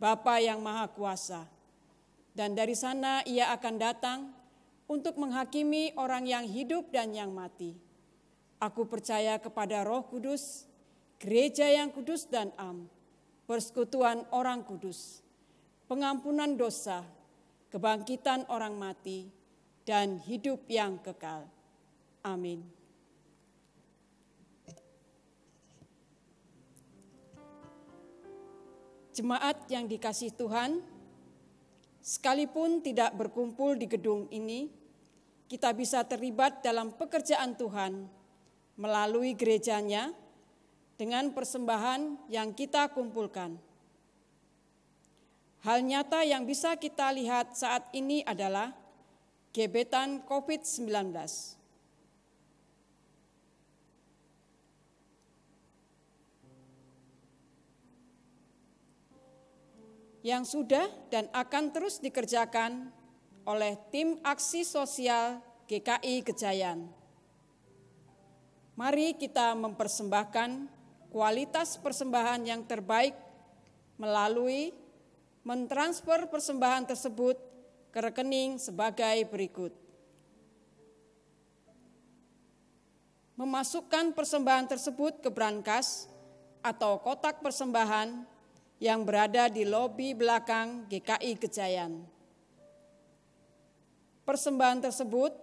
Bapa 0.00 0.40
yang 0.40 0.64
Maha 0.64 0.88
Kuasa. 0.88 1.44
Dan 2.32 2.56
dari 2.56 2.72
sana 2.72 3.20
ia 3.28 3.52
akan 3.52 3.74
datang 3.76 4.32
untuk 4.88 5.20
menghakimi 5.20 5.92
orang 6.00 6.24
yang 6.24 6.48
hidup 6.48 6.88
dan 6.88 7.12
yang 7.12 7.28
mati. 7.28 7.76
Aku 8.56 8.88
percaya 8.88 9.36
kepada 9.36 9.84
roh 9.84 10.08
kudus, 10.08 10.64
gereja 11.22 11.70
yang 11.70 11.94
kudus 11.94 12.26
dan 12.26 12.50
am, 12.58 12.90
persekutuan 13.46 14.26
orang 14.34 14.66
kudus, 14.66 15.22
pengampunan 15.86 16.58
dosa, 16.58 17.06
kebangkitan 17.70 18.42
orang 18.50 18.74
mati, 18.74 19.30
dan 19.86 20.18
hidup 20.18 20.66
yang 20.66 20.98
kekal. 20.98 21.46
Amin. 22.26 22.66
Jemaat 29.14 29.68
yang 29.70 29.86
dikasih 29.86 30.34
Tuhan, 30.34 30.82
sekalipun 32.02 32.82
tidak 32.82 33.14
berkumpul 33.14 33.78
di 33.78 33.86
gedung 33.86 34.26
ini, 34.34 34.72
kita 35.46 35.70
bisa 35.76 36.02
terlibat 36.02 36.64
dalam 36.64 36.90
pekerjaan 36.96 37.54
Tuhan 37.54 38.08
melalui 38.80 39.36
gerejanya 39.36 40.16
dengan 41.02 41.34
persembahan 41.34 42.30
yang 42.30 42.54
kita 42.54 42.86
kumpulkan. 42.94 43.58
Hal 45.66 45.82
nyata 45.82 46.22
yang 46.22 46.46
bisa 46.46 46.78
kita 46.78 47.10
lihat 47.10 47.58
saat 47.58 47.90
ini 47.90 48.22
adalah 48.22 48.70
gebetan 49.50 50.22
COVID-19. 50.30 51.10
Yang 60.22 60.54
sudah 60.54 60.86
dan 61.10 61.26
akan 61.34 61.74
terus 61.74 61.98
dikerjakan 61.98 62.94
oleh 63.42 63.74
tim 63.90 64.22
aksi 64.22 64.62
sosial 64.62 65.42
GKI 65.66 66.22
Kejayan. 66.22 66.86
Mari 68.78 69.18
kita 69.18 69.50
mempersembahkan 69.58 70.81
kualitas 71.12 71.76
persembahan 71.76 72.48
yang 72.48 72.64
terbaik 72.64 73.12
melalui 74.00 74.72
mentransfer 75.44 76.24
persembahan 76.32 76.88
tersebut 76.88 77.36
ke 77.92 77.98
rekening 78.00 78.56
sebagai 78.56 79.28
berikut. 79.28 79.76
Memasukkan 83.36 84.16
persembahan 84.16 84.72
tersebut 84.72 85.20
ke 85.20 85.28
brankas 85.28 86.08
atau 86.64 86.96
kotak 87.04 87.44
persembahan 87.44 88.24
yang 88.80 89.04
berada 89.04 89.52
di 89.52 89.68
lobi 89.68 90.16
belakang 90.16 90.88
GKI 90.88 91.32
Kejayan. 91.36 91.92
Persembahan 94.22 94.80
tersebut 94.80 95.34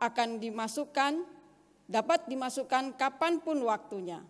akan 0.00 0.38
dimasukkan, 0.40 1.12
dapat 1.90 2.24
dimasukkan 2.30 2.94
kapan 2.96 3.42
pun 3.42 3.58
waktunya 3.66 4.22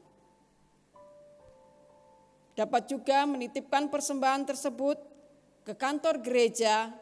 dapat 2.60 2.92
juga 2.92 3.24
menitipkan 3.24 3.88
persembahan 3.88 4.44
tersebut 4.44 5.00
ke 5.64 5.72
kantor 5.72 6.20
gereja 6.20 6.92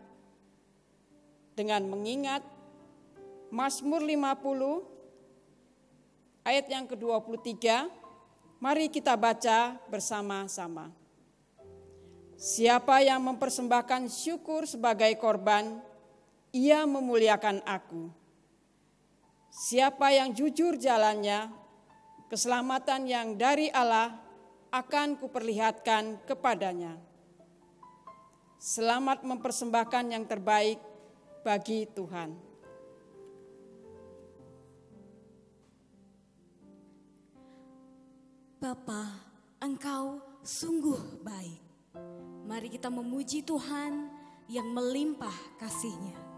dengan 1.52 1.84
mengingat 1.92 2.40
Mazmur 3.52 4.00
50 4.00 4.80
ayat 6.40 6.72
yang 6.72 6.88
ke-23, 6.88 7.84
mari 8.56 8.88
kita 8.88 9.12
baca 9.12 9.76
bersama-sama. 9.92 10.88
Siapa 12.40 13.04
yang 13.04 13.20
mempersembahkan 13.20 14.08
syukur 14.08 14.64
sebagai 14.64 15.12
korban, 15.20 15.84
ia 16.48 16.88
memuliakan 16.88 17.60
aku. 17.68 18.08
Siapa 19.52 20.16
yang 20.16 20.32
jujur 20.32 20.80
jalannya, 20.80 21.52
keselamatan 22.32 23.04
yang 23.04 23.36
dari 23.36 23.68
Allah 23.68 24.16
akan 24.72 25.20
kuperlihatkan 25.20 26.24
kepadanya. 26.24 26.96
Selamat 28.56 29.20
mempersembahkan 29.28 30.04
yang 30.08 30.24
terbaik 30.24 30.80
bagi 31.44 31.84
Tuhan. 31.92 32.51
Bapa, 38.62 39.10
Engkau 39.58 40.22
sungguh 40.46 41.18
baik. 41.26 41.58
Mari 42.46 42.70
kita 42.70 42.94
memuji 42.94 43.42
Tuhan 43.42 44.06
yang 44.46 44.70
melimpah 44.70 45.34
kasihnya. 45.58 46.31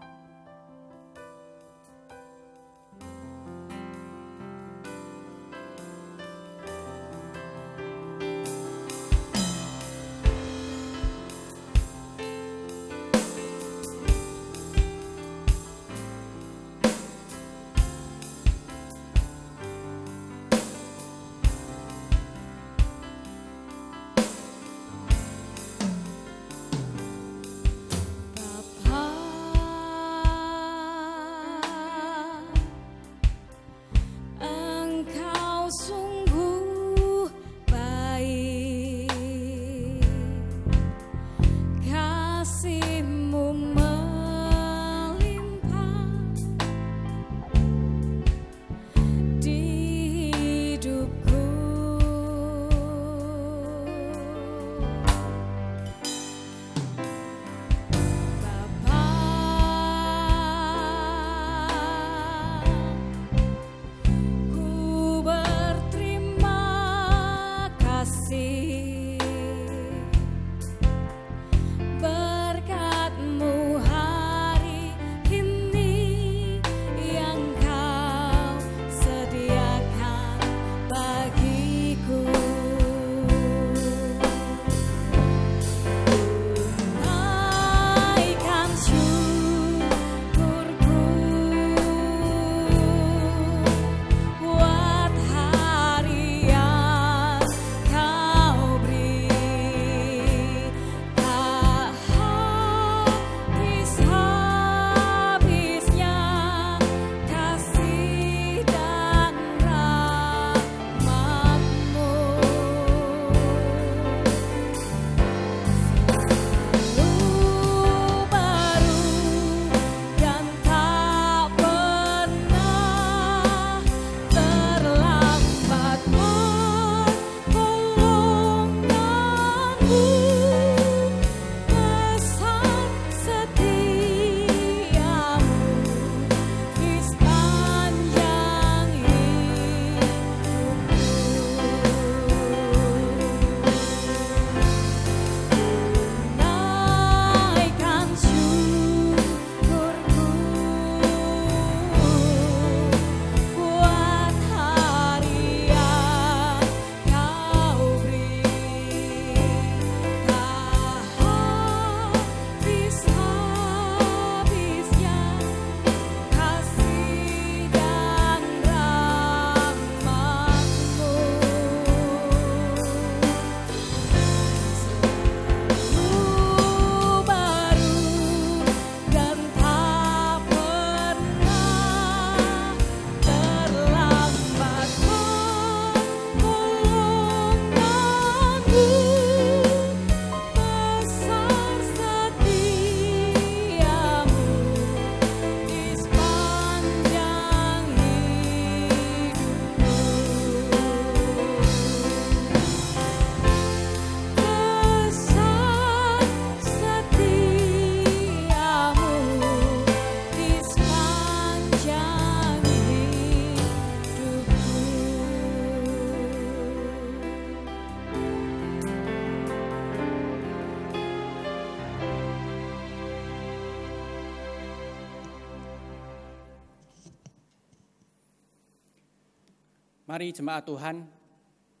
Mari 230.15 230.31
jemaat 230.31 230.63
Tuhan 230.63 231.03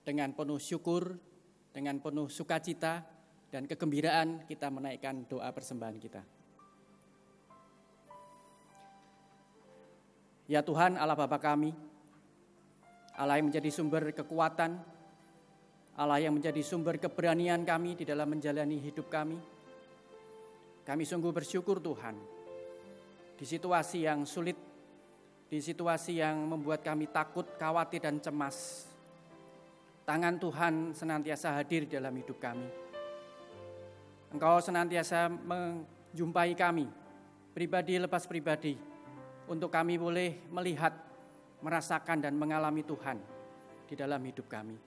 dengan 0.03 0.35
penuh 0.35 0.59
syukur, 0.59 1.07
dengan 1.71 2.03
penuh 2.03 2.27
sukacita 2.27 2.99
dan 3.47 3.63
kegembiraan 3.63 4.43
kita 4.43 4.67
menaikkan 4.67 5.23
doa 5.23 5.47
persembahan 5.55 5.95
kita. 5.95 6.19
Ya 10.51 10.59
Tuhan 10.59 10.99
Allah 10.99 11.15
Bapa 11.15 11.39
kami, 11.39 11.71
Allah 13.15 13.39
yang 13.39 13.47
menjadi 13.47 13.71
sumber 13.71 14.11
kekuatan, 14.11 14.83
Allah 15.95 16.19
yang 16.19 16.35
menjadi 16.35 16.59
sumber 16.59 16.99
keberanian 16.99 17.63
kami 17.63 17.95
di 17.95 18.03
dalam 18.03 18.27
menjalani 18.27 18.83
hidup 18.83 19.07
kami. 19.07 19.39
Kami 20.83 21.03
sungguh 21.07 21.31
bersyukur 21.31 21.79
Tuhan, 21.79 22.19
di 23.39 23.47
situasi 23.47 24.03
yang 24.03 24.27
sulit, 24.27 24.74
di 25.45 25.61
situasi 25.61 26.19
yang 26.19 26.41
membuat 26.49 26.81
kami 26.81 27.05
takut, 27.09 27.45
khawatir, 27.61 28.01
dan 28.01 28.17
cemas. 28.17 28.89
Tangan 30.05 30.37
Tuhan 30.37 30.73
senantiasa 30.93 31.53
hadir 31.57 31.89
dalam 31.89 32.13
hidup 32.13 32.37
kami. 32.37 32.69
Engkau 34.33 34.57
senantiasa 34.61 35.29
menjumpai 35.29 36.53
kami, 36.57 36.89
pribadi 37.53 37.97
lepas 38.01 38.25
pribadi, 38.25 38.75
untuk 39.45 39.69
kami 39.69 39.97
boleh 39.97 40.49
melihat, 40.49 40.93
merasakan, 41.61 42.25
dan 42.25 42.33
mengalami 42.35 42.81
Tuhan 42.85 43.17
di 43.85 43.93
dalam 43.93 44.21
hidup 44.21 44.49
kami. 44.49 44.77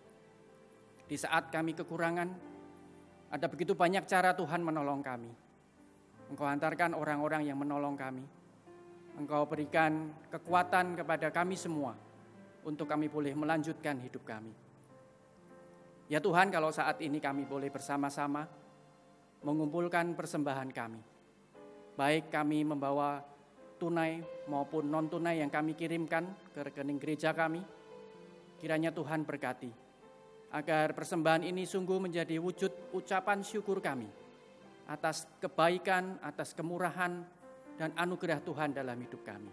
Di 1.09 1.17
saat 1.17 1.49
kami 1.49 1.73
kekurangan, 1.73 2.29
ada 3.33 3.47
begitu 3.49 3.73
banyak 3.73 4.05
cara 4.05 4.37
Tuhan 4.37 4.61
menolong 4.61 5.01
kami. 5.01 5.33
Engkau 6.29 6.45
hantarkan 6.45 6.93
orang-orang 6.93 7.49
yang 7.49 7.57
menolong 7.57 7.97
kami. 7.97 8.38
Engkau 9.19 9.51
berikan 9.51 10.15
kekuatan 10.31 10.95
kepada 10.95 11.35
kami 11.35 11.59
semua 11.59 11.99
untuk 12.63 12.87
kami 12.87 13.11
boleh 13.11 13.35
melanjutkan 13.35 13.99
hidup 13.99 14.23
kami. 14.23 14.55
Ya 16.07 16.23
Tuhan, 16.23 16.55
kalau 16.55 16.71
saat 16.71 17.03
ini 17.03 17.19
kami 17.19 17.43
boleh 17.43 17.67
bersama-sama 17.69 18.47
mengumpulkan 19.43 20.15
persembahan 20.15 20.71
kami. 20.71 21.03
Baik 21.99 22.31
kami 22.31 22.63
membawa 22.63 23.19
tunai 23.83 24.23
maupun 24.47 24.87
non-tunai 24.87 25.43
yang 25.43 25.51
kami 25.51 25.75
kirimkan 25.75 26.55
ke 26.55 26.71
rekening 26.71 27.03
gereja 27.03 27.35
kami. 27.35 27.61
Kiranya 28.63 28.95
Tuhan 28.95 29.27
berkati 29.27 29.71
agar 30.55 30.97
persembahan 30.97 31.45
ini 31.45 31.67
sungguh 31.67 31.99
menjadi 32.01 32.41
wujud 32.41 32.95
ucapan 32.97 33.45
syukur 33.45 33.83
kami 33.83 34.09
atas 34.89 35.29
kebaikan, 35.37 36.17
atas 36.25 36.57
kemurahan, 36.57 37.21
dan 37.79 37.95
anugerah 37.95 38.43
Tuhan 38.43 38.75
dalam 38.75 38.99
hidup 38.99 39.23
kami. 39.23 39.53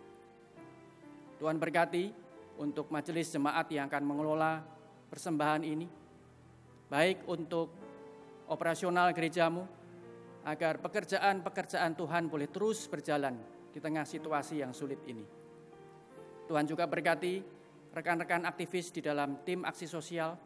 Tuhan 1.37 1.61
berkati 1.61 2.09
untuk 2.57 2.89
majelis 2.89 3.29
jemaat 3.29 3.69
yang 3.69 3.85
akan 3.85 4.03
mengelola 4.03 4.65
persembahan 5.07 5.61
ini, 5.61 5.87
baik 6.89 7.29
untuk 7.29 7.69
operasional 8.49 9.13
gerejamu, 9.13 9.63
agar 10.45 10.81
pekerjaan-pekerjaan 10.81 11.93
Tuhan 11.93 12.29
boleh 12.29 12.49
terus 12.49 12.89
berjalan 12.89 13.37
di 13.69 13.77
tengah 13.81 14.05
situasi 14.05 14.65
yang 14.65 14.73
sulit 14.73 15.01
ini. 15.05 15.25
Tuhan 16.45 16.65
juga 16.69 16.85
berkati 16.85 17.41
rekan-rekan 17.93 18.45
aktivis 18.45 18.93
di 18.93 19.01
dalam 19.01 19.41
tim 19.41 19.65
aksi 19.65 19.89
sosial, 19.89 20.37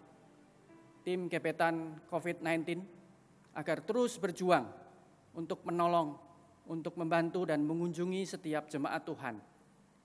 tim 1.04 1.28
gebetan 1.28 2.00
COVID-19, 2.08 2.80
agar 3.56 3.84
terus 3.84 4.16
berjuang 4.16 4.66
untuk 5.36 5.66
menolong, 5.68 6.16
untuk 6.70 6.96
membantu 7.02 7.50
dan 7.50 7.66
mengunjungi 7.66 8.22
setiap 8.30 8.70
jemaat 8.70 9.02
Tuhan 9.02 9.36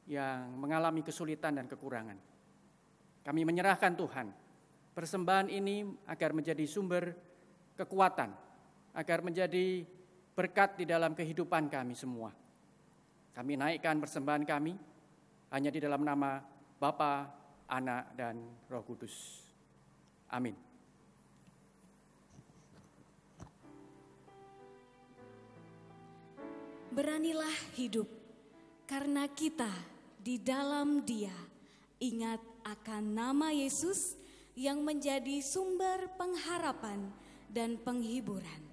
yang 0.09 0.49
mengalami 0.57 1.05
kesulitan 1.05 1.61
dan 1.61 1.69
kekurangan. 1.69 2.16
Kami 3.24 3.41
menyerahkan 3.45 3.93
Tuhan 3.93 4.27
persembahan 4.97 5.53
ini 5.53 5.85
agar 6.09 6.32
menjadi 6.32 6.65
sumber 6.65 7.12
kekuatan, 7.77 8.32
agar 8.97 9.19
menjadi 9.20 9.85
berkat 10.32 10.81
di 10.81 10.85
dalam 10.89 11.12
kehidupan 11.12 11.69
kami 11.69 11.93
semua. 11.93 12.32
Kami 13.35 13.53
naikkan 13.61 14.01
persembahan 14.01 14.45
kami 14.49 14.73
hanya 15.53 15.70
di 15.70 15.81
dalam 15.82 16.01
nama 16.01 16.41
Bapa, 16.81 17.28
Anak, 17.69 18.16
dan 18.16 18.41
Roh 18.70 18.85
Kudus. 18.86 19.43
Amin. 20.32 20.73
Beranilah 26.94 27.74
hidup, 27.74 28.06
karena 28.86 29.26
kita 29.26 29.66
di 30.22 30.38
dalam 30.38 31.02
Dia 31.02 31.34
ingat 31.98 32.38
akan 32.62 33.18
nama 33.18 33.50
Yesus 33.50 34.14
yang 34.54 34.86
menjadi 34.86 35.42
sumber 35.42 36.06
pengharapan 36.14 37.10
dan 37.50 37.82
penghiburan. 37.82 38.64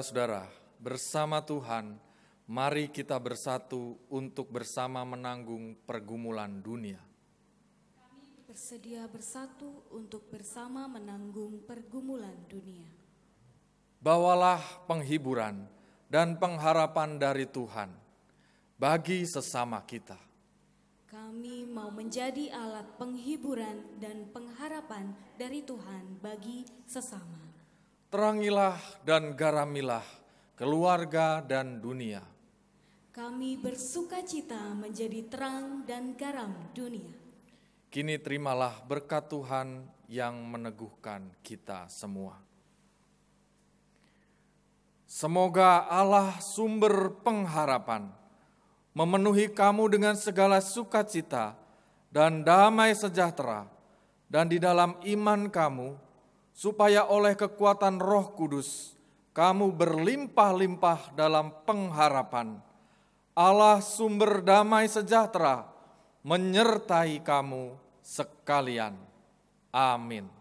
Saudara-saudara, 0.00 0.48
bersama 0.80 1.44
Tuhan, 1.44 2.00
mari 2.48 2.88
kita 2.88 3.20
bersatu 3.20 4.00
untuk 4.08 4.48
bersama 4.48 5.04
menanggung 5.04 5.76
pergumulan 5.84 6.48
dunia. 6.64 6.96
Bersedia 8.48 9.04
bersatu 9.12 9.84
untuk 9.92 10.24
bersama 10.32 10.88
menanggung 10.88 11.60
pergumulan 11.68 12.32
dunia. 12.48 12.88
Bawalah 14.00 14.64
penghiburan 14.88 15.68
dan 16.08 16.40
pengharapan 16.40 17.20
dari 17.20 17.44
Tuhan 17.44 17.92
bagi 18.80 19.28
sesama 19.28 19.84
kita. 19.84 20.16
Kami 21.12 21.68
mau 21.68 21.92
menjadi 21.92 22.48
alat 22.56 22.88
penghiburan 22.96 24.00
dan 24.00 24.32
pengharapan 24.32 25.12
dari 25.36 25.60
Tuhan 25.60 26.24
bagi 26.24 26.64
sesama. 26.88 27.39
Terangilah 28.10 28.74
dan 29.06 29.38
garamilah 29.38 30.02
keluarga 30.58 31.38
dan 31.46 31.78
dunia. 31.78 32.18
Kami 33.14 33.54
bersuka 33.62 34.26
cita 34.26 34.74
menjadi 34.74 35.30
terang 35.30 35.86
dan 35.86 36.18
garam 36.18 36.50
dunia. 36.74 37.14
Kini 37.86 38.18
terimalah 38.18 38.82
berkat 38.82 39.30
Tuhan 39.30 39.86
yang 40.10 40.42
meneguhkan 40.42 41.30
kita 41.46 41.86
semua. 41.86 42.34
Semoga 45.06 45.86
Allah 45.86 46.34
sumber 46.42 47.14
pengharapan 47.22 48.10
memenuhi 48.90 49.46
kamu 49.54 49.86
dengan 49.86 50.18
segala 50.18 50.58
sukacita 50.58 51.54
dan 52.10 52.42
damai 52.42 52.90
sejahtera 52.90 53.70
dan 54.26 54.50
di 54.50 54.58
dalam 54.58 54.98
iman 54.98 55.46
kamu 55.46 56.09
supaya 56.60 57.08
oleh 57.08 57.32
kekuatan 57.32 57.96
Roh 57.96 58.36
Kudus 58.36 58.92
kamu 59.32 59.72
berlimpah-limpah 59.72 61.16
dalam 61.16 61.48
pengharapan. 61.64 62.60
Allah 63.32 63.80
sumber 63.80 64.44
damai 64.44 64.84
sejahtera 64.84 65.64
menyertai 66.20 67.24
kamu 67.24 67.72
sekalian. 68.04 68.92
Amin. 69.72 70.39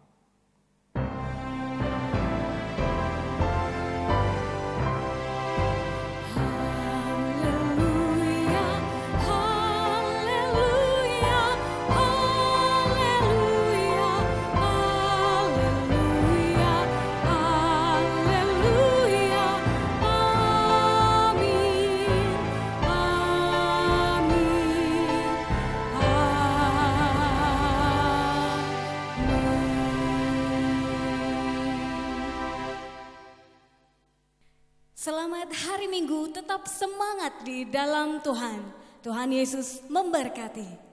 Selamat 34.99 35.47
hari 35.55 35.87
Minggu, 35.87 36.27
tetap 36.27 36.67
semangat 36.67 37.47
di 37.47 37.63
dalam 37.63 38.19
Tuhan. 38.19 38.59
Tuhan 38.99 39.31
Yesus 39.31 39.79
memberkati. 39.87 40.88